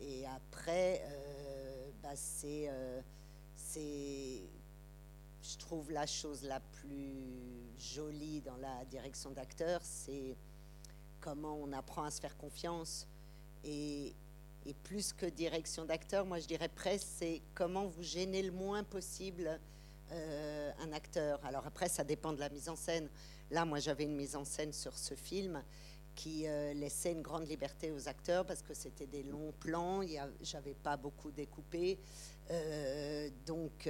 Et 0.00 0.26
après, 0.26 1.02
euh, 1.04 1.90
bah, 2.02 2.10
euh, 2.44 3.00
c'est, 3.56 4.42
je 5.42 5.58
trouve 5.58 5.90
la 5.90 6.06
chose 6.06 6.42
la 6.44 6.60
plus 6.60 7.14
jolie 7.78 8.40
dans 8.40 8.56
la 8.56 8.84
direction 8.86 9.30
d'acteur, 9.30 9.80
c'est 9.82 10.36
comment 11.20 11.56
on 11.56 11.72
apprend 11.72 12.04
à 12.04 12.10
se 12.10 12.20
faire 12.20 12.36
confiance. 12.36 13.06
Et, 13.64 14.14
plus 14.84 15.14
que 15.14 15.24
direction 15.24 15.86
d'acteur, 15.86 16.26
moi 16.26 16.38
je 16.40 16.46
dirais 16.46 16.68
presque, 16.68 17.06
c'est 17.08 17.40
comment 17.54 17.86
vous 17.86 18.02
gênez 18.02 18.42
le 18.42 18.52
moins 18.52 18.84
possible 18.84 19.58
euh, 20.12 20.70
un 20.78 20.92
acteur. 20.92 21.42
Alors 21.42 21.66
après, 21.66 21.88
ça 21.88 22.04
dépend 22.04 22.34
de 22.34 22.40
la 22.40 22.50
mise 22.50 22.68
en 22.68 22.76
scène. 22.76 23.08
Là, 23.50 23.64
moi 23.64 23.78
j'avais 23.78 24.04
une 24.04 24.14
mise 24.14 24.36
en 24.36 24.44
scène 24.44 24.74
sur 24.74 24.98
ce 24.98 25.14
film 25.14 25.62
qui 26.18 26.46
laissait 26.74 27.12
une 27.12 27.22
grande 27.22 27.48
liberté 27.48 27.92
aux 27.92 28.08
acteurs 28.08 28.44
parce 28.44 28.60
que 28.60 28.74
c'était 28.74 29.06
des 29.06 29.22
longs 29.22 29.52
plans, 29.60 30.00
j'avais 30.42 30.74
pas 30.74 30.96
beaucoup 30.96 31.30
découpé. 31.30 31.96
donc, 33.46 33.88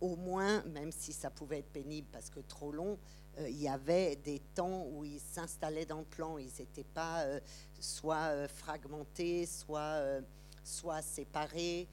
au 0.00 0.16
moins, 0.16 0.62
même 0.66 0.92
si 0.92 1.12
ça 1.12 1.30
pouvait 1.30 1.58
être 1.58 1.72
pénible 1.72 2.06
parce 2.12 2.30
que 2.30 2.40
trop 2.40 2.70
long, 2.70 2.98
euh, 3.38 3.48
il 3.48 3.60
y 3.60 3.68
avait 3.68 4.16
des 4.16 4.40
temps 4.54 4.86
où 4.92 5.04
ils 5.04 5.20
s'installaient 5.20 5.86
dans 5.86 5.98
le 5.98 6.04
plan. 6.04 6.38
Ils 6.38 6.52
n'étaient 6.58 6.84
pas 6.84 7.22
euh, 7.22 7.40
soit 7.78 8.30
euh, 8.30 8.48
fragmentés, 8.48 9.46
soit, 9.46 10.20
soit 10.64 11.02
séparés. 11.02 11.88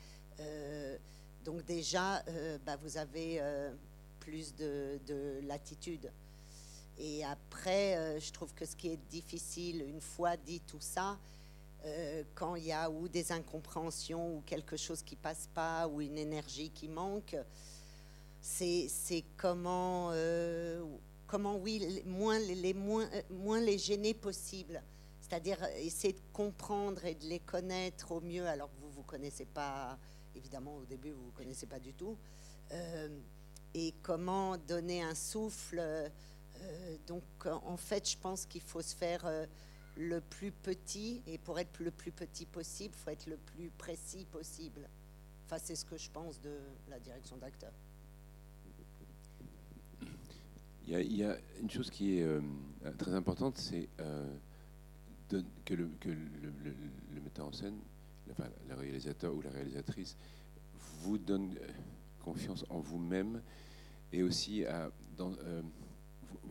donc 1.43 1.63
déjà, 1.65 2.23
bah, 2.65 2.75
vous 2.81 2.97
avez 2.97 3.41
plus 4.19 4.53
de, 4.55 5.39
latitude. 5.43 6.11
Et 6.97 7.25
après, 7.25 8.19
je 8.19 8.31
trouve 8.31 8.53
que 8.53 8.65
ce 8.65 8.75
qui 8.75 8.87
est 8.87 9.09
difficile, 9.09 9.81
une 9.81 10.01
fois 10.01 10.37
dit 10.37 10.61
tout 10.61 10.79
ça, 10.79 11.17
quand 12.35 12.55
il 12.55 12.65
y 12.65 12.71
a 12.71 12.89
ou 12.89 13.07
des 13.07 13.31
incompréhensions 13.31 14.37
ou 14.37 14.41
quelque 14.41 14.77
chose 14.77 15.03
qui 15.03 15.15
passe 15.15 15.49
pas 15.53 15.87
ou 15.87 16.01
une 16.01 16.17
énergie 16.17 16.69
qui 16.69 16.87
manque, 16.87 17.35
c'est 18.45 19.23
comment, 19.37 20.09
euh, 20.11 20.83
comment, 21.27 21.57
oui, 21.57 22.03
moins 22.05 22.37
les, 22.39 22.73
moins, 22.73 23.09
euh, 23.11 23.21
moins 23.31 23.59
les 23.59 23.77
gêner 23.77 24.13
possible. 24.13 24.81
C'est-à-dire 25.19 25.57
euh, 25.63 25.77
essayer 25.79 26.13
de 26.13 26.21
comprendre 26.31 27.03
et 27.05 27.15
de 27.15 27.25
les 27.25 27.39
connaître 27.39 28.11
au 28.11 28.21
mieux, 28.21 28.45
alors 28.45 28.69
que 28.69 28.81
vous 28.81 28.89
ne 28.89 28.93
vous 28.93 29.03
connaissez 29.03 29.45
pas, 29.45 29.97
évidemment, 30.35 30.77
au 30.77 30.85
début, 30.85 31.11
vous 31.11 31.21
ne 31.21 31.25
vous 31.25 31.31
connaissez 31.31 31.65
pas 31.65 31.79
du 31.79 31.93
tout. 31.93 32.17
et 33.73 33.93
comment 34.01 34.57
donner 34.57 35.01
un 35.01 35.15
souffle. 35.15 35.81
Donc, 37.07 37.23
en 37.45 37.77
fait, 37.77 38.09
je 38.09 38.17
pense 38.17 38.45
qu'il 38.45 38.61
faut 38.61 38.81
se 38.81 38.95
faire 38.95 39.25
le 39.97 40.21
plus 40.21 40.51
petit, 40.51 41.21
et 41.27 41.37
pour 41.37 41.59
être 41.59 41.79
le 41.79 41.91
plus 41.91 42.11
petit 42.11 42.45
possible, 42.45 42.93
il 42.97 43.01
faut 43.01 43.09
être 43.11 43.27
le 43.27 43.37
plus 43.37 43.69
précis 43.69 44.25
possible. 44.31 44.89
Enfin, 45.45 45.57
c'est 45.61 45.75
ce 45.75 45.85
que 45.85 45.97
je 45.97 46.09
pense 46.09 46.41
de 46.41 46.57
la 46.89 46.99
direction 46.99 47.37
d'acteur. 47.37 47.71
Il 50.87 51.17
y, 51.17 51.23
a, 51.23 51.35
une 51.59 51.69
chose 51.69 51.89
qui 51.89 52.19
est 52.19 52.23
euh, 52.23 52.41
très 52.99 53.15
importante, 53.15 53.57
c'est 53.57 53.89
euh, 53.99 54.35
que, 55.65 55.73
le, 55.73 55.89
metteur 57.23 57.47
en 57.47 57.51
scène, 57.51 57.79
le 58.69 58.75
réalisateur 58.75 59.33
ou 59.33 59.41
la 59.41 59.49
réalisatrice, 59.49 60.15
vous 61.01 61.17
donne 61.17 61.55
euh, 61.59 61.67
confiance 62.23 62.65
en 62.69 62.79
vous-même 62.79 63.41
et 64.13 64.21
aussi 64.21 64.63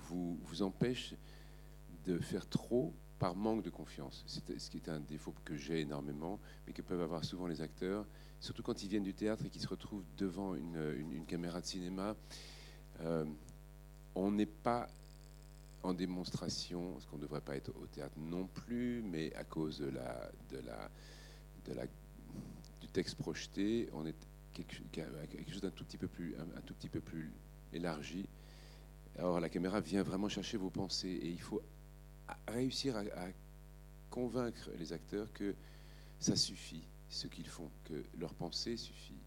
vous, 0.08 0.38
vous 0.42 0.62
empêche 0.62 1.14
de 2.04 2.18
faire 2.18 2.48
trop 2.48 2.94
par 3.18 3.34
manque 3.34 3.62
de 3.62 3.70
confiance. 3.70 4.24
C'est 4.26 4.58
ce 4.58 4.70
qui 4.70 4.76
est 4.78 4.88
un 4.88 5.00
défaut 5.00 5.34
que 5.44 5.56
j'ai 5.56 5.80
énormément, 5.80 6.38
mais 6.66 6.72
que 6.72 6.82
peuvent 6.82 7.00
avoir 7.00 7.24
souvent 7.24 7.46
les 7.46 7.60
acteurs, 7.62 8.06
surtout 8.40 8.62
quand 8.62 8.82
ils 8.82 8.88
viennent 8.88 9.04
du 9.04 9.14
théâtre 9.14 9.46
et 9.46 9.50
qu'ils 9.50 9.62
se 9.62 9.68
retrouvent 9.68 10.04
devant 10.16 10.54
une, 10.54 11.24
caméra 11.26 11.60
de 11.60 11.66
cinéma 11.66 12.16
on 14.14 14.30
n'est 14.30 14.46
pas 14.46 14.88
en 15.82 15.92
démonstration, 15.92 16.92
parce 16.92 17.06
qu'on 17.06 17.16
ne 17.16 17.22
devrait 17.22 17.40
pas 17.40 17.56
être 17.56 17.70
au 17.80 17.86
théâtre 17.86 18.14
non 18.18 18.46
plus, 18.46 19.02
mais 19.02 19.34
à 19.34 19.44
cause 19.44 19.78
de 19.78 19.88
la, 19.88 20.30
de 20.50 20.58
la, 20.58 20.90
de 21.66 21.72
la, 21.74 21.86
du 22.80 22.88
texte 22.88 23.16
projeté, 23.16 23.88
on 23.92 24.06
est 24.06 24.16
quelque, 24.52 24.76
quelque 24.92 25.52
chose 25.52 25.60
d'un 25.60 25.70
tout 25.70 25.84
petit 25.84 25.98
peu 25.98 26.08
plus, 26.08 26.34
un, 26.36 26.60
tout 26.62 26.74
petit 26.74 26.88
peu 26.88 27.00
plus 27.00 27.30
élargi. 27.72 28.26
Alors 29.18 29.40
la 29.40 29.48
caméra 29.48 29.80
vient 29.80 30.02
vraiment 30.02 30.28
chercher 30.28 30.56
vos 30.56 30.70
pensées 30.70 31.08
et 31.08 31.28
il 31.28 31.40
faut 31.40 31.62
réussir 32.48 32.96
à, 32.96 33.04
convaincre 34.10 34.70
les 34.78 34.92
acteurs 34.92 35.32
que 35.32 35.54
ça 36.20 36.36
suffit, 36.36 36.84
ce 37.08 37.26
qu'ils 37.26 37.48
font, 37.48 37.68
que 37.84 38.04
leur 38.18 38.32
pensée 38.34 38.76
suffit, 38.76 39.18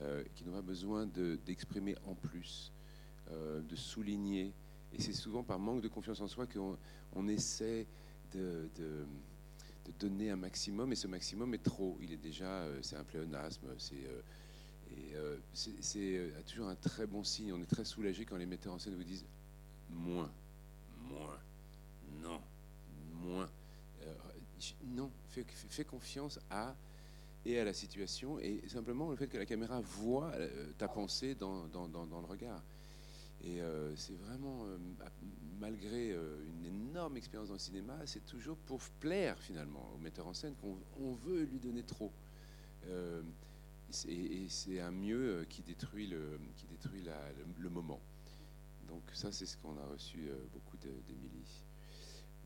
euh, 0.00 0.24
qu'ils 0.34 0.46
n'ont 0.46 0.54
pas 0.54 0.62
besoin 0.62 1.06
d'exprimer 1.06 1.94
en 2.06 2.14
plus. 2.14 2.72
Euh, 3.32 3.62
de 3.62 3.74
souligner. 3.74 4.52
Et 4.92 5.00
c'est 5.00 5.14
souvent 5.14 5.42
par 5.42 5.58
manque 5.58 5.80
de 5.80 5.88
confiance 5.88 6.20
en 6.20 6.28
soi 6.28 6.46
qu'on 6.46 6.76
on 7.14 7.26
essaie 7.26 7.86
de, 8.34 8.68
donner 9.98 10.30
un 10.30 10.36
maximum, 10.36 10.92
et 10.92 10.94
ce 10.94 11.06
maximum 11.06 11.54
est 11.54 11.62
trop. 11.62 11.96
Il 12.02 12.12
est 12.12 12.18
déjà, 12.18 12.44
euh, 12.44 12.78
c'est 12.82 12.96
un 12.96 13.04
pléonasme, 13.04 13.66
c'est 13.78 14.06
euh, 15.14 15.36
et 15.36 15.82
c'est 15.82 16.44
toujours 16.46 16.68
un 16.68 16.76
très 16.76 17.06
bon 17.06 17.24
signe. 17.24 17.52
On 17.52 17.60
est 17.60 17.70
très 17.70 17.84
soulagé 17.84 18.24
quand 18.24 18.36
les 18.36 18.46
metteurs 18.46 18.74
en 18.74 18.78
scène 18.78 18.94
vous 18.94 19.04
disent 19.04 19.26
moins, 19.90 20.30
moins, 21.08 21.38
non, 22.22 22.40
moins. 23.12 23.50
non, 24.86 25.10
fais, 25.28 25.84
confiance 25.84 26.38
à 26.50 26.74
et 27.46 27.58
à 27.58 27.64
la 27.64 27.74
situation 27.74 28.38
et 28.38 28.62
simplement 28.68 29.10
le 29.10 29.16
fait 29.16 29.28
que 29.28 29.36
la 29.36 29.44
caméra 29.44 29.80
voit 29.80 30.32
ta 30.78 30.88
pensée 30.88 31.34
dans, 31.34 31.66
dans, 31.68 31.88
dans 31.88 32.20
le 32.20 32.26
regard. 32.26 32.62
Et 33.46 33.60
euh, 33.60 33.94
c'est 33.94 34.16
vraiment, 34.16 34.64
euh, 34.64 34.78
malgré 35.60 36.12
euh, 36.12 36.42
une 36.46 36.64
énorme 36.64 37.16
expérience 37.18 37.48
dans 37.48 37.54
le 37.54 37.60
cinéma, 37.60 37.94
c'est 38.06 38.24
toujours 38.24 38.56
pour 38.56 38.80
plaire 39.00 39.38
finalement 39.38 39.92
au 39.94 39.98
metteur 39.98 40.26
en 40.26 40.32
scène 40.32 40.54
qu'on 40.54 41.12
veut 41.12 41.42
lui 41.44 41.58
donner 41.58 41.82
trop. 41.82 42.12
Et 44.08 44.46
c'est 44.48 44.80
un 44.80 44.90
mieux 44.90 45.46
qui 45.48 45.62
détruit 45.62 46.06
le, 46.06 46.40
qui 46.56 46.66
détruit 46.66 47.04
le, 47.58 47.68
moment. 47.70 48.00
Donc 48.88 49.02
ça, 49.12 49.32
c'est 49.32 49.46
ce 49.46 49.56
qu'on 49.56 49.76
a 49.78 49.86
reçu 49.86 50.28
beaucoup 50.52 50.76
d'Émilie. 50.76 51.64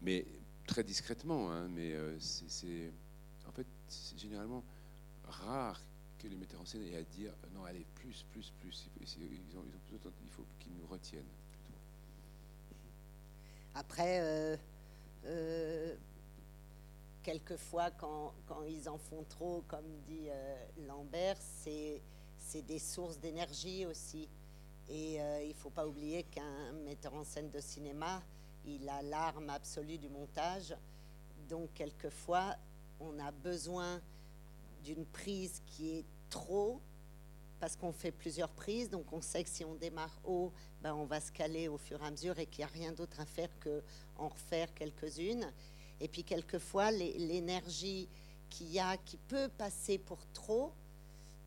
Mais 0.02 0.26
très 0.66 0.84
discrètement, 0.84 1.50
hein, 1.50 1.68
mais 1.68 1.94
c'est 2.18 2.92
en 3.46 3.52
fait, 3.52 3.66
c'est 3.88 4.18
généralement 4.18 4.62
rare 5.24 5.80
que 6.18 6.26
les 6.26 6.36
metteurs 6.36 6.60
en 6.60 6.64
scène 6.64 6.82
aient 6.82 6.96
à 6.96 7.02
dire 7.02 7.32
non, 7.54 7.64
allez, 7.64 7.86
plus, 7.94 8.24
plus, 8.30 8.52
plus. 8.60 8.90
Ils, 9.00 9.56
ont, 9.56 9.64
il 10.22 10.30
faut 10.30 10.46
qu'ils 10.58 10.74
nous 10.74 10.86
retiennent. 10.86 11.24
Après, 13.74 14.20
euh, 14.20 14.56
euh, 15.26 15.96
quelquefois, 17.28 17.90
quand, 17.90 18.32
ils 18.66 18.88
en 18.88 18.96
font 18.96 19.22
trop, 19.28 19.62
comme 19.68 20.00
dit 20.06 20.28
euh, 20.30 20.64
Lambert, 20.86 21.36
c'est 21.38 22.62
des 22.62 22.78
sources 22.78 23.18
d'énergie 23.18 23.84
aussi. 23.84 24.30
Et 24.88 25.16
il 25.42 25.48
ne 25.48 25.54
faut 25.54 25.68
pas 25.68 25.86
oublier 25.86 26.22
qu'un 26.22 26.72
metteur 26.86 27.12
en 27.12 27.24
scène 27.24 27.50
de 27.50 27.60
cinéma, 27.60 28.22
il 28.64 28.88
a 28.88 29.02
l'arme 29.02 29.50
absolue 29.50 29.98
du 29.98 30.08
montage. 30.08 30.74
Donc, 31.50 31.68
quelquefois, 31.74 32.56
on 32.98 33.18
a 33.18 33.30
besoin 33.30 34.00
d'une 34.82 35.04
prise 35.04 35.60
qui 35.66 35.98
est 35.98 36.04
trop, 36.30 36.80
parce 37.60 37.76
qu'on 37.76 37.92
fait 37.92 38.12
plusieurs 38.12 38.48
prises, 38.48 38.88
donc 38.88 39.12
on 39.12 39.20
sait 39.20 39.44
que 39.44 39.50
si 39.50 39.66
on 39.66 39.74
démarre 39.74 40.18
haut, 40.24 40.50
ben 40.80 40.94
on 40.94 41.04
va 41.04 41.20
se 41.20 41.30
caler 41.30 41.68
au 41.68 41.76
fur 41.76 42.02
et 42.02 42.06
à 42.06 42.10
mesure 42.10 42.38
et 42.38 42.46
qu'il 42.46 42.64
n'y 42.64 42.70
a 42.70 42.72
rien 42.72 42.92
d'autre 42.92 43.20
à 43.20 43.26
faire 43.26 43.50
qu'en 43.60 44.28
refaire 44.28 44.72
quelques-unes. 44.72 45.52
Et 46.00 46.08
puis 46.08 46.24
quelquefois, 46.24 46.90
l'énergie 46.90 48.08
qu'il 48.50 48.70
y 48.70 48.80
a, 48.80 48.96
qui 48.98 49.16
peut 49.16 49.48
passer 49.58 49.98
pour 49.98 50.18
trop, 50.32 50.72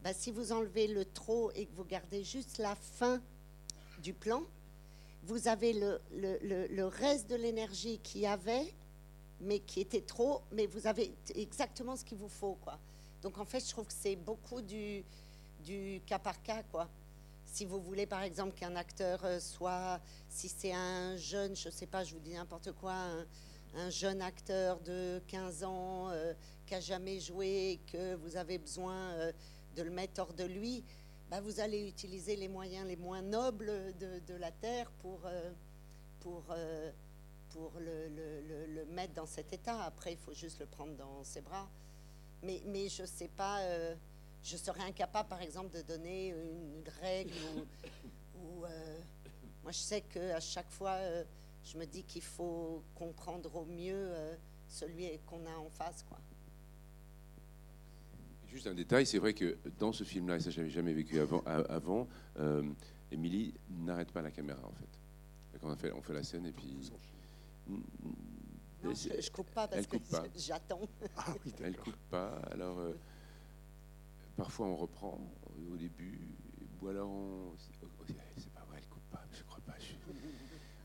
ben 0.04 0.14
si 0.14 0.32
vous 0.32 0.52
enlevez 0.52 0.88
le 0.88 1.06
trop 1.06 1.52
et 1.52 1.66
que 1.66 1.76
vous 1.76 1.86
gardez 1.86 2.24
juste 2.24 2.58
la 2.58 2.76
fin 2.76 3.22
du 4.02 4.14
plan, 4.14 4.44
vous 5.24 5.48
avez 5.48 5.74
le, 5.74 6.02
le, 6.12 6.68
le 6.68 6.86
reste 6.86 7.30
de 7.30 7.36
l'énergie 7.36 8.00
qu'il 8.00 8.22
y 8.22 8.28
avait, 8.28 8.74
mais 9.40 9.60
qui 9.60 9.80
était 9.80 10.02
trop, 10.02 10.42
mais 10.52 10.66
vous 10.66 10.88
avez 10.88 11.14
exactement 11.36 11.96
ce 11.96 12.04
qu'il 12.04 12.18
vous 12.18 12.30
faut, 12.30 12.56
quoi. 12.62 12.80
Donc 13.22 13.38
en 13.38 13.46
fait, 13.46 13.60
je 13.60 13.70
trouve 13.70 13.86
que 13.86 13.94
c'est 13.94 14.16
beaucoup 14.16 14.62
du, 14.62 15.04
du 15.64 16.02
cas 16.06 16.20
par 16.20 16.42
cas, 16.42 16.64
quoi. 16.64 16.90
Si 17.46 17.66
vous 17.66 17.82
voulez, 17.82 18.06
par 18.06 18.24
exemple, 18.24 18.56
qu'un 18.56 18.76
acteur 18.76 19.24
euh, 19.26 19.40
soit, 19.40 20.00
si 20.30 20.48
c'est 20.48 20.74
un 20.74 21.18
jeune, 21.18 21.56
je 21.56 21.68
ne 21.68 21.74
sais 21.74 21.86
pas, 21.86 22.04
je 22.04 22.14
vous 22.14 22.20
dis 22.20 22.34
n'importe 22.34 22.72
quoi, 22.74 22.94
jeune 23.90 24.22
acteur 24.22 24.80
de 24.82 25.22
15 25.28 25.64
ans 25.64 26.10
euh, 26.10 26.34
qui 26.66 26.74
n'a 26.74 26.80
jamais 26.80 27.20
joué, 27.20 27.80
que 27.92 28.16
vous 28.16 28.38
avez 28.38 28.58
besoin 28.58 28.96
euh, 28.96 29.32
de 29.76 29.84
le 29.84 29.92
mettre 29.92 30.22
hors 30.22 30.34
de 30.34 30.44
lui, 30.44 30.84
bah, 31.30 31.42
vous 31.42 31.60
allez 31.60 31.88
utiliser 31.88 32.36
les 32.36 32.48
moyens 32.48 32.86
les 32.88 32.98
moins 32.98 33.22
nobles 33.22 33.72
de, 34.00 34.36
la 34.36 34.52
Terre 34.52 34.92
pour, 35.00 35.22
pour, 36.20 36.44
pour 37.50 37.72
le, 37.80 38.10
le, 38.10 38.86
mettre 38.88 39.14
dans 39.14 39.26
cet 39.26 39.54
état. 39.54 39.82
Après, 39.84 40.12
il 40.12 40.18
faut 40.18 40.34
juste 40.34 40.60
le 40.60 40.66
prendre 40.66 40.94
dans 40.98 41.24
ses 41.24 41.40
bras 41.40 41.70
mais, 42.44 42.62
mais 42.66 42.90
je 42.90 43.04
ne 43.04 43.08
sais 43.08 43.28
pas, 43.28 43.60
euh, 43.62 43.96
je 44.44 44.58
serais 44.58 44.84
incapable, 44.84 45.30
par 45.30 45.42
exemple, 45.42 45.76
de 45.76 45.82
donner 45.82 46.30
une 46.30 46.90
règle 47.02 47.34
ou, 48.36 48.66
euh, 48.66 49.00
moi, 49.64 49.72
je 49.72 49.80
sais 49.80 50.02
qu'à 50.02 50.40
chaque 50.40 50.70
fois, 50.70 50.94
euh, 50.94 51.24
je 51.64 51.78
me 51.78 51.86
dis 51.86 52.04
qu'il 52.04 52.24
faut 52.24 52.84
comprendre 52.96 53.56
au 53.56 53.66
mieux 53.66 54.12
celui 54.68 55.08
qu'on 55.26 55.46
a 55.46 55.56
en 55.58 55.70
face, 55.70 56.04
quoi. 56.04 56.20
Juste 58.48 58.68
un 58.68 58.74
détail, 58.74 59.06
c'est 59.06 59.20
vrai 59.20 59.34
que 59.34 59.58
dans 59.80 59.94
ce 59.94 60.04
film-là, 60.04 60.36
et 60.36 60.40
ça 60.42 60.50
j'avais 60.50 60.70
jamais 60.70 60.94
vécu 60.94 61.20
avant, 61.20 61.42
avant 61.46 62.08
Émilie 63.12 63.54
n'arrête 63.70 64.12
pas 64.12 64.22
la 64.22 64.32
caméra 64.32 64.66
en 64.66 64.74
fait. 64.74 65.02
On, 65.64 65.76
fait. 65.76 65.92
on 65.92 66.02
fait 66.02 66.14
la 66.14 66.24
scène 66.24 66.46
et 66.46 66.52
puis 66.52 66.92
Non, 67.68 68.94
je, 68.94 69.10
ne 69.10 69.30
coupe 69.30 69.52
pas 69.52 69.68
parce 69.68 69.86
que 69.86 69.98
j'attends. 70.36 70.82
Ah, 71.18 71.34
oui, 71.46 71.54
elle 71.62 71.78
coupe 71.78 71.96
pas. 72.10 72.40
Alors, 72.52 72.80
euh, 72.80 72.94
parfois 74.36 74.68
on 74.68 74.76
reprend 74.76 75.20
au 75.72 75.78
début, 75.78 76.20
ou 76.82 76.88
alors 76.88 77.10
on. 77.10 77.54
C'est 77.58 78.52
pas 78.54 78.66
vrai, 78.70 78.78
elle 78.78 78.88
coupe 78.88 79.10
pas, 79.12 79.24
je 79.32 79.44
crois 79.44 79.60
pas. 79.60 79.76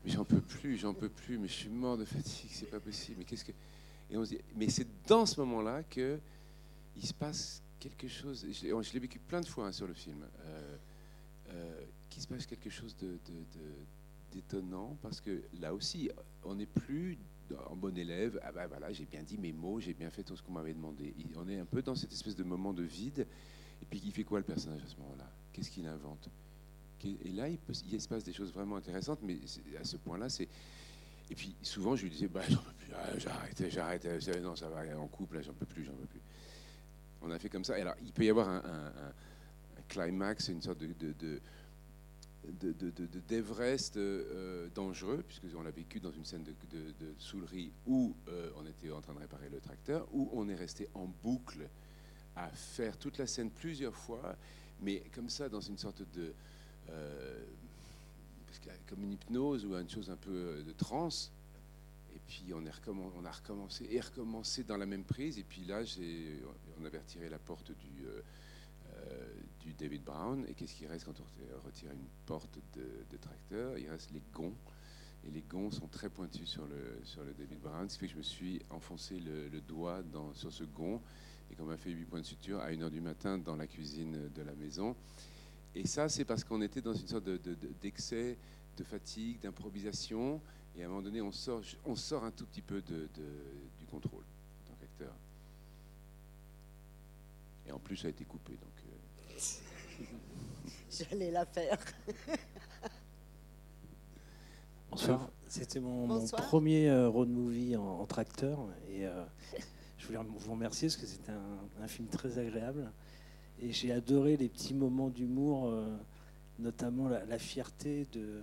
Mais 0.07 0.13
j'en 0.13 0.23
peux 0.23 0.39
plus, 0.39 0.77
j'en 0.77 0.93
peux 0.93 1.09
plus, 1.09 1.37
mais 1.37 1.49
je 1.49 1.53
suis 1.53 1.69
mort 1.69 1.97
de 1.97 2.05
fatigue, 2.05 2.49
c'est 2.49 2.69
pas 2.69 2.79
possible. 2.79 3.17
Mais 3.19 3.25
qu'est-ce 3.25 3.43
que. 3.43 3.51
Et 4.09 4.15
on 4.15 4.23
se 4.23 4.29
dit, 4.29 4.41
mais 4.55 4.69
c'est 4.69 4.87
dans 5.05 5.25
ce 5.25 5.37
moment-là 5.41 5.83
que 5.83 6.17
il 6.95 7.05
se 7.05 7.13
passe 7.13 7.61
quelque 7.77 8.07
chose. 8.07 8.47
Je 8.49 8.93
l'ai 8.93 8.99
vécu 8.99 9.19
plein 9.19 9.41
de 9.41 9.45
fois 9.45 9.67
hein, 9.67 9.73
sur 9.73 9.85
le 9.85 9.93
film. 9.93 10.25
Euh, 10.45 10.77
euh, 11.49 11.81
qu'il 12.09 12.21
se 12.21 12.27
passe 12.29 12.45
quelque 12.45 12.69
chose 12.69 12.95
d'étonnant 14.31 14.97
parce 15.01 15.19
que 15.19 15.43
là 15.59 15.73
aussi, 15.73 16.09
on 16.45 16.55
n'est 16.55 16.67
plus 16.67 17.17
en 17.69 17.75
bon 17.75 17.97
élève. 17.97 18.39
Ah 18.43 18.53
ben 18.53 18.65
voilà, 18.67 18.93
j'ai 18.93 19.05
bien 19.05 19.23
dit 19.23 19.37
mes 19.37 19.51
mots, 19.51 19.81
j'ai 19.81 19.93
bien 19.93 20.09
fait 20.09 20.23
tout 20.23 20.37
ce 20.37 20.41
qu'on 20.41 20.53
m'avait 20.53 20.73
demandé. 20.73 21.13
On 21.35 21.49
est 21.49 21.59
un 21.59 21.65
peu 21.65 21.81
dans 21.81 21.95
cette 21.95 22.13
espèce 22.13 22.37
de 22.37 22.45
moment 22.45 22.71
de 22.71 22.83
vide. 22.83 23.27
Et 23.81 23.85
puis, 23.85 24.01
il 24.05 24.13
fait 24.13 24.23
quoi 24.23 24.39
le 24.39 24.45
personnage 24.45 24.83
à 24.83 24.87
ce 24.87 24.95
moment-là? 25.01 25.29
Qu'est-ce 25.51 25.69
qu'il 25.69 25.85
invente? 25.85 26.29
Et 27.03 27.31
là, 27.31 27.47
il, 27.47 27.59
il, 27.91 28.01
se 28.01 28.07
passe 28.07 28.23
des 28.23 28.33
choses 28.33 28.51
vraiment 28.51 28.75
intéressantes, 28.75 29.19
mais 29.21 29.37
à 29.79 29.83
ce 29.83 29.97
point-là, 29.97 30.29
c'est. 30.29 30.47
Et 31.29 31.35
puis, 31.35 31.55
souvent, 31.61 31.95
je 31.95 32.03
lui 32.03 32.09
disais, 32.09 32.27
bah, 32.27 32.41
j'en 32.49 32.57
peux 32.57 32.73
plus, 32.73 32.91
ah, 32.95 33.17
j'arrête, 33.17 33.69
j'arrête, 33.69 34.41
non, 34.41 34.55
ça 34.55 34.69
va, 34.69 34.81
en 34.97 35.07
couple, 35.07 35.41
j'en 35.41 35.53
peux 35.53 35.65
plus, 35.65 35.83
j'en 35.83 35.93
peux 35.93 36.07
plus. 36.07 36.21
On 37.21 37.31
a 37.31 37.39
fait 37.39 37.49
comme 37.49 37.65
ça. 37.65 37.75
alors, 37.75 37.95
il 38.01 38.13
peut 38.13 38.23
y 38.23 38.29
avoir 38.29 38.47
un, 38.49 38.91
climax, 39.89 40.49
une 40.49 40.61
sorte 40.61 40.79
de, 40.79 40.93
de 41.13 41.41
d'Everest 43.27 43.97
euh, 43.97 44.69
dangereux, 44.73 45.23
puisqu'on 45.27 45.63
l'a 45.63 45.71
vécu 45.71 45.99
dans 45.99 46.11
une 46.11 46.25
scène 46.25 46.43
de, 46.43 46.53
de, 46.71 47.13
soulerie 47.17 47.71
où 47.85 48.15
euh, 48.27 48.49
on 48.57 48.65
était 48.65 48.91
en 48.91 49.01
train 49.01 49.13
de 49.13 49.19
réparer 49.19 49.49
le 49.49 49.59
tracteur, 49.59 50.07
où 50.13 50.29
on 50.33 50.47
est 50.47 50.55
resté 50.55 50.87
en 50.93 51.07
boucle 51.23 51.67
à 52.35 52.49
faire 52.49 52.97
toute 52.97 53.17
la 53.17 53.27
scène 53.27 53.49
plusieurs 53.49 53.95
fois, 53.95 54.35
mais 54.81 55.03
comme 55.13 55.29
ça, 55.29 55.49
dans 55.49 55.61
une 55.61 55.77
sorte 55.77 56.03
de. 56.13 56.33
Euh, 56.89 57.43
comme 58.87 59.03
une 59.03 59.13
hypnose 59.13 59.65
ou 59.65 59.75
une 59.75 59.89
chose 59.89 60.09
un 60.09 60.15
peu 60.15 60.63
de 60.65 60.71
transe. 60.71 61.31
Et 62.15 62.19
puis 62.25 62.53
on, 62.53 62.65
a 62.65 63.31
recommencé 63.31 63.87
et 63.89 63.99
recommencé 63.99 64.63
dans 64.63 64.77
la 64.77 64.85
même 64.85 65.03
prise. 65.03 65.37
Et 65.37 65.43
puis 65.43 65.65
là, 65.65 65.81
on 66.79 66.85
avait 66.85 66.97
retiré 66.97 67.29
la 67.29 67.37
porte 67.37 67.71
du, 67.71 68.05
du 69.61 69.73
David 69.73 70.03
Brown. 70.03 70.45
Et 70.47 70.53
qu'est-ce 70.53 70.73
qui 70.73 70.87
reste 70.87 71.05
quand 71.05 71.19
on 71.19 71.65
retire 71.65 71.91
une 71.91 72.07
porte 72.25 72.59
de, 72.75 73.17
tracteur? 73.17 73.77
Il 73.77 73.89
reste 73.89 74.11
les 74.11 74.21
gonds. 74.33 74.55
Et 75.27 75.31
les 75.31 75.41
gonds 75.41 75.71
sont 75.71 75.87
très 75.87 76.09
pointus 76.09 76.47
sur 76.49 76.65
le, 76.65 77.01
sur 77.03 77.23
le 77.23 77.33
David 77.33 77.59
Brown, 77.59 77.89
ce 77.89 77.95
qui 77.95 77.99
fait 78.01 78.07
que 78.07 78.13
je 78.13 78.17
me 78.17 78.23
suis 78.23 78.61
enfoncé 78.69 79.19
le, 79.19 79.59
doigt 79.61 80.01
dans, 80.01 80.33
sur 80.33 80.53
ce 80.53 80.63
gond 80.63 81.01
et 81.51 81.55
qu'on 81.55 81.65
m'a 81.65 81.77
fait 81.77 81.91
8 81.91 82.05
points 82.05 82.21
de 82.21 82.25
suture 82.25 82.59
à 82.59 82.71
1h 82.71 82.89
du 82.89 83.01
matin 83.01 83.37
dans 83.37 83.55
la 83.55 83.67
cuisine 83.67 84.29
de 84.33 84.41
la 84.41 84.53
maison. 84.53 84.95
Et 85.77 85.85
ça, 85.85 86.09
c'est 86.09 86.25
parce 86.25 86.43
qu'on 86.43 86.63
était 86.63 86.81
dans 86.81 86.95
une 86.95 87.07
sorte 87.07 87.29
d'excès, 87.79 88.35
de, 88.77 88.83
fatigue, 88.83 89.39
d'improvisation. 89.41 90.41
Et 90.75 90.81
à 90.81 90.85
un 90.87 90.89
moment 90.89 91.03
donné, 91.03 91.21
on 91.21 91.31
sort, 91.31 91.61
on 91.85 91.95
sort 91.95 92.23
un 92.23 92.31
tout 92.31 92.47
petit 92.47 92.63
peu 92.63 92.81
de, 92.81 93.07
du 93.77 93.85
contrôle 93.85 94.23
en 94.23 94.71
tant 94.71 94.75
qu'acteur. 94.79 95.13
Et 97.67 97.71
en 97.71 97.77
plus, 97.77 97.95
ça 97.95 98.07
a 98.07 98.09
été 98.09 98.25
coupé. 98.25 98.53
Donc, 98.53 98.71
J'allais 100.89 101.29
la 101.29 101.45
faire. 101.45 101.77
Bonsoir. 104.89 105.29
C'était 105.47 105.79
mon, 105.79 106.27
premier 106.27 106.89
euh, 106.89 107.07
road 107.07 107.29
movie 107.29 107.75
en, 107.75 108.03
tracteur. 108.07 108.67
Et 108.89 109.05
euh, 109.05 109.23
je 109.99 110.07
voulais 110.07 110.17
vous 110.23 110.51
remercier 110.51 110.87
parce 110.87 110.97
que 110.97 111.05
c'était 111.05 111.33
un, 111.79 111.87
film 111.87 112.07
très 112.07 112.39
agréable. 112.39 112.91
Et 113.61 113.71
j'ai 113.71 113.91
adoré 113.91 114.37
les 114.37 114.49
petits 114.49 114.73
moments 114.73 115.09
d'humour, 115.09 115.67
euh, 115.67 115.97
notamment 116.59 117.09
la, 117.09 117.39
fierté 117.39 118.05
de 118.11 118.41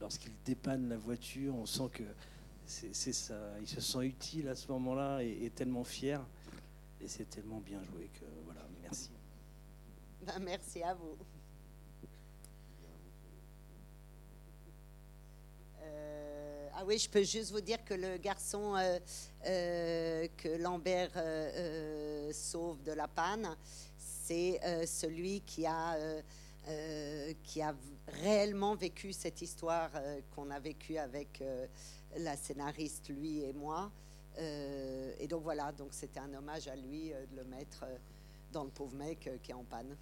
lorsqu'il 0.00 0.32
dépanne 0.44 0.88
la 0.88 0.96
voiture. 0.96 1.54
On 1.54 1.66
sent 1.66 1.90
que 1.92 2.04
c'est 2.64 3.12
ça. 3.12 3.38
Il 3.60 3.68
se 3.68 3.80
sent 3.80 4.04
utile 4.06 4.48
à 4.48 4.54
ce 4.54 4.68
moment-là 4.72 5.22
et, 5.22 5.44
et 5.44 5.50
tellement 5.50 5.84
fier. 5.84 6.24
Et 7.00 7.08
c'est 7.08 7.28
tellement 7.28 7.60
bien 7.60 7.82
joué 7.82 8.08
que 8.14 8.24
voilà, 8.44 8.62
merci. 8.82 9.10
Ben, 10.22 10.38
merci 10.40 10.82
à 10.82 10.94
vous. 10.94 11.16
Euh, 15.82 16.68
ah 16.74 16.84
oui, 16.86 16.98
je 16.98 17.08
peux 17.08 17.22
juste 17.22 17.52
vous 17.52 17.60
dire 17.60 17.84
que 17.84 17.94
le 17.94 18.16
garçon 18.16 18.74
euh, 18.74 20.28
que 20.36 20.60
Lambert 20.60 21.12
sauve 22.34 22.82
de 22.82 22.92
la 22.92 23.06
panne, 23.06 23.56
c'est 24.26 24.86
celui 24.86 25.40
qui 25.42 25.66
a, 25.66 25.96
qui 27.42 27.62
a 27.62 27.74
réellement 28.08 28.74
vécu 28.74 29.12
cette 29.12 29.40
histoire 29.40 29.90
qu'on 30.34 30.50
a 30.50 30.58
vécue 30.58 30.96
avec 30.96 31.42
la 32.16 32.36
scénariste, 32.36 33.08
lui 33.08 33.42
et 33.42 33.52
moi. 33.52 33.90
et 34.38 35.26
donc 35.28 35.42
voilà, 35.42 35.70
donc 35.72 35.88
c'était 35.92 36.20
un 36.20 36.34
hommage 36.34 36.66
à 36.66 36.76
lui 36.76 37.10
de 37.10 37.36
le 37.36 37.44
mettre 37.44 37.84
dans 38.52 38.64
le 38.64 38.70
pauvre 38.70 38.96
mec 38.96 39.30
qui 39.42 39.50
est 39.52 39.54
en 39.54 39.64
panne. 39.64 39.96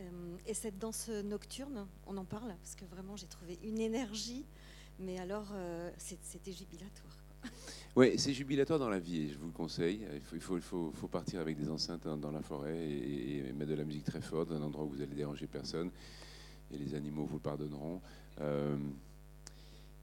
Euh, 0.00 0.36
et 0.46 0.54
cette 0.54 0.78
danse 0.78 1.08
nocturne, 1.08 1.86
on 2.06 2.16
en 2.16 2.24
parle 2.24 2.54
parce 2.62 2.74
que 2.74 2.84
vraiment 2.84 3.16
j'ai 3.16 3.26
trouvé 3.26 3.58
une 3.62 3.80
énergie, 3.80 4.44
mais 4.98 5.18
alors 5.18 5.48
euh, 5.52 5.90
c'était 5.98 6.52
jubilatoire. 6.52 7.19
Oui, 7.96 8.16
c'est 8.18 8.32
jubilatoire 8.32 8.78
dans 8.78 8.88
la 8.88 9.00
vie, 9.00 9.30
je 9.30 9.38
vous 9.38 9.46
le 9.46 9.52
conseille. 9.52 10.06
Il 10.32 10.40
faut, 10.40 11.08
partir 11.10 11.40
avec 11.40 11.56
des 11.56 11.68
enceintes 11.68 12.06
dans, 12.06 12.30
la 12.30 12.40
forêt 12.40 12.88
et, 12.88 13.52
mettre 13.52 13.72
de 13.72 13.76
la 13.76 13.84
musique 13.84 14.04
très 14.04 14.20
forte, 14.20 14.48
dans 14.48 14.56
un 14.56 14.62
endroit 14.62 14.84
où 14.84 14.90
vous 14.90 15.02
allez 15.02 15.14
déranger 15.14 15.48
personne, 15.48 15.90
et 16.72 16.78
les 16.78 16.94
animaux 16.94 17.26
vous 17.26 17.40
pardonneront. 17.40 18.00
Euh, 18.40 18.78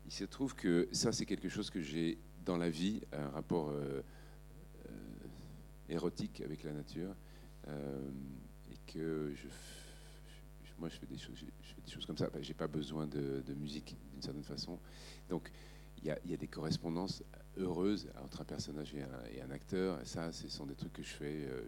il 0.05 0.11
se 0.11 0.25
trouve 0.25 0.53
que 0.53 0.89
ça, 0.91 1.13
c'est 1.13 1.25
quelque 1.25 1.47
chose 1.47 1.69
que 1.69 1.81
j'ai 1.81 2.17
dans 2.43 2.57
la 2.57 2.69
vie, 2.69 3.01
un 3.13 3.29
rapport 3.29 3.73
érotique 5.87 6.41
avec 6.41 6.63
la 6.63 6.73
nature, 6.73 7.15
et 7.67 8.91
que 8.91 9.33
moi, 10.79 10.89
je 10.89 10.97
fais 10.97 11.05
des 11.07 11.17
choses, 11.17 12.05
comme 12.05 12.17
ça. 12.17 12.29
J'ai 12.41 12.53
pas 12.53 12.67
besoin 12.67 13.07
de, 13.07 13.53
musique 13.55 13.97
d'une 14.11 14.21
certaine 14.21 14.43
façon. 14.43 14.79
Donc, 15.29 15.51
il 16.01 16.05
y, 16.05 16.33
a 16.33 16.37
des 16.37 16.47
correspondances 16.47 17.23
heureuses 17.57 18.09
entre 18.23 18.41
un 18.41 18.45
personnage 18.45 18.93
et 18.93 19.41
un, 19.41 19.49
acteur. 19.49 19.99
Et 20.01 20.05
ça, 20.05 20.31
ce 20.31 20.47
sont 20.47 20.65
des 20.65 20.75
trucs 20.75 20.93
que 20.93 21.03
je 21.03 21.13
fais. 21.13 21.45
Euh, 21.47 21.61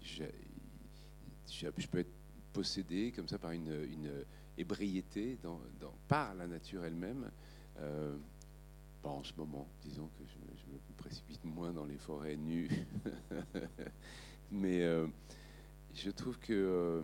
je, 0.00 0.24
je, 1.48 1.86
peux 1.88 1.98
être 1.98 2.12
possédé 2.52 3.12
comme 3.12 3.28
ça 3.28 3.38
par 3.38 3.52
une, 3.52 3.70
ébriété 4.58 5.38
par 6.08 6.34
la 6.34 6.46
nature 6.46 6.84
elle-même. 6.84 7.30
Euh, 7.78 8.16
en 9.02 9.22
ce 9.22 9.32
moment, 9.36 9.68
disons 9.82 10.08
que 10.18 10.24
je, 10.26 10.72
me 10.72 10.78
précipite 10.96 11.44
moins 11.44 11.72
dans 11.72 11.84
les 11.84 11.98
forêts 11.98 12.36
nues. 12.36 12.70
Mais 14.50 14.82
euh, 14.82 15.06
je 15.94 16.10
trouve 16.10 16.38
que 16.38 17.02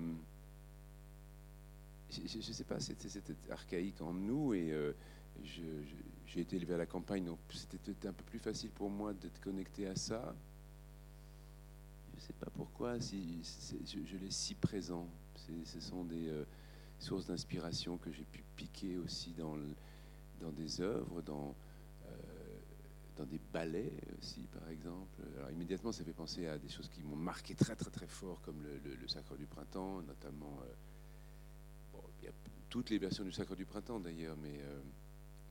je 2.10 2.36
ne 2.36 2.42
sais 2.42 2.64
pas, 2.64 2.80
c'était 2.80 3.34
archaïque 3.50 4.00
en 4.00 4.12
nous 4.12 4.54
et 4.54 4.70
euh, 4.70 4.92
j'ai 6.28 6.40
été 6.40 6.56
élevé 6.56 6.74
à 6.74 6.76
la 6.76 6.86
campagne, 6.86 7.24
donc 7.24 7.38
c'était 7.52 8.06
un 8.06 8.12
peu 8.12 8.24
plus 8.24 8.38
facile 8.38 8.70
pour 8.70 8.90
moi 8.90 9.14
d'être 9.14 9.40
connecté 9.40 9.86
à 9.86 9.96
ça. 9.96 10.34
Je 12.12 12.16
ne 12.16 12.20
sais 12.20 12.34
pas 12.34 12.50
pourquoi, 12.54 13.00
si, 13.00 13.40
je, 13.86 14.16
l'ai 14.16 14.30
si 14.30 14.54
présent. 14.54 15.08
Ce 15.64 15.80
sont 15.80 16.04
des 16.04 16.28
euh, 16.28 16.44
sources 16.98 17.26
d'inspiration 17.26 17.96
que 17.96 18.12
j'ai 18.12 18.24
pu 18.24 18.44
piquer 18.56 18.98
aussi 18.98 19.32
dans, 19.32 19.56
dans 20.40 20.50
des 20.50 20.80
œuvres, 20.80 21.22
dans, 21.22 21.54
euh, 22.06 22.10
dans 23.16 23.24
des 23.24 23.40
ballets 23.52 23.92
aussi, 24.18 24.42
par 24.52 24.68
exemple. 24.68 25.22
Alors 25.38 25.50
immédiatement, 25.50 25.92
ça 25.92 26.04
fait 26.04 26.12
penser 26.12 26.46
à 26.46 26.58
des 26.58 26.68
choses 26.68 26.88
qui 26.88 27.02
m'ont 27.02 27.16
marqué 27.16 27.54
très 27.54 27.76
très 27.76 27.90
très 27.90 28.08
fort, 28.08 28.40
comme 28.42 28.62
le, 28.62 29.08
Sacre 29.08 29.36
du 29.36 29.46
Printemps, 29.46 30.02
notamment 30.02 30.60
toutes 32.68 32.90
les 32.90 32.98
versions 32.98 33.24
du 33.24 33.32
Sacre 33.32 33.56
du 33.56 33.64
Printemps 33.64 34.00
d'ailleurs, 34.00 34.36
mais, 34.36 34.60
euh, 34.60 34.80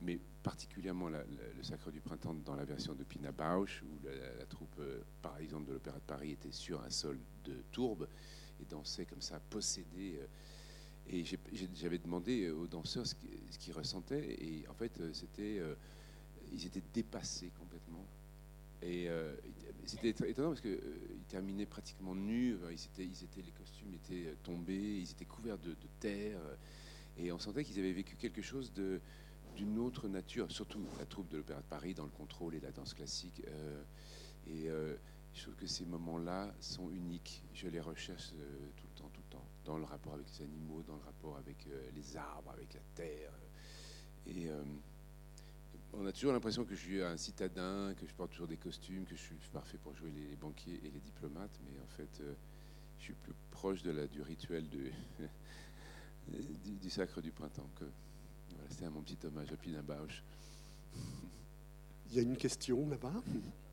mais 0.00 0.18
particulièrement 0.42 1.08
le 1.08 1.62
Sacre 1.62 1.90
du 1.90 2.00
Printemps 2.00 2.34
dans 2.34 2.54
la 2.54 2.64
version 2.64 2.94
de 2.94 3.04
Pina 3.04 3.32
Bausch, 3.32 3.82
où 3.82 4.06
la, 4.06 4.46
troupe, 4.46 4.76
euh, 4.78 5.02
par 5.22 5.38
exemple, 5.38 5.68
de 5.68 5.72
l'Opéra 5.74 5.96
de 5.96 6.04
Paris 6.04 6.32
était 6.32 6.52
sur 6.52 6.82
un 6.82 6.90
sol 6.90 7.18
de 7.44 7.62
tourbe 7.72 8.08
et 8.60 8.64
dansait 8.64 9.04
comme 9.04 9.20
ça, 9.20 9.40
possédé. 9.50 10.18
Euh, 10.20 10.26
et 11.10 11.24
j'avais 11.74 11.98
demandé 11.98 12.50
aux 12.50 12.66
danseurs 12.66 13.06
ce 13.06 13.14
qu'ils 13.58 13.72
ressentaient, 13.72 14.36
et 14.44 14.68
en 14.68 14.74
fait, 14.74 15.00
c'était, 15.14 15.58
ils 16.52 16.66
étaient 16.66 16.82
dépassés 16.92 17.50
complètement. 17.58 18.06
Et 18.82 19.08
c'était 19.86 20.10
étonnant 20.10 20.50
parce 20.50 20.60
qu'ils 20.60 21.24
terminaient 21.26 21.64
pratiquement 21.64 22.14
nus, 22.14 22.58
ils 22.70 22.74
étaient, 23.24 23.40
les 23.40 23.52
costumes 23.52 23.94
étaient 23.94 24.34
tombés, 24.42 24.98
ils 25.00 25.10
étaient 25.10 25.24
couverts 25.24 25.56
de 25.56 25.74
terre. 25.98 26.38
Et 27.16 27.32
on 27.32 27.38
sentait 27.38 27.64
qu'ils 27.64 27.78
avaient 27.78 27.92
vécu 27.92 28.16
quelque 28.16 28.42
chose 28.42 28.70
de 28.74 29.00
d'une 29.58 29.78
autre 29.78 30.08
nature, 30.08 30.50
surtout 30.50 30.80
la 30.98 31.04
troupe 31.04 31.28
de 31.28 31.38
l'Opéra 31.38 31.60
de 31.60 31.66
Paris 31.66 31.92
dans 31.92 32.04
le 32.04 32.10
contrôle 32.10 32.54
et 32.54 32.60
la 32.60 32.70
danse 32.70 32.94
classique. 32.94 33.42
et 34.46 34.68
je 35.34 35.42
trouve 35.42 35.56
que 35.56 35.66
ces 35.66 35.84
moments-là 35.84 36.54
sont 36.60 36.90
uniques. 36.90 37.42
Je 37.54 37.68
les 37.68 37.80
recherche 37.80 38.30
tout 38.76 38.86
le 38.86 39.00
temps, 39.00 39.10
tout 39.12 39.20
le 39.28 39.32
temps, 39.36 39.46
dans 39.64 39.76
le 39.76 39.84
rapport 39.84 40.14
avec 40.14 40.26
les 40.28 40.44
animaux, 40.44 40.82
dans 40.86 40.96
le 40.96 41.02
rapport 41.02 41.36
avec 41.36 41.68
les 41.94 42.16
arbres, 42.16 42.50
avec 42.52 42.72
la 42.74 42.80
terre. 42.94 43.32
Et 44.26 44.48
on 45.92 46.06
a 46.06 46.12
toujours 46.12 46.32
l'impression 46.32 46.64
que 46.64 46.74
je 46.74 46.80
suis 46.80 47.02
un 47.02 47.16
citadin, 47.16 47.94
que 47.94 48.06
je 48.06 48.14
porte 48.14 48.30
toujours 48.30 48.46
des 48.46 48.56
costumes, 48.56 49.04
que 49.04 49.16
je 49.16 49.20
suis 49.20 49.36
parfait 49.52 49.78
pour 49.78 49.94
jouer 49.94 50.10
les 50.10 50.36
banquiers 50.36 50.80
et 50.84 50.90
les 50.90 51.00
diplomates, 51.00 51.58
mais 51.64 51.80
en 51.80 51.86
fait, 51.86 52.20
euh, 52.20 52.34
je 52.98 53.04
suis 53.04 53.14
plus 53.14 53.34
proche 53.50 53.82
du 53.82 54.22
rituel 54.22 54.68
du, 56.28 56.90
sacre 56.90 57.20
du 57.20 57.32
printemps. 57.32 57.68
C'est 58.70 58.88
mon 58.90 59.00
petit 59.02 59.18
hommage 59.26 59.52
à 59.52 59.56
Pina 59.56 59.82
Bausch. 59.82 60.22
Il 62.10 62.16
y 62.16 62.18
a 62.18 62.22
une 62.22 62.36
question 62.36 62.88
là-bas? 62.88 63.22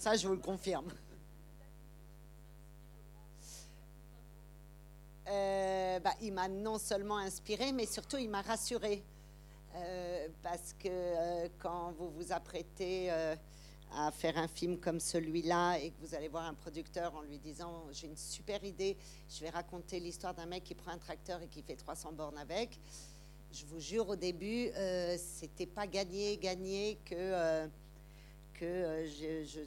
Ça, 0.00 0.16
je 0.16 0.26
vous 0.26 0.32
le 0.32 0.40
confirme. 0.40 0.90
Euh, 5.28 6.00
bah, 6.00 6.14
il 6.22 6.32
m'a 6.32 6.48
non 6.48 6.78
seulement 6.78 7.18
inspiré, 7.18 7.70
mais 7.72 7.84
surtout 7.84 8.16
il 8.16 8.30
m'a 8.30 8.40
rassuré. 8.40 9.02
Euh, 9.76 10.28
parce 10.42 10.72
que 10.78 10.88
euh, 10.88 11.48
quand 11.58 11.92
vous 11.98 12.08
vous 12.08 12.32
apprêtez 12.32 13.10
à 13.92 14.10
faire 14.10 14.38
un 14.38 14.48
film 14.48 14.78
comme 14.78 15.00
celui-là 15.00 15.76
et 15.76 15.90
que 15.90 16.00
vous 16.00 16.14
allez 16.14 16.28
voir 16.28 16.46
un 16.46 16.54
producteur 16.54 17.14
en 17.14 17.20
lui 17.20 17.38
disant 17.38 17.84
j'ai 17.92 18.06
une 18.06 18.16
super 18.16 18.64
idée, 18.64 18.96
je 19.28 19.40
vais 19.40 19.50
raconter 19.50 20.00
l'histoire 20.00 20.32
d'un 20.32 20.46
mec 20.46 20.64
qui 20.64 20.74
prend 20.74 20.92
un 20.92 20.98
tracteur 20.98 21.42
et 21.42 21.46
qui 21.46 21.60
fait 21.60 21.76
300 21.76 22.12
bornes 22.12 22.38
avec, 22.38 22.80
je 23.52 23.66
vous 23.66 23.80
jure 23.80 24.08
au 24.08 24.16
début, 24.16 24.70
c'était 25.18 25.66
pas 25.66 25.86
gagné, 25.86 26.38
gagné 26.38 26.98
que 27.04 27.68
que 28.60 28.66
euh, 28.66 29.42
je, 29.48 29.60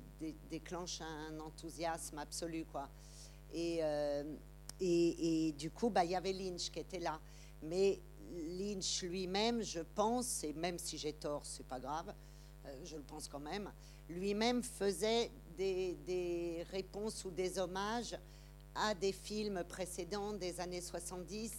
déclenche 0.52 1.02
un 1.02 1.40
enthousiasme 1.40 2.20
absolu. 2.20 2.64
Quoi. 2.72 2.88
Et, 3.52 3.80
euh, 3.82 4.24
et, 4.80 5.52
du 5.58 5.72
coup, 5.72 5.90
bah, 5.90 6.06
il 6.06 6.12
y 6.12 6.16
avait 6.16 6.32
Lynch 6.32 6.70
qui 6.70 6.80
était 6.80 7.00
là. 7.00 7.20
Mais 7.64 8.00
Lynch 8.32 9.02
lui-même, 9.02 9.64
je 9.64 9.80
pense, 9.80 10.44
et 10.44 10.54
même 10.54 10.78
si 10.78 10.98
j'ai 11.00 11.14
tort, 11.14 11.44
c'est 11.44 11.66
pas 11.66 11.80
grave, 11.80 12.14
euh, 12.66 12.82
je 12.84 12.96
le 12.96 13.02
pense 13.02 13.28
quand 13.28 13.40
même, 13.40 13.72
lui-même 14.10 14.62
faisait 14.62 15.32
des, 15.58 15.98
des, 16.06 16.66
réponses 16.70 17.26
ou 17.26 17.32
des 17.32 17.58
hommages 17.58 18.16
à 18.76 18.94
des 18.94 19.12
films 19.12 19.64
précédents 19.68 20.34
des 20.34 20.60
années 20.60 20.82
70 20.82 21.52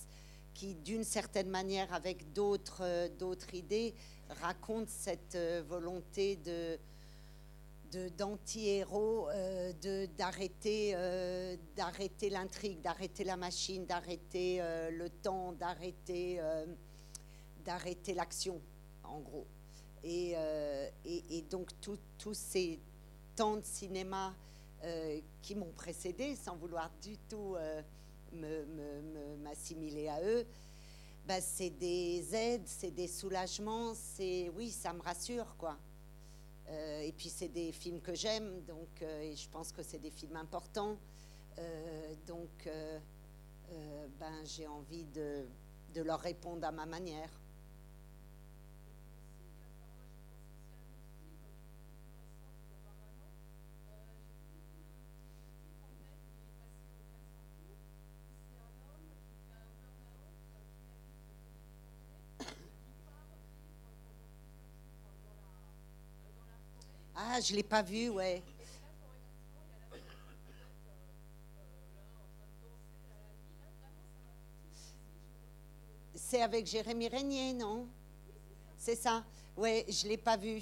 qui, 0.52 0.74
d'une 0.76 1.04
certaine 1.04 1.48
manière, 1.48 1.92
avec 1.92 2.32
d'autres 2.32 3.08
d'autres 3.18 3.54
idées, 3.54 3.94
racontent 4.40 4.90
cette 4.90 5.38
volonté 5.68 6.36
de, 6.36 6.78
d'anti-héros, 8.16 9.28
euh, 9.30 9.72
d'arrêter, 10.16 10.92
euh, 10.94 11.56
d'arrêter 11.76 12.30
l'intrigue, 12.30 12.80
d'arrêter 12.80 13.24
la 13.24 13.36
machine, 13.36 13.86
d'arrêter 13.86 14.60
euh, 14.60 14.90
le 14.90 15.08
temps, 15.10 15.52
d'arrêter, 15.52 16.40
d'arrêter 17.64 18.14
l'action, 18.14 18.60
en 19.02 19.20
gros. 19.20 19.46
Et, 20.02 20.34
et, 21.04 21.42
donc 21.50 21.70
tous 21.80 22.34
ces 22.34 22.78
temps 23.34 23.56
de 23.56 23.64
cinéma 23.64 24.34
qui 25.40 25.54
m'ont 25.54 25.72
précédé, 25.72 26.36
sans 26.36 26.56
vouloir 26.56 26.90
du 27.02 27.16
tout 27.16 27.56
m'assimiler 29.42 30.08
à 30.08 30.22
eux, 30.22 30.46
bah, 31.26 31.40
c'est 31.40 31.70
des 31.70 32.34
aides, 32.34 32.66
c'est 32.66 32.90
des 32.90 33.08
soulagements, 33.08 33.94
c'est 33.94 34.50
oui, 34.54 34.70
ça 34.70 34.92
me 34.92 35.00
rassure 35.00 35.56
quoi. 35.56 35.78
Euh, 36.68 37.00
et 37.00 37.12
puis 37.12 37.28
c'est 37.28 37.48
des 37.48 37.72
films 37.72 38.00
que 38.00 38.14
j'aime, 38.14 38.62
donc 38.62 39.02
euh, 39.02 39.34
je 39.34 39.48
pense 39.48 39.70
que 39.70 39.82
c'est 39.82 39.98
des 39.98 40.10
films 40.10 40.36
importants. 40.36 40.96
Euh, 41.58 42.14
donc 42.26 42.68
ben, 44.18 44.44
j'ai 44.44 44.66
envie 44.66 45.04
de 45.04 46.02
leur 46.02 46.20
répondre 46.20 46.66
à 46.66 46.72
ma 46.72 46.86
manière. 46.86 47.30
Ah, 67.16 67.40
je 67.40 67.52
ne 67.52 67.56
l'ai 67.58 67.62
pas 67.62 67.82
vu, 67.82 68.08
ouais. 68.08 68.42
C'est 76.14 76.42
avec 76.42 76.66
Jérémy 76.66 77.06
Régnier, 77.06 77.52
non? 77.52 77.86
C'est 78.76 78.96
ça 78.96 79.24
Ouais, 79.56 79.84
je 79.88 80.04
ne 80.04 80.10
l'ai 80.10 80.16
pas 80.16 80.36
vu. 80.36 80.60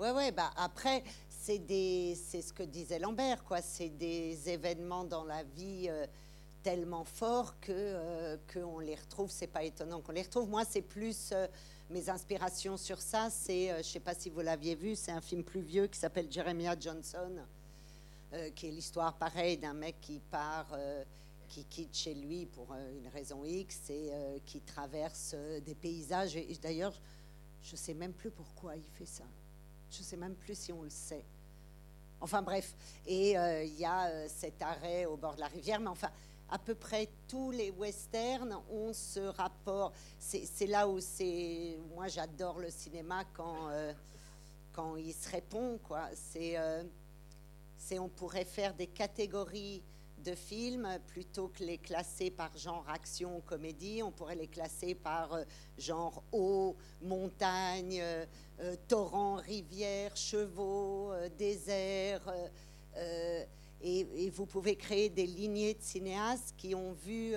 Ouais, 0.00 0.12
ouais, 0.12 0.32
bah 0.32 0.50
après, 0.56 1.04
c'est 1.40 2.42
ce 2.42 2.52
que 2.52 2.62
disait 2.62 2.98
Lambert, 2.98 3.42
quoi. 3.44 3.62
C'est 3.62 3.88
des 3.88 4.48
événements 4.48 5.04
dans 5.04 5.24
la 5.24 5.42
vie 5.42 5.86
euh, 5.88 6.06
tellement 6.62 7.04
forts 7.04 7.58
que 7.60 7.72
euh, 7.72 8.36
qu'on 8.52 8.78
les 8.78 8.94
retrouve. 8.94 9.30
C'est 9.30 9.46
pas 9.46 9.64
étonnant 9.64 10.00
qu'on 10.00 10.12
les 10.12 10.22
retrouve. 10.22 10.50
Moi, 10.50 10.64
c'est 10.68 10.82
plus 10.82 11.30
euh, 11.32 11.46
mes 11.88 12.10
inspirations 12.10 12.76
sur 12.76 13.00
ça. 13.00 13.30
C'est, 13.30 13.74
je 13.78 13.88
sais 13.88 14.00
pas 14.00 14.14
si 14.14 14.28
vous 14.28 14.40
l'aviez 14.40 14.74
vu, 14.74 14.94
c'est 14.94 15.12
un 15.12 15.22
film 15.22 15.42
plus 15.42 15.62
vieux 15.62 15.86
qui 15.86 15.98
s'appelle 15.98 16.30
Jeremiah 16.30 16.78
Johnson, 16.78 17.32
qui 18.54 18.68
est 18.68 18.70
l'histoire 18.70 19.14
pareille 19.14 19.56
d'un 19.56 19.72
mec 19.74 19.96
qui 20.00 20.20
part. 20.30 20.78
qui 21.48 21.64
quitte 21.64 21.96
chez 21.96 22.14
lui 22.14 22.46
pour 22.46 22.68
une 22.72 23.08
raison 23.08 23.44
X 23.44 23.90
et 23.90 24.12
qui 24.46 24.60
traverse 24.60 25.34
des 25.66 25.74
paysages. 25.74 26.36
Et, 26.36 26.56
d'ailleurs, 26.62 26.94
je 27.60 27.74
sais 27.74 27.94
même 27.94 28.12
plus 28.12 28.30
pourquoi 28.30 28.76
il 28.76 28.88
fait 28.96 29.06
ça. 29.06 29.24
Je 29.90 30.02
sais 30.02 30.16
même 30.16 30.34
plus 30.34 30.56
si 30.56 30.72
on 30.72 30.82
le 30.82 30.90
sait. 30.90 31.24
Enfin 32.20 32.42
bref, 32.42 32.74
et 33.06 33.38
euh, 33.38 33.64
il 33.64 33.78
y 33.78 33.84
a 33.84 34.08
euh, 34.08 34.26
cet 34.28 34.60
arrêt 34.60 35.06
au 35.06 35.16
bord 35.16 35.34
de 35.36 35.40
la 35.40 35.46
rivière, 35.46 35.80
mais 35.80 35.88
enfin, 35.88 36.10
à 36.50 36.58
peu 36.58 36.74
près 36.74 37.08
tous 37.26 37.50
les 37.50 37.70
westerns 37.70 38.60
ont 38.70 38.92
ce 38.92 39.20
rapport. 39.20 39.92
C'est 40.18 40.66
là 40.66 40.86
où 40.86 41.00
c'est. 41.00 41.78
Moi, 41.94 42.08
j'adore 42.08 42.58
le 42.58 42.68
cinéma 42.70 43.24
quand, 43.32 43.68
euh, 43.70 43.94
quand 44.72 44.96
il 44.96 45.14
se 45.14 45.30
répond, 45.30 45.78
quoi. 45.82 46.08
C'est. 46.14 46.58
on 47.98 48.08
pourrait 48.08 48.44
faire 48.44 48.74
des 48.74 48.86
catégories 48.86 49.82
de 50.22 50.34
films, 50.34 50.88
plutôt 51.06 51.48
que 51.48 51.64
les 51.64 51.78
classer 51.78 52.30
par 52.30 52.56
genre 52.56 52.84
action, 52.88 53.40
comédie, 53.40 54.02
on 54.02 54.10
pourrait 54.10 54.36
les 54.36 54.46
classer 54.46 54.94
par 54.94 55.32
euh, 55.32 55.44
genre 55.78 56.22
eau, 56.32 56.76
montagne, 57.02 57.98
euh, 58.00 58.24
euh, 58.60 58.76
torrent, 58.88 59.36
rivière, 59.36 60.16
chevaux, 60.16 61.12
désert. 61.38 62.22
Et, 63.82 64.30
vous 64.30 64.46
pouvez 64.46 64.76
créer 64.76 65.08
des 65.08 65.26
lignées 65.26 65.74
de 65.74 65.82
cinéastes 65.82 66.54
qui 66.56 66.74
ont 66.74 66.92
vu 66.92 67.34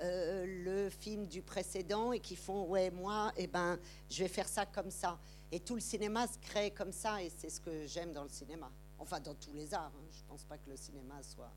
le 0.00 0.90
film 0.90 1.26
du 1.26 1.40
précédent 1.40 2.12
et 2.12 2.20
qui 2.20 2.36
font 2.36 2.64
ouais 2.64 2.90
moi 2.90 3.32
eh 3.36 3.46
ben 3.46 3.78
je 4.10 4.22
vais 4.22 4.28
faire 4.28 4.48
ça 4.48 4.66
comme 4.66 4.90
ça. 4.90 5.18
Et 5.50 5.60
tout 5.60 5.74
le 5.74 5.80
cinéma 5.80 6.26
se 6.26 6.38
crée 6.38 6.70
comme 6.72 6.92
ça 6.92 7.22
et 7.22 7.30
c'est 7.30 7.48
ce 7.48 7.60
que 7.60 7.86
j'aime 7.86 8.12
dans 8.12 8.24
le 8.24 8.28
cinéma. 8.28 8.70
Enfin 8.98 9.20
dans 9.20 9.34
tous 9.34 9.52
les 9.54 9.72
arts. 9.72 9.92
Hein. 9.96 10.08
Je 10.10 10.22
pense 10.28 10.44
pas 10.44 10.58
que 10.58 10.68
le 10.68 10.76
cinéma 10.76 11.22
soit 11.22 11.52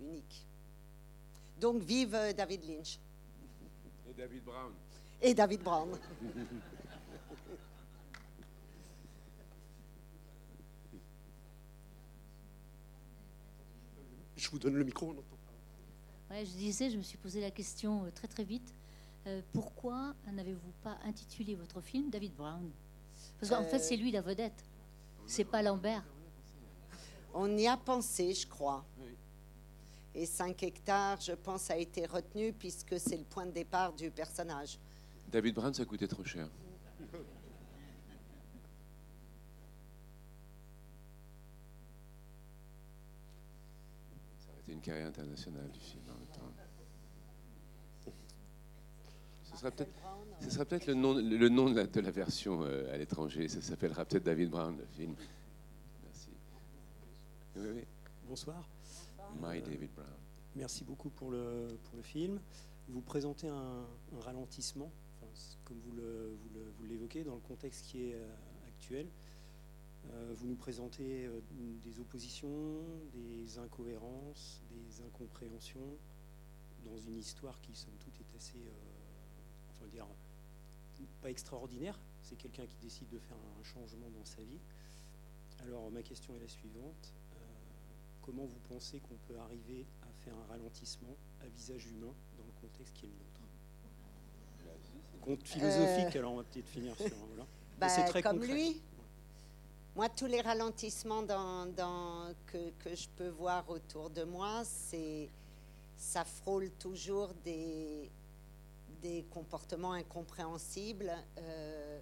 unique. 0.00 0.46
Donc 1.60 1.82
vive 1.82 2.14
euh, 2.14 2.32
David 2.32 2.64
Lynch. 2.64 2.98
Et 4.08 4.14
David 4.14 4.44
Brown. 4.44 4.72
Et 5.20 5.34
David 5.34 5.62
Brown. 5.62 5.98
Je 14.36 14.50
vous 14.50 14.58
donne 14.58 14.74
le 14.74 14.84
micro, 14.84 15.14
Ouais, 16.30 16.44
je 16.44 16.50
disais, 16.52 16.90
je 16.90 16.96
me 16.96 17.02
suis 17.02 17.16
posé 17.16 17.40
la 17.40 17.50
question 17.50 18.04
euh, 18.04 18.10
très 18.10 18.28
très 18.28 18.44
vite. 18.44 18.74
Euh, 19.26 19.40
pourquoi 19.52 20.14
n'avez-vous 20.30 20.72
pas 20.82 20.98
intitulé 21.04 21.54
votre 21.54 21.80
film 21.80 22.10
David 22.10 22.34
Brown? 22.34 22.70
Parce 23.40 23.50
qu'en 23.50 23.64
fait, 23.64 23.78
c'est 23.78 23.96
lui 23.96 24.12
la 24.12 24.20
vedette. 24.20 24.64
C'est 25.26 25.44
pas 25.44 25.62
Lambert. 25.62 26.04
On 27.34 27.56
y 27.56 27.66
a 27.66 27.76
pensé, 27.76 28.34
je 28.34 28.46
crois. 28.46 28.84
Et 30.18 30.24
5 30.24 30.62
hectares, 30.62 31.20
je 31.20 31.32
pense, 31.32 31.70
a 31.70 31.76
été 31.76 32.06
retenu 32.06 32.54
puisque 32.54 32.98
c'est 32.98 33.18
le 33.18 33.24
point 33.24 33.44
de 33.44 33.50
départ 33.50 33.92
du 33.92 34.10
personnage. 34.10 34.78
David 35.30 35.54
Brown, 35.54 35.74
ça 35.74 35.84
coûtait 35.84 36.08
trop 36.08 36.24
cher. 36.24 36.48
Ça 44.38 44.48
aurait 44.50 44.60
été 44.62 44.72
une 44.72 44.80
carrière 44.80 45.08
internationale 45.08 45.70
du 45.70 45.80
film 45.80 46.02
en 46.08 46.14
même 46.14 46.28
temps. 46.28 46.52
Ce 49.44 49.58
sera 49.58 49.70
peut-être, 49.70 49.92
ce 50.40 50.50
sera 50.50 50.64
peut-être 50.64 50.86
le 50.86 50.94
nom, 50.94 51.12
le 51.12 51.48
nom 51.50 51.68
de, 51.68 51.76
la, 51.76 51.86
de 51.86 52.00
la 52.00 52.10
version 52.10 52.62
euh, 52.62 52.90
à 52.90 52.96
l'étranger. 52.96 53.48
Ça 53.48 53.60
s'appellera 53.60 54.06
peut-être 54.06 54.24
David 54.24 54.48
Brown, 54.48 54.78
le 54.78 54.86
film. 54.86 55.14
Merci. 56.04 56.30
Oui, 57.56 57.68
oui. 57.74 57.84
Bonsoir. 58.26 58.66
My 59.34 59.60
David 59.60 59.90
Brown. 59.94 60.08
Merci 60.54 60.84
beaucoup 60.84 61.10
pour 61.10 61.30
le, 61.30 61.78
pour 61.84 61.96
le 61.96 62.02
film. 62.02 62.40
Vous 62.88 63.00
présentez 63.00 63.48
un, 63.48 63.86
ralentissement, 64.20 64.90
comme 65.64 65.78
vous 65.80 66.86
l'évoquez, 66.86 67.24
dans 67.24 67.34
le 67.34 67.40
contexte 67.40 67.86
qui 67.86 68.04
est 68.04 68.14
euh, 68.14 68.34
actuel. 68.68 69.08
Euh, 70.10 70.32
vous 70.36 70.46
nous 70.46 70.54
présentez 70.54 71.26
euh, 71.26 71.40
des 71.82 72.00
oppositions, 72.00 72.84
des 73.12 73.58
incohérences, 73.58 74.62
des 74.70 75.02
incompréhensions 75.02 75.98
dans 76.84 76.96
une 76.96 77.18
histoire 77.18 77.60
qui, 77.60 77.74
somme 77.74 77.96
toute, 77.98 78.18
est 78.20 78.36
assez, 78.36 78.58
enfin 79.70 79.86
dire, 79.88 80.06
pas 81.20 81.30
extraordinaire. 81.30 81.98
C'est 82.22 82.36
quelqu'un 82.36 82.66
qui 82.66 82.76
décide 82.80 83.08
de 83.08 83.18
faire 83.18 83.36
un 83.36 83.64
changement 83.64 84.08
dans 84.10 84.24
sa 84.24 84.42
vie. 84.42 84.60
Alors 85.64 85.90
ma 85.90 86.02
question 86.02 86.34
est 86.36 86.40
la 86.40 86.48
suivante 86.48 87.12
comment 88.26 88.44
vous 88.44 88.58
pensez 88.68 88.98
qu'on 89.00 89.16
peut 89.28 89.38
arriver 89.38 89.86
à 90.02 90.24
faire 90.24 90.34
un 90.34 90.46
ralentissement 90.50 91.16
à 91.40 91.46
visage 91.46 91.86
humain 91.86 92.12
dans 92.36 92.44
le 92.44 92.52
contexte 92.60 92.92
qui 92.94 93.06
est 93.06 93.08
le 93.08 93.14
nôtre 93.14 93.30
Compte 95.22 95.48
philosophique, 95.48 96.14
euh. 96.14 96.18
alors 96.20 96.32
on 96.34 96.36
va 96.36 96.44
peut-être 96.44 96.68
finir 96.68 96.94
sur. 96.96 97.06
Voilà. 97.28 97.46
Bah, 97.80 97.88
c'est 97.88 98.04
très 98.04 98.22
comme 98.22 98.44
lui. 98.44 98.80
Moi, 99.96 100.08
tous 100.08 100.26
les 100.26 100.40
ralentissements 100.40 101.22
dans, 101.22 101.66
dans, 101.66 102.32
que, 102.46 102.70
que, 102.78 102.94
je 102.94 103.08
peux 103.16 103.28
voir 103.28 103.68
autour 103.68 104.10
de 104.10 104.24
moi, 104.24 104.62
c'est 104.64 105.28
ça 105.96 106.24
frôle 106.24 106.70
toujours 106.72 107.32
des, 107.44 108.10
des 109.02 109.24
comportements 109.30 109.94
incompréhensibles 109.94 111.12
euh, 111.38 112.00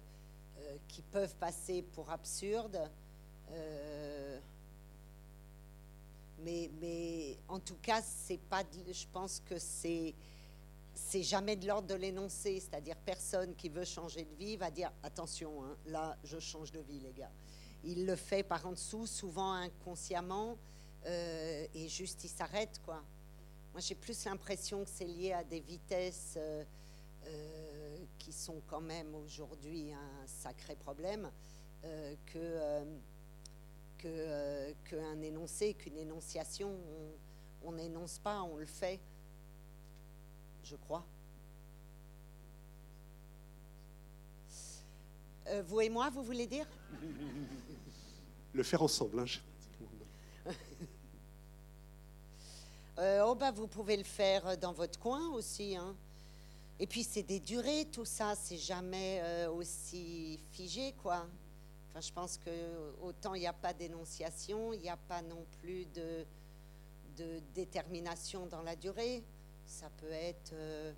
euh, 0.59 0.77
qui 0.87 1.01
peuvent 1.01 1.35
passer 1.37 1.83
pour 1.93 2.09
absurdes. 2.11 2.79
Mais, 6.39 7.37
en 7.47 7.59
tout 7.59 7.77
cas, 7.81 8.01
c'est 8.01 8.39
pas, 8.49 8.63
je 8.73 9.05
pense 9.11 9.41
que 9.45 9.57
c'est 9.57 10.13
c'est 10.95 11.23
jamais 11.23 11.55
de 11.57 11.67
l'ordre 11.67 11.87
de 11.89 11.93
l'énoncé, 11.95 12.59
c'est-à-dire 12.59 12.95
personne 12.95 13.53
qui 13.55 13.69
veut 13.69 13.83
changer 13.83 14.23
de 14.23 14.33
vie 14.35 14.55
va 14.55 14.71
dire 14.71 14.91
attention, 15.03 15.63
hein, 15.63 15.77
là 15.85 16.17
je 16.23 16.39
change 16.39 16.71
de 16.71 16.79
vie 16.79 16.99
les 16.99 17.11
gars. 17.11 17.31
Il 17.83 18.05
le 18.05 18.15
fait 18.15 18.43
par 18.43 18.65
en 18.65 18.71
dessous, 18.71 19.05
souvent 19.05 19.51
inconsciemment, 19.53 20.57
euh, 21.05 21.67
et 21.73 21.87
juste 21.89 22.23
il 22.23 22.29
s'arrête 22.29 22.81
quoi. 22.85 23.03
Moi 23.73 23.81
j'ai 23.81 23.95
plus 23.95 24.23
l'impression 24.25 24.85
que 24.85 24.89
c'est 24.89 25.05
lié 25.05 25.33
à 25.33 25.43
des 25.43 25.59
vitesses 25.59 26.35
euh, 26.37 26.63
euh, 27.25 27.97
qui 28.17 28.31
sont 28.31 28.61
quand 28.67 28.81
même 28.81 29.13
aujourd'hui 29.15 29.91
un 29.93 30.27
sacré 30.27 30.75
problème 30.75 31.29
que 32.33 32.83
euh, 34.05 34.71
qu'un 34.89 35.21
énoncé, 35.21 35.73
qu'une 35.73 35.97
énonciation. 35.97 36.77
On 37.63 37.71
n'énonce 37.71 38.19
pas, 38.19 38.41
on 38.43 38.57
le 38.57 38.65
fait, 38.65 38.99
je 40.63 40.75
crois. 40.75 41.03
Euh, 45.47 45.63
vous 45.67 45.81
et 45.81 45.89
moi, 45.89 46.09
vous 46.09 46.23
voulez 46.23 46.47
dire? 46.47 46.67
Le 48.53 48.63
faire 48.63 48.81
ensemble. 48.81 49.19
Hein, 49.19 49.25
euh, 52.99 53.23
oh 53.25 53.35
bah, 53.35 53.51
vous 53.51 53.67
pouvez 53.67 53.97
le 53.97 54.03
faire 54.03 54.57
dans 54.57 54.73
votre 54.73 54.99
coin 54.99 55.29
aussi. 55.29 55.75
Hein. 55.75 55.95
Et 56.79 56.87
puis 56.87 57.03
c'est 57.03 57.23
des 57.23 57.39
durées, 57.39 57.85
tout 57.91 58.05
ça, 58.05 58.35
c'est 58.35 58.57
jamais 58.57 59.47
aussi 59.47 60.39
figé, 60.51 60.93
quoi 61.01 61.25
je 62.01 62.11
pense 62.11 62.37
que 62.37 62.49
autant 63.01 63.35
il 63.35 63.41
n'y 63.41 63.47
a 63.47 63.53
pas 63.53 63.73
d'énonciation, 63.73 64.73
il 64.73 64.81
n'y 64.81 64.89
a 64.89 64.97
pas 64.97 65.21
non 65.21 65.45
plus 65.61 65.85
de, 65.93 66.25
détermination 67.53 68.45
dans 68.47 68.61
la 68.61 68.75
durée. 68.75 69.23
Ça 69.65 69.89
peut 69.97 70.11
être 70.11 70.51
euh, 70.53 70.93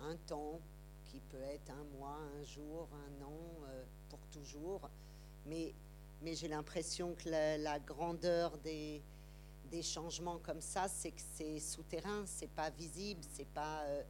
un 0.00 0.16
temps, 0.26 0.60
qui 1.04 1.20
peut 1.20 1.42
être 1.42 1.70
un 1.70 1.84
mois, 1.98 2.18
un 2.40 2.42
jour, 2.42 2.88
un 2.94 3.24
an, 3.24 3.66
euh, 3.68 3.84
pour 4.08 4.20
toujours. 4.28 4.88
Mais, 5.44 5.74
j'ai 6.24 6.48
l'impression 6.48 7.14
que 7.14 7.28
la, 7.28 7.78
grandeur 7.80 8.56
des, 8.58 9.02
des, 9.70 9.82
changements 9.82 10.38
comme 10.38 10.62
ça, 10.62 10.88
c'est 10.88 11.10
que 11.10 11.20
c'est 11.34 11.60
souterrain, 11.60 12.24
c'est 12.24 12.50
pas 12.50 12.70
visible, 12.70 13.20
c'est 13.34 13.48
pas. 13.48 13.82
Euh, 13.82 14.02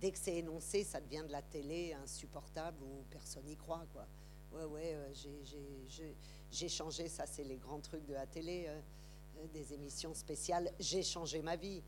dès 0.00 0.12
que 0.12 0.18
c'est 0.18 0.36
énoncé, 0.36 0.84
ça 0.84 1.00
devient 1.00 1.24
de 1.26 1.32
la 1.32 1.42
télé 1.42 1.92
insupportable 2.02 2.82
où 2.82 3.04
personne 3.10 3.44
n'y 3.44 3.56
croit, 3.56 3.84
quoi 3.92 4.06
ouais, 4.56 4.64
ouais, 4.64 4.94
euh, 4.94 6.14
j'ai 6.50 6.68
changé, 6.68 7.08
ça 7.08 7.26
c'est 7.26 7.44
les 7.44 7.56
grands 7.56 7.80
trucs 7.80 8.06
de 8.06 8.14
la 8.14 8.26
télé, 8.26 8.64
euh, 8.68 8.80
euh, 9.38 9.46
des 9.52 9.72
émissions 9.72 10.14
spéciales, 10.14 10.70
j'ai 10.78 11.02
changé 11.02 11.42
ma 11.42 11.56
vie. 11.56 11.82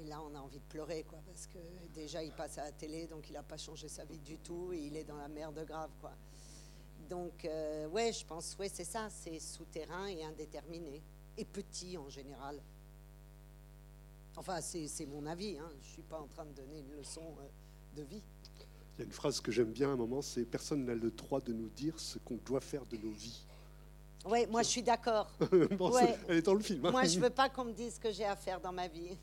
Et 0.00 0.04
là, 0.04 0.22
on 0.22 0.32
a 0.36 0.38
envie 0.38 0.60
de 0.60 0.64
pleurer, 0.68 1.02
quoi, 1.02 1.18
parce 1.26 1.48
que 1.48 1.58
déjà, 1.92 2.22
il 2.22 2.30
passe 2.30 2.56
à 2.58 2.64
la 2.64 2.72
télé, 2.72 3.08
donc 3.08 3.28
il 3.28 3.32
n'a 3.32 3.42
pas 3.42 3.56
changé 3.56 3.88
sa 3.88 4.04
vie 4.04 4.20
du 4.20 4.38
tout, 4.38 4.72
et 4.72 4.78
il 4.78 4.96
est 4.96 5.02
dans 5.02 5.16
la 5.16 5.26
merde 5.26 5.64
grave, 5.66 5.90
quoi. 6.00 6.12
Donc, 7.10 7.42
ouais, 7.42 8.12
je 8.12 8.24
pense, 8.24 8.56
ouais, 8.60 8.68
c'est 8.68 8.84
ça, 8.84 9.08
c'est 9.10 9.40
souterrain 9.40 10.06
et 10.06 10.22
indéterminé, 10.22 11.02
et 11.36 11.44
petit 11.44 11.98
en 11.98 12.08
général. 12.08 12.62
Enfin, 14.36 14.60
c'est 14.60 15.06
mon 15.06 15.26
avis, 15.26 15.58
hein. 15.58 15.68
je 15.82 15.88
ne 15.88 15.92
suis 15.94 16.02
pas 16.02 16.20
en 16.20 16.28
train 16.28 16.46
de 16.46 16.52
donner 16.52 16.78
une 16.78 16.92
leçon 16.92 17.34
de 17.96 18.02
vie. 18.02 18.22
Il 18.98 19.02
y 19.02 19.04
a 19.04 19.06
une 19.06 19.12
phrase 19.12 19.40
que 19.40 19.52
j'aime 19.52 19.70
bien 19.70 19.90
à 19.90 19.92
un 19.92 19.96
moment, 19.96 20.20
c'est 20.22 20.44
personne 20.44 20.84
n'a 20.84 20.94
le 20.94 21.12
droit 21.12 21.40
de 21.40 21.52
nous 21.52 21.68
dire 21.68 22.00
ce 22.00 22.18
qu'on 22.18 22.34
doit 22.44 22.60
faire 22.60 22.84
de 22.86 22.96
nos 22.96 23.12
vies. 23.12 23.44
Oui, 24.24 24.44
moi 24.50 24.64
je 24.64 24.68
suis 24.68 24.82
d'accord. 24.82 25.30
Elle 26.28 26.38
est 26.38 26.42
dans 26.42 26.54
le 26.54 26.60
film. 26.60 26.84
Hein. 26.84 26.90
Moi 26.90 27.04
je 27.04 27.20
veux 27.20 27.30
pas 27.30 27.48
qu'on 27.48 27.66
me 27.66 27.72
dise 27.72 27.94
ce 27.94 28.00
que 28.00 28.10
j'ai 28.10 28.24
à 28.24 28.34
faire 28.34 28.60
dans 28.60 28.72
ma 28.72 28.88
vie. 28.88 29.16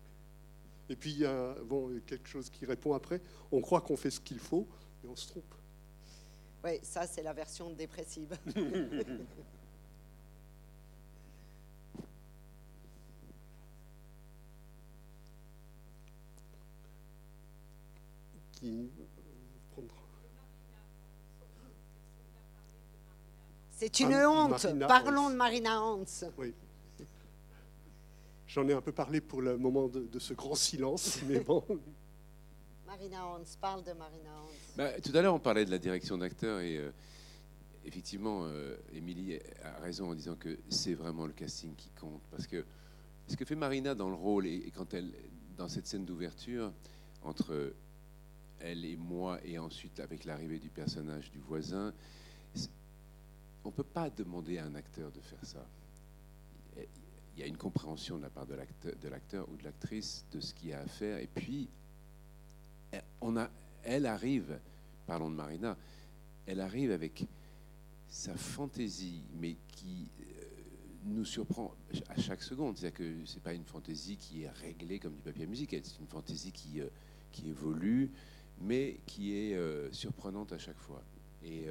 Et 0.88 0.96
puis 0.96 1.10
il 1.10 1.18
y 1.18 1.26
a 1.26 1.54
bon, 1.64 1.90
quelque 2.06 2.26
chose 2.26 2.48
qui 2.48 2.64
répond 2.64 2.94
après. 2.94 3.20
On 3.52 3.60
croit 3.60 3.82
qu'on 3.82 3.98
fait 3.98 4.10
ce 4.10 4.20
qu'il 4.20 4.38
faut 4.38 4.66
et 5.04 5.08
on 5.08 5.16
se 5.16 5.28
trompe. 5.28 5.54
Oui, 6.64 6.78
ça 6.82 7.06
c'est 7.06 7.22
la 7.22 7.34
version 7.34 7.70
dépressive. 7.70 8.34
C'est 23.70 24.00
une 24.00 24.14
ah, 24.14 24.30
honte. 24.30 24.66
Parlons 24.88 25.28
de 25.30 25.34
Marina 25.34 25.82
Hans. 25.82 26.04
Oui. 26.38 26.54
J'en 28.46 28.66
ai 28.68 28.72
un 28.72 28.80
peu 28.80 28.92
parlé 28.92 29.20
pour 29.20 29.42
le 29.42 29.58
moment 29.58 29.88
de, 29.88 30.18
ce 30.18 30.32
grand 30.32 30.54
silence, 30.54 31.20
mais 31.28 31.40
bon. 31.40 31.62
Marina 32.86 33.26
Hans, 33.26 33.44
parle 33.60 33.84
de 33.84 33.92
Marina 33.92 34.30
Hans. 34.30 34.48
Bah, 34.76 34.98
tout 35.00 35.12
à 35.14 35.20
l'heure, 35.20 35.34
on 35.34 35.38
parlait 35.38 35.66
de 35.66 35.70
la 35.70 35.78
direction 35.78 36.16
d'acteur 36.16 36.60
et 36.60 36.78
euh, 36.78 36.90
effectivement, 37.84 38.44
euh, 38.44 38.76
Émilie 38.94 39.38
a 39.62 39.78
raison 39.80 40.10
en 40.10 40.14
disant 40.14 40.36
que 40.36 40.58
c'est 40.70 40.94
vraiment 40.94 41.26
le 41.26 41.34
casting 41.34 41.74
qui 41.74 41.90
compte. 41.90 42.22
Parce 42.30 42.46
que 42.46 42.64
ce 43.28 43.36
que 43.36 43.44
fait 43.44 43.56
Marina 43.56 43.94
dans 43.94 44.08
le 44.08 44.14
rôle 44.14 44.46
et, 44.46 44.54
et 44.54 44.70
quand 44.70 44.94
elle, 44.94 45.12
dans 45.58 45.68
cette 45.68 45.86
scène 45.86 46.06
d'ouverture, 46.06 46.72
entre 47.22 47.74
elle 48.60 48.84
et 48.84 48.96
moi, 48.96 49.38
et 49.44 49.58
ensuite 49.58 50.00
avec 50.00 50.24
l'arrivée 50.24 50.58
du 50.58 50.70
personnage 50.70 51.30
du 51.30 51.38
voisin, 51.38 51.92
on 53.64 53.68
ne 53.68 53.74
peut 53.74 53.82
pas 53.82 54.10
demander 54.10 54.58
à 54.58 54.66
un 54.66 54.74
acteur 54.74 55.10
de 55.10 55.20
faire 55.20 55.44
ça. 55.44 55.66
il 56.76 57.40
y 57.40 57.42
a 57.42 57.46
une 57.46 57.56
compréhension 57.56 58.16
de 58.16 58.22
la 58.22 58.30
part 58.30 58.46
de 58.46 58.54
l'acteur 59.08 59.48
ou 59.48 59.56
de 59.56 59.64
l'actrice 59.64 60.24
de 60.30 60.40
ce 60.40 60.54
qu'il 60.54 60.70
y 60.70 60.72
a 60.72 60.80
à 60.80 60.86
faire. 60.86 61.18
Et 61.18 61.26
puis, 61.26 61.68
elle 63.82 64.06
arrive, 64.06 64.58
parlons 65.06 65.30
de 65.30 65.34
Marina, 65.34 65.76
elle 66.46 66.60
arrive 66.60 66.92
avec 66.92 67.26
sa 68.08 68.36
fantaisie, 68.36 69.24
mais 69.40 69.56
qui 69.68 70.08
euh, 70.20 70.44
nous 71.04 71.24
surprend 71.24 71.74
à 72.08 72.20
chaque 72.20 72.42
seconde. 72.42 72.76
C'est-à-dire 72.76 72.98
que 72.98 73.26
c'est 73.26 73.42
pas 73.42 73.52
une 73.52 73.64
fantaisie 73.64 74.16
qui 74.16 74.42
est 74.42 74.50
réglée 74.50 74.98
comme 74.98 75.14
du 75.14 75.22
papier 75.22 75.44
à 75.44 75.46
musique, 75.46 75.70
c'est 75.70 75.98
une 75.98 76.06
fantaisie 76.06 76.52
qui, 76.52 76.80
euh, 76.80 76.88
qui 77.32 77.48
évolue, 77.48 78.10
mais 78.60 78.98
qui 79.06 79.34
est 79.34 79.54
euh, 79.54 79.90
surprenante 79.92 80.52
à 80.52 80.58
chaque 80.58 80.78
fois. 80.78 81.02
Et 81.44 81.66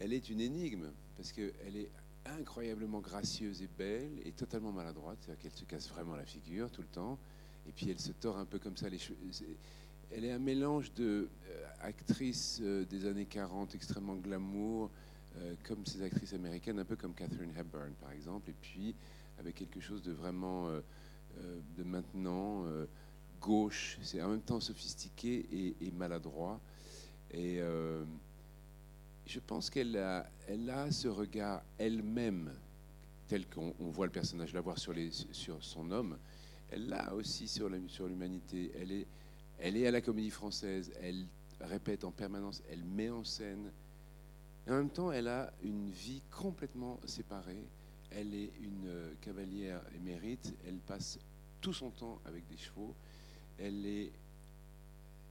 elle 0.00 0.12
est 0.12 0.28
une 0.30 0.40
énigme, 0.40 0.90
parce 1.16 1.30
qu'elle 1.30 1.76
est 1.76 1.90
incroyablement 2.26 2.98
gracieuse 2.98 3.62
et 3.62 3.68
belle 3.78 4.10
et 4.24 4.32
totalement 4.32 4.72
maladroite, 4.72 5.18
c'est-à-dire 5.20 5.42
qu'elle 5.42 5.58
se 5.58 5.64
casse 5.64 5.88
vraiment 5.88 6.16
la 6.16 6.24
figure 6.24 6.68
tout 6.68 6.82
le 6.82 6.88
temps, 6.88 7.20
et 7.68 7.70
puis 7.70 7.88
elle 7.88 8.00
se 8.00 8.10
tord 8.10 8.36
un 8.38 8.44
peu 8.44 8.58
comme 8.58 8.76
ça 8.76 8.88
les 8.88 8.98
cheveux. 8.98 9.16
Elle 10.10 10.24
est 10.24 10.32
un 10.32 10.40
mélange 10.40 10.92
de 10.94 11.28
actrice 11.80 12.60
des 12.60 13.06
années 13.06 13.26
40 13.26 13.76
extrêmement 13.76 14.16
glamour, 14.16 14.90
euh, 15.38 15.54
comme 15.64 15.86
ces 15.86 16.02
actrices 16.02 16.34
américaines, 16.34 16.78
un 16.78 16.84
peu 16.84 16.96
comme 16.96 17.14
Catherine 17.14 17.52
Hepburn 17.56 17.92
par 18.00 18.12
exemple, 18.12 18.50
et 18.50 18.54
puis 18.60 18.94
avec 19.38 19.54
quelque 19.54 19.80
chose 19.80 20.02
de 20.02 20.12
vraiment 20.12 20.68
euh, 20.68 20.80
euh, 21.38 21.58
de 21.78 21.84
maintenant 21.84 22.64
gauche. 23.42 23.98
C'est 24.02 24.22
en 24.22 24.28
même 24.28 24.40
temps 24.40 24.60
sophistiqué 24.60 25.74
et, 25.80 25.90
maladroit. 25.90 26.60
Et 27.32 27.60
je 29.26 29.40
pense 29.40 29.68
qu'elle 29.68 29.96
a, 29.96 30.30
elle 30.48 30.70
a 30.70 30.90
ce 30.90 31.08
regard 31.08 31.62
elle-même, 31.78 32.52
tel 33.28 33.46
qu'on 33.48 33.74
voit 33.90 34.06
le 34.06 34.12
personnage 34.12 34.52
l'avoir 34.52 34.78
sur, 34.78 34.92
les, 34.92 35.10
sur 35.10 35.62
son 35.62 35.90
homme, 35.90 36.16
elle 36.70 36.88
l'a 36.88 37.12
aussi 37.14 37.48
sur 37.48 37.68
l'humanité. 37.68 38.70
Sur 38.70 38.80
elle, 38.80 38.92
est, 38.92 39.06
elle 39.58 39.76
est 39.76 39.86
à 39.86 39.90
la 39.90 40.00
comédie 40.00 40.30
française, 40.30 40.92
elle 41.00 41.26
répète 41.60 42.04
en 42.04 42.10
permanence, 42.10 42.62
elle 42.70 42.84
met 42.84 43.10
en 43.10 43.24
scène 43.24 43.70
et 44.66 44.70
en 44.70 44.74
même 44.74 44.90
temps, 44.90 45.10
elle 45.10 45.28
a 45.28 45.52
une 45.62 45.90
vie 45.90 46.22
complètement 46.30 47.00
séparée. 47.04 47.64
Elle 48.10 48.34
est 48.34 48.52
une 48.60 48.86
euh, 48.86 49.12
cavalière 49.20 49.82
émérite. 49.94 50.54
Elle 50.66 50.78
passe 50.78 51.18
tout 51.60 51.72
son 51.72 51.90
temps 51.90 52.20
avec 52.24 52.46
des 52.46 52.56
chevaux. 52.56 52.94
Elle 53.62 53.86
est 53.86 54.12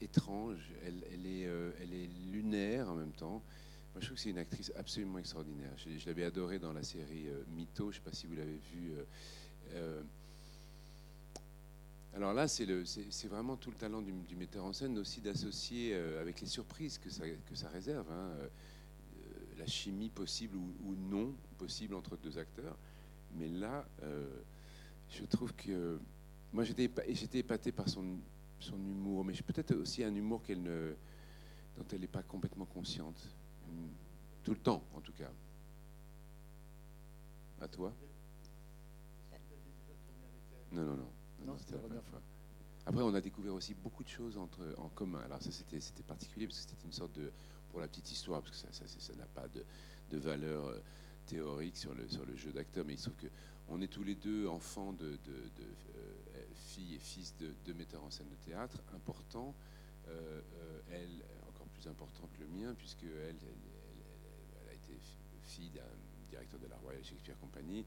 étrange. 0.02 0.72
Elle, 0.86 1.26
est, 1.26 1.46
euh, 1.46 1.72
elle 1.82 1.94
est 1.94 2.10
lunaire 2.32 2.90
en 2.90 2.96
même 2.96 3.12
temps. 3.12 3.42
Moi, 3.94 4.00
je 4.00 4.06
trouve 4.06 4.16
que 4.16 4.24
c'est 4.24 4.30
une 4.30 4.38
actrice 4.38 4.72
absolument 4.76 5.20
extraordinaire. 5.20 5.72
Je, 5.78 6.06
l'avais 6.06 6.24
adorée 6.24 6.60
dans 6.60 6.74
la 6.74 6.84
série 6.84 7.28
euh, 7.28 7.44
Mytho. 7.56 7.92
Je 7.92 7.98
ne 7.98 8.04
sais 8.04 8.10
pas 8.10 8.16
si 8.16 8.26
vous 8.28 8.36
l'avez 8.36 8.60
vue. 8.74 8.94
alors 12.14 12.34
là, 12.34 12.48
c'est 12.48 13.28
vraiment 13.28 13.58
tout 13.58 13.70
le 13.70 13.78
talent 13.78 14.02
du, 14.02 14.36
metteur 14.36 14.66
en 14.66 14.74
scène 14.74 14.98
aussi 14.98 15.22
d'associer 15.22 15.94
avec 15.94 16.42
les 16.42 16.48
surprises 16.48 16.98
que 16.98 17.10
ça, 17.10 17.70
réserve. 17.70 18.10
Hein, 18.12 18.32
la 19.62 19.68
chimie 19.68 20.10
possible 20.10 20.58
ou, 20.58 20.96
non 20.96 21.36
possible 21.60 21.94
entre 21.94 22.18
deux 22.18 22.40
acteurs. 22.40 22.78
Mais 23.36 23.48
là, 23.48 23.86
euh, 24.02 24.28
je 25.10 25.24
trouve 25.26 25.54
que 25.54 26.00
moi 26.54 26.64
j'étais 26.64 27.40
épaté 27.40 27.72
par 27.72 27.88
son, 27.88 28.20
son 28.60 28.78
humour, 28.78 29.24
mais 29.24 29.34
peut-être 29.34 29.76
aussi 29.76 30.04
un 30.04 30.14
humour 30.14 30.44
qu'elle 30.44 30.62
ne, 30.62 30.94
dont 31.78 31.86
elle 31.92 32.02
n'est 32.02 32.08
pas 32.08 32.24
complètement 32.24 32.66
consciente. 32.66 33.30
Tout 34.44 34.52
le 34.52 34.60
temps, 34.60 34.84
en 34.94 35.02
tout 35.02 35.14
cas. 35.14 35.32
À 37.62 37.68
toi? 37.68 37.94
Non, 40.72 40.84
non, 40.84 40.98
non. 41.46 41.58
c'était 41.58 41.74
la 41.74 41.80
première 41.80 42.04
fois. 42.04 42.22
Après, 42.86 43.04
on 43.04 43.14
a 43.14 43.22
découvert 43.22 43.54
aussi 43.54 43.76
beaucoup 43.76 44.04
de 44.04 44.10
choses 44.10 44.38
entre, 44.38 44.74
en 44.78 44.90
commun. 44.90 45.20
Alors 45.26 45.42
ça, 45.42 45.52
c'était 45.52 46.04
particulier 46.04 46.48
parce 46.48 46.60
que 46.60 46.70
c'était 46.70 46.86
une 46.86 46.94
sorte 46.94 47.14
de, 47.14 47.32
pour 47.70 47.82
la 47.82 47.88
petite 47.88 48.12
histoire, 48.12 48.42
parce 48.42 48.64
que 48.64 49.02
ça 49.02 49.14
n'a 49.16 49.28
pas 49.28 49.48
de, 49.48 50.18
valeur 50.18 50.66
euh, 50.66 50.80
théorique 51.26 51.78
sur 51.78 51.94
le, 51.94 52.08
sur 52.08 52.26
le 52.26 52.36
jeu 52.36 52.52
d'acteur, 52.52 52.84
mais 52.86 52.94
il 52.94 52.98
se 52.98 53.10
trouve 53.10 53.30
qu'on 53.68 53.82
est 53.82 53.88
tous 53.88 54.04
les 54.04 54.16
deux 54.16 54.48
enfants 54.48 54.94
de, 54.94 55.18
euh, 55.30 56.11
filles 56.72 56.96
et 56.96 57.00
fils 57.00 57.36
de, 57.38 57.74
metteurs 57.74 58.04
en 58.04 58.10
scène 58.10 58.30
de 58.30 58.36
théâtre 58.36 58.82
importants. 58.96 59.54
Euh, 60.08 60.42
elle, 60.92 61.24
encore 61.48 61.68
plus 61.68 61.88
importante 61.88 62.32
que 62.34 62.42
le 62.42 62.48
mien, 62.48 62.74
puisque 62.76 63.04
elle, 63.04 63.38
a 64.70 64.74
été 64.74 64.94
fille 65.44 65.70
d'un 65.70 65.82
directeur 66.30 66.60
de 66.60 66.68
la 66.68 66.78
Royal 66.78 67.04
Shakespeare 67.04 67.38
Company. 67.40 67.86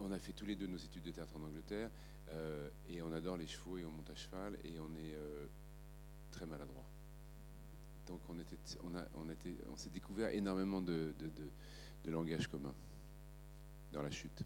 on 0.00 0.10
a 0.12 0.18
fait 0.18 0.32
tous 0.32 0.46
les 0.46 0.56
deux 0.56 0.66
nos 0.66 0.78
études 0.78 1.02
de 1.02 1.10
théâtre 1.10 1.36
en 1.36 1.44
Angleterre, 1.44 1.90
et 2.88 3.02
on 3.02 3.12
adore 3.12 3.36
les 3.36 3.46
chevaux 3.46 3.78
et 3.78 3.84
on 3.84 3.90
monte 3.90 4.10
à 4.10 4.14
cheval, 4.14 4.56
et 4.64 4.78
on 4.80 4.94
est 4.94 5.14
très 6.30 6.46
maladroit. 6.46 6.86
Donc 8.06 8.20
on, 8.28 9.76
s'est 9.76 9.90
découvert 9.90 10.30
énormément 10.30 10.82
de, 10.82 11.14
de, 11.18 11.30
de, 12.04 12.10
langage 12.10 12.48
commun 12.48 12.74
dans 13.92 14.02
la 14.02 14.10
chute. 14.10 14.42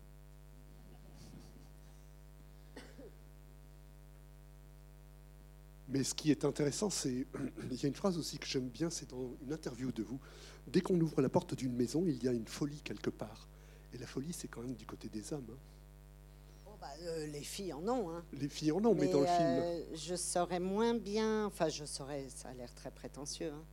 Mais 5.95 6.03
ce 6.03 6.13
qui 6.13 6.33
est 6.33 6.45
intéressant, 6.45 6.91
c'est 6.91 7.25
il 7.71 7.81
y 7.81 7.85
a 7.85 7.89
une 7.89 7.95
phrase 7.95 8.19
aussi 8.19 8.39
que 8.39 8.47
j'aime 8.47 8.69
bien, 8.69 8.91
c'est 8.91 9.09
dans 9.09 9.31
une 9.47 9.53
interview 9.53 9.93
de 9.93 10.03
vous. 10.03 10.19
Dès 10.67 10.81
qu'on 10.81 11.01
ouvre 11.01 11.23
la 11.23 11.29
porte 11.29 11.55
d'une 11.55 11.73
maison, 11.73 12.03
il 12.05 12.21
y 12.21 12.27
a 12.27 12.33
une 12.33 12.49
folie 12.49 12.81
quelque 12.81 13.11
part. 13.11 13.47
Et 13.93 13.99
la 13.99 14.07
folie, 14.07 14.33
c'est 14.33 14.49
quand 14.49 14.63
même 14.63 14.75
du 14.75 14.87
côté 14.87 15.09
des 15.09 15.33
hommes. 15.33 15.47
Hein. 15.53 16.75
Bah, 16.81 16.89
euh, 17.03 17.29
les 17.29 17.45
filles 17.45 17.73
en 17.73 17.89
ont. 17.89 18.11
Hein. 18.11 18.25
Les 18.33 18.49
filles 18.49 18.73
en 18.73 18.85
ont, 18.85 18.95
mais, 18.97 19.07
dans 19.07 19.21
le 19.21 19.27
film. 19.27 19.39
Euh, 19.39 19.85
je 19.95 20.17
saurais 20.17 20.59
moins 20.59 20.95
bien, 20.95 21.47
enfin 21.47 21.69
je 21.69 21.85
saurais, 21.85 22.29
ça 22.29 22.49
a 22.49 22.55
l'air 22.55 22.75
très 22.75 22.91
prétentieux, 22.91 23.53
hein. 23.53 23.65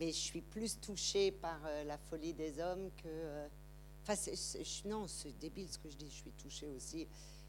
mais 0.00 0.08
je 0.08 0.18
suis 0.18 0.42
plus 0.42 0.80
touchée 0.80 1.30
par 1.30 1.60
euh, 1.64 1.84
la 1.84 1.96
folie 1.96 2.34
des 2.34 2.58
hommes 2.58 2.90
que... 3.02 3.46
Enfin, 4.02 4.20
non, 4.86 5.06
c'est 5.06 5.38
débile 5.38 5.68
ce 5.68 5.78
que 5.78 5.88
je 5.88 5.96
dis, 5.96 6.10
je 6.10 6.22
suis 6.22 6.32
touchée 6.32 6.68
aussi, 6.76 7.06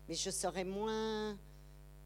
mais 0.07 0.13
je 0.13 0.29
saurais 0.29 0.63
moins, 0.63 1.35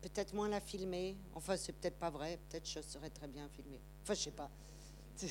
peut-être 0.02 0.34
moins 0.34 0.50
la 0.50 0.60
filmer. 0.60 1.16
Enfin, 1.34 1.58
c'est 1.58 1.74
peut-être 1.74 1.98
pas 1.98 2.10
vrai, 2.10 2.40
peut-être 2.50 2.70
je 2.70 2.82
saurais 2.82 3.10
très 3.10 3.28
bien 3.28 3.48
filmer. 3.50 3.80
Enfin, 4.04 4.14
je 4.14 4.22
sais 4.22 4.32
pas. 4.32 4.50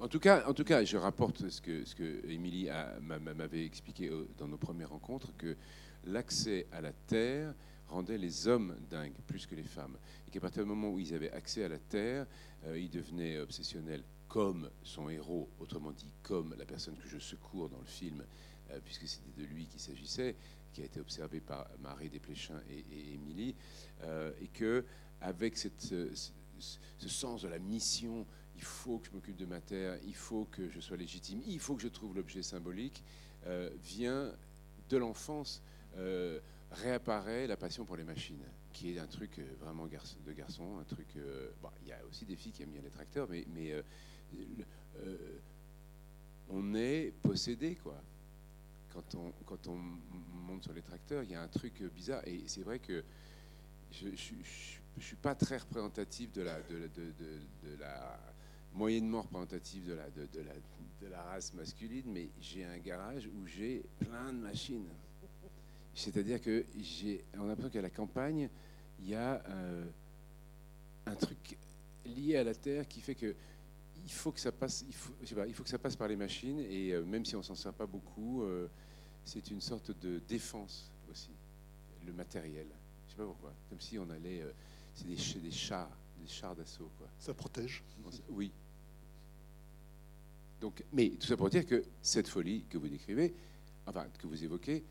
En 0.00 0.06
tout 0.06 0.20
cas, 0.20 0.46
en 0.46 0.54
tout 0.54 0.62
cas, 0.62 0.84
je 0.84 0.96
rapporte 0.96 1.48
ce 1.48 1.60
que 1.60 1.84
ce 1.84 1.92
que 1.96 2.24
Émilie 2.30 2.68
m'avait 3.00 3.64
expliqué 3.64 4.12
dans 4.38 4.46
nos 4.46 4.56
premières 4.56 4.90
rencontres 4.90 5.36
que 5.36 5.56
l'accès 6.04 6.68
à 6.70 6.80
la 6.80 6.92
terre 6.92 7.52
rendait 7.88 8.18
les 8.18 8.46
hommes 8.46 8.76
dingues 8.90 9.16
plus 9.26 9.46
que 9.46 9.54
les 9.54 9.64
femmes. 9.64 9.96
Et 10.26 10.30
qu'à 10.30 10.40
partir 10.40 10.62
du 10.62 10.68
moment 10.68 10.90
où 10.90 10.98
ils 10.98 11.14
avaient 11.14 11.32
accès 11.32 11.64
à 11.64 11.68
la 11.68 11.78
terre, 11.78 12.26
euh, 12.66 12.78
ils 12.78 12.90
devenaient 12.90 13.38
obsessionnels 13.38 14.04
comme 14.28 14.70
son 14.82 15.08
héros, 15.08 15.48
autrement 15.58 15.90
dit 15.90 16.12
comme 16.22 16.54
la 16.58 16.66
personne 16.66 16.96
que 16.96 17.08
je 17.08 17.18
secours 17.18 17.68
dans 17.68 17.80
le 17.80 17.86
film, 17.86 18.24
euh, 18.70 18.78
puisque 18.84 19.08
c'était 19.08 19.40
de 19.40 19.46
lui 19.46 19.66
qu'il 19.66 19.80
s'agissait, 19.80 20.36
qui 20.72 20.82
a 20.82 20.84
été 20.84 21.00
observé 21.00 21.40
par 21.40 21.68
Marie 21.80 22.10
Desplechin 22.10 22.60
et, 22.70 23.14
Émilie, 23.14 23.54
euh, 24.02 24.32
et 24.40 24.48
que 24.48 24.84
avec 25.20 25.56
ce, 25.56 25.68
sens 27.06 27.42
de 27.42 27.48
la 27.48 27.58
mission, 27.58 28.26
il 28.56 28.62
faut 28.62 28.98
que 28.98 29.06
je 29.06 29.12
m'occupe 29.12 29.36
de 29.36 29.46
ma 29.46 29.60
terre, 29.60 29.98
il 30.04 30.14
faut 30.14 30.44
que 30.46 30.68
je 30.68 30.80
sois 30.80 30.96
légitime, 30.96 31.40
il 31.46 31.58
faut 31.58 31.74
que 31.74 31.82
je 31.82 31.88
trouve 31.88 32.14
l'objet 32.14 32.42
symbolique, 32.42 33.02
vient 33.82 34.32
de 34.88 34.96
l'enfance 34.96 35.62
euh, 35.96 36.40
réapparaît 36.70 37.46
la 37.46 37.56
passion 37.56 37.84
pour 37.86 37.96
les 37.96 38.04
machines, 38.04 38.44
qui 38.72 38.94
est 38.94 38.98
un 38.98 39.06
truc 39.06 39.38
euh, 39.38 39.54
vraiment 39.60 39.86
de 39.86 40.32
garçon, 40.32 40.78
un 40.78 40.84
truc. 40.84 41.08
Euh, 41.16 41.50
il 41.82 41.88
y 41.88 41.92
a 41.92 41.98
aussi 42.08 42.26
des 42.26 42.36
filles 42.36 42.52
qui 42.52 42.62
aiment 42.62 42.72
bien 42.72 42.82
les 42.82 42.90
tracteurs, 42.90 43.26
mais 43.30 43.74
on 46.50 46.74
est 46.74 47.12
possédé, 47.22 47.76
quoi. 47.76 48.02
Quand 49.46 49.66
on, 49.68 49.76
monte 50.46 50.62
sur 50.62 50.72
les 50.72 50.82
tracteurs, 50.82 51.22
il 51.22 51.30
y 51.30 51.34
a 51.34 51.42
un 51.42 51.48
truc 51.48 51.82
bizarre. 51.94 52.22
Et 52.26 52.42
c'est 52.46 52.62
vrai 52.62 52.78
que 52.78 53.04
je 53.92 54.08
ne 54.08 55.00
suis 55.00 55.16
pas 55.16 55.34
très 55.34 55.58
représentatif 55.58 56.32
de 56.32 56.42
la, 56.42 56.58
moyennement 58.74 59.22
représentatif 59.22 59.84
de 59.86 61.08
la 61.08 61.22
race 61.22 61.54
masculine, 61.54 62.06
mais 62.06 62.28
j'ai 62.40 62.64
un 62.64 62.78
garage 62.78 63.26
où 63.26 63.46
j'ai 63.46 63.82
plein 64.00 64.32
de 64.32 64.38
machines. 64.38 64.88
C'est-à-dire 65.98 66.40
que 66.40 66.64
j'ai, 66.78 67.24
on 67.36 67.44
a 67.44 67.48
l'impression 67.48 67.70
qu'à 67.70 67.82
la 67.82 67.90
campagne, 67.90 68.48
il 69.00 69.08
y 69.08 69.14
a 69.16 69.42
euh, 69.48 69.84
un 71.06 71.14
truc 71.16 71.58
lié 72.06 72.36
à 72.36 72.44
la 72.44 72.54
terre 72.54 72.86
qui 72.86 73.00
fait 73.00 73.16
que 73.16 73.34
il 74.08 74.12
faut 74.12 74.32
que 74.32 74.40
ça 74.40 74.50
passe, 74.50 74.86
il 74.88 74.94
faut, 74.94 75.12
il 75.46 75.52
faut 75.52 75.62
que 75.62 75.68
ça 75.68 75.78
passe 75.78 75.94
par 75.94 76.08
les 76.08 76.16
machines 76.16 76.60
et 76.60 76.92
euh, 76.92 77.04
même 77.04 77.26
si 77.26 77.36
on 77.36 77.42
s'en 77.42 77.54
sert 77.54 77.74
pas 77.74 77.84
beaucoup, 77.84 78.42
euh, 78.42 78.66
c'est 79.22 79.50
une 79.50 79.60
sorte 79.60 79.90
de 80.00 80.18
défense 80.26 80.90
aussi, 81.10 81.30
le 82.06 82.14
matériel. 82.14 82.66
Je 83.06 83.12
sais 83.12 83.18
pas 83.18 83.26
pourquoi, 83.26 83.52
comme 83.68 83.80
si 83.80 83.98
on 83.98 84.08
allait, 84.08 84.42
c'est 84.94 85.06
des, 85.06 85.40
des 85.40 85.50
chars, 85.50 85.94
des 86.18 86.26
chars 86.26 86.56
d'assaut 86.56 86.90
quoi. 86.96 87.06
Ça 87.18 87.34
protège. 87.34 87.84
Oui. 88.30 88.50
Donc, 90.58 90.82
mais 90.90 91.10
tout 91.10 91.26
ça 91.26 91.36
pour 91.36 91.50
dire 91.50 91.66
que 91.66 91.84
cette 92.00 92.28
folie 92.28 92.64
que 92.70 92.78
vous 92.78 92.88
décrivez, 92.88 93.34
enfin 93.86 94.06
que 94.18 94.26
vous 94.26 94.42
évoquez, 94.42 94.84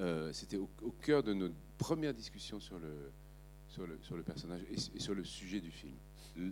euh, 0.00 0.32
c'était 0.32 0.56
au, 0.56 0.68
cœur 1.00 1.22
de 1.22 1.32
nos 1.32 1.50
premières 1.78 2.12
discussions 2.12 2.58
sur 2.58 2.80
le, 2.80 3.12
sur 3.68 3.86
le, 3.86 3.96
sur 4.02 4.16
le 4.16 4.24
personnage 4.24 4.62
et, 4.68 4.98
sur 4.98 5.14
le 5.14 5.22
sujet 5.22 5.60
du 5.60 5.70
film. 5.70 5.94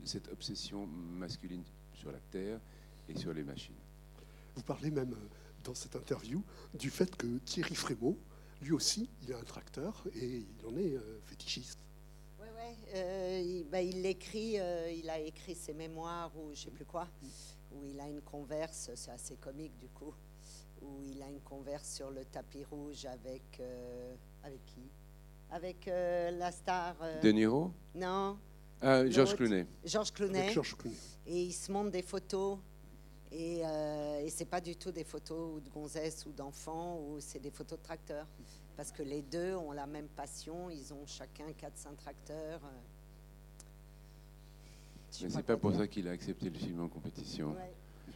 Cette 0.04 0.28
obsession 0.28 0.86
masculine 0.86 1.64
sur 1.94 2.12
la 2.12 2.20
Terre 2.30 2.60
et 3.08 3.16
sur 3.16 3.32
les 3.32 3.42
machines. 3.42 3.74
Vous 4.54 4.62
parlez 4.62 4.90
même 4.90 5.12
euh, 5.12 5.28
dans 5.62 5.74
cette 5.74 5.96
interview 5.96 6.42
du 6.74 6.90
fait 6.90 7.16
que 7.16 7.38
Thierry 7.38 7.74
Frémaux, 7.74 8.18
lui 8.62 8.72
aussi, 8.72 9.08
il 9.22 9.30
est 9.30 9.34
un 9.34 9.44
tracteur 9.44 10.04
et 10.14 10.44
il 10.60 10.66
en 10.66 10.76
est 10.76 10.94
euh, 10.94 11.20
fétichiste. 11.24 11.78
Oui, 12.40 12.48
oui. 12.56 12.90
il, 12.94 13.66
bah, 13.70 13.80
il, 13.80 14.04
écrit, 14.06 14.58
il 14.96 15.10
a 15.10 15.18
écrit 15.18 15.54
ses 15.54 15.74
mémoires 15.74 16.30
ou 16.36 16.54
je 16.54 16.62
sais 16.62 16.70
plus 16.70 16.84
quoi, 16.84 17.08
où 17.72 17.84
il 17.84 17.98
a 18.00 18.08
une 18.08 18.20
converse, 18.22 18.90
c'est 18.94 19.10
assez 19.10 19.36
comique 19.36 19.76
du 19.78 19.88
coup 19.88 20.14
où 20.84 21.02
il 21.02 21.22
a 21.22 21.28
une 21.28 21.40
converse 21.40 21.88
sur 21.88 22.10
le 22.10 22.24
tapis 22.24 22.64
rouge 22.64 23.06
avec. 23.06 23.60
Euh, 23.60 24.14
avec 24.42 24.64
qui? 24.66 24.90
Avec 25.50 25.88
euh, 25.88 26.30
la 26.32 26.52
star. 26.52 26.96
Euh, 27.02 27.20
de 27.20 27.30
Niro? 27.30 27.72
Non. 27.94 28.38
Ah, 28.80 29.08
Georges 29.08 29.34
Clooney. 29.34 29.66
Georges 29.84 30.12
Clooney. 30.12 30.52
Et 31.26 31.42
il 31.44 31.52
se 31.52 31.72
montre 31.72 31.90
des 31.90 32.02
photos. 32.02 32.58
Et, 33.32 33.60
et 33.60 34.28
c'est 34.30 34.44
pas 34.44 34.60
du 34.60 34.76
tout 34.76 34.92
des 34.92 35.04
photos 35.04 35.62
de 35.62 35.68
gonzesses 35.70 36.24
ou 36.26 36.32
d'enfants, 36.32 37.00
ou 37.00 37.16
c'est 37.18 37.40
des 37.40 37.50
photos 37.50 37.78
de 37.78 37.84
tracteurs. 37.84 38.26
Parce 38.76 38.92
que 38.92 39.02
les 39.02 39.22
deux 39.22 39.54
ont 39.54 39.72
la 39.72 39.86
même 39.86 40.08
passion, 40.08 40.70
ils 40.70 40.92
ont 40.92 41.06
chacun 41.06 41.46
4-5 41.46 41.96
tracteurs. 41.96 42.60
Mais 45.22 45.30
c'est 45.30 45.42
pas, 45.42 45.42
pas 45.42 45.56
pour 45.56 45.74
ça 45.74 45.86
qu'il 45.86 46.08
a 46.08 46.10
accepté 46.10 46.50
le 46.50 46.58
film 46.58 46.80
en 46.80 46.88
compétition. 46.88 47.56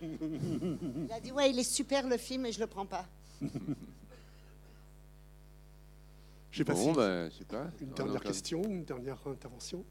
Il 0.02 1.08
a 1.12 1.20
dit 1.20 1.32
Ouais, 1.32 1.50
il 1.50 1.58
est 1.58 1.70
super 1.70 2.06
le 2.06 2.16
film, 2.16 2.42
mais 2.42 2.52
je 2.52 2.60
le 2.60 2.66
prends 2.66 2.86
pas. 2.86 3.06
Je 6.50 6.58
sais 6.58 6.64
pas 6.64 6.74
bon, 6.74 6.92
ben, 6.92 7.30
pas. 7.48 7.70
Une 7.80 7.90
dernière 7.90 8.22
question, 8.22 8.62
une 8.64 8.84
dernière 8.84 9.18
intervention. 9.26 9.84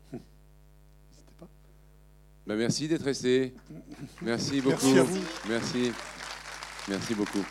Ben, 2.48 2.56
merci 2.56 2.88
d'être 2.88 3.04
resté. 3.04 3.54
Merci 4.22 4.62
beaucoup. 4.62 4.88
Merci 4.88 5.00
à 5.00 5.04
vous. 5.04 5.24
Merci. 5.50 5.92
Merci 6.88 7.14
beaucoup. 7.14 7.44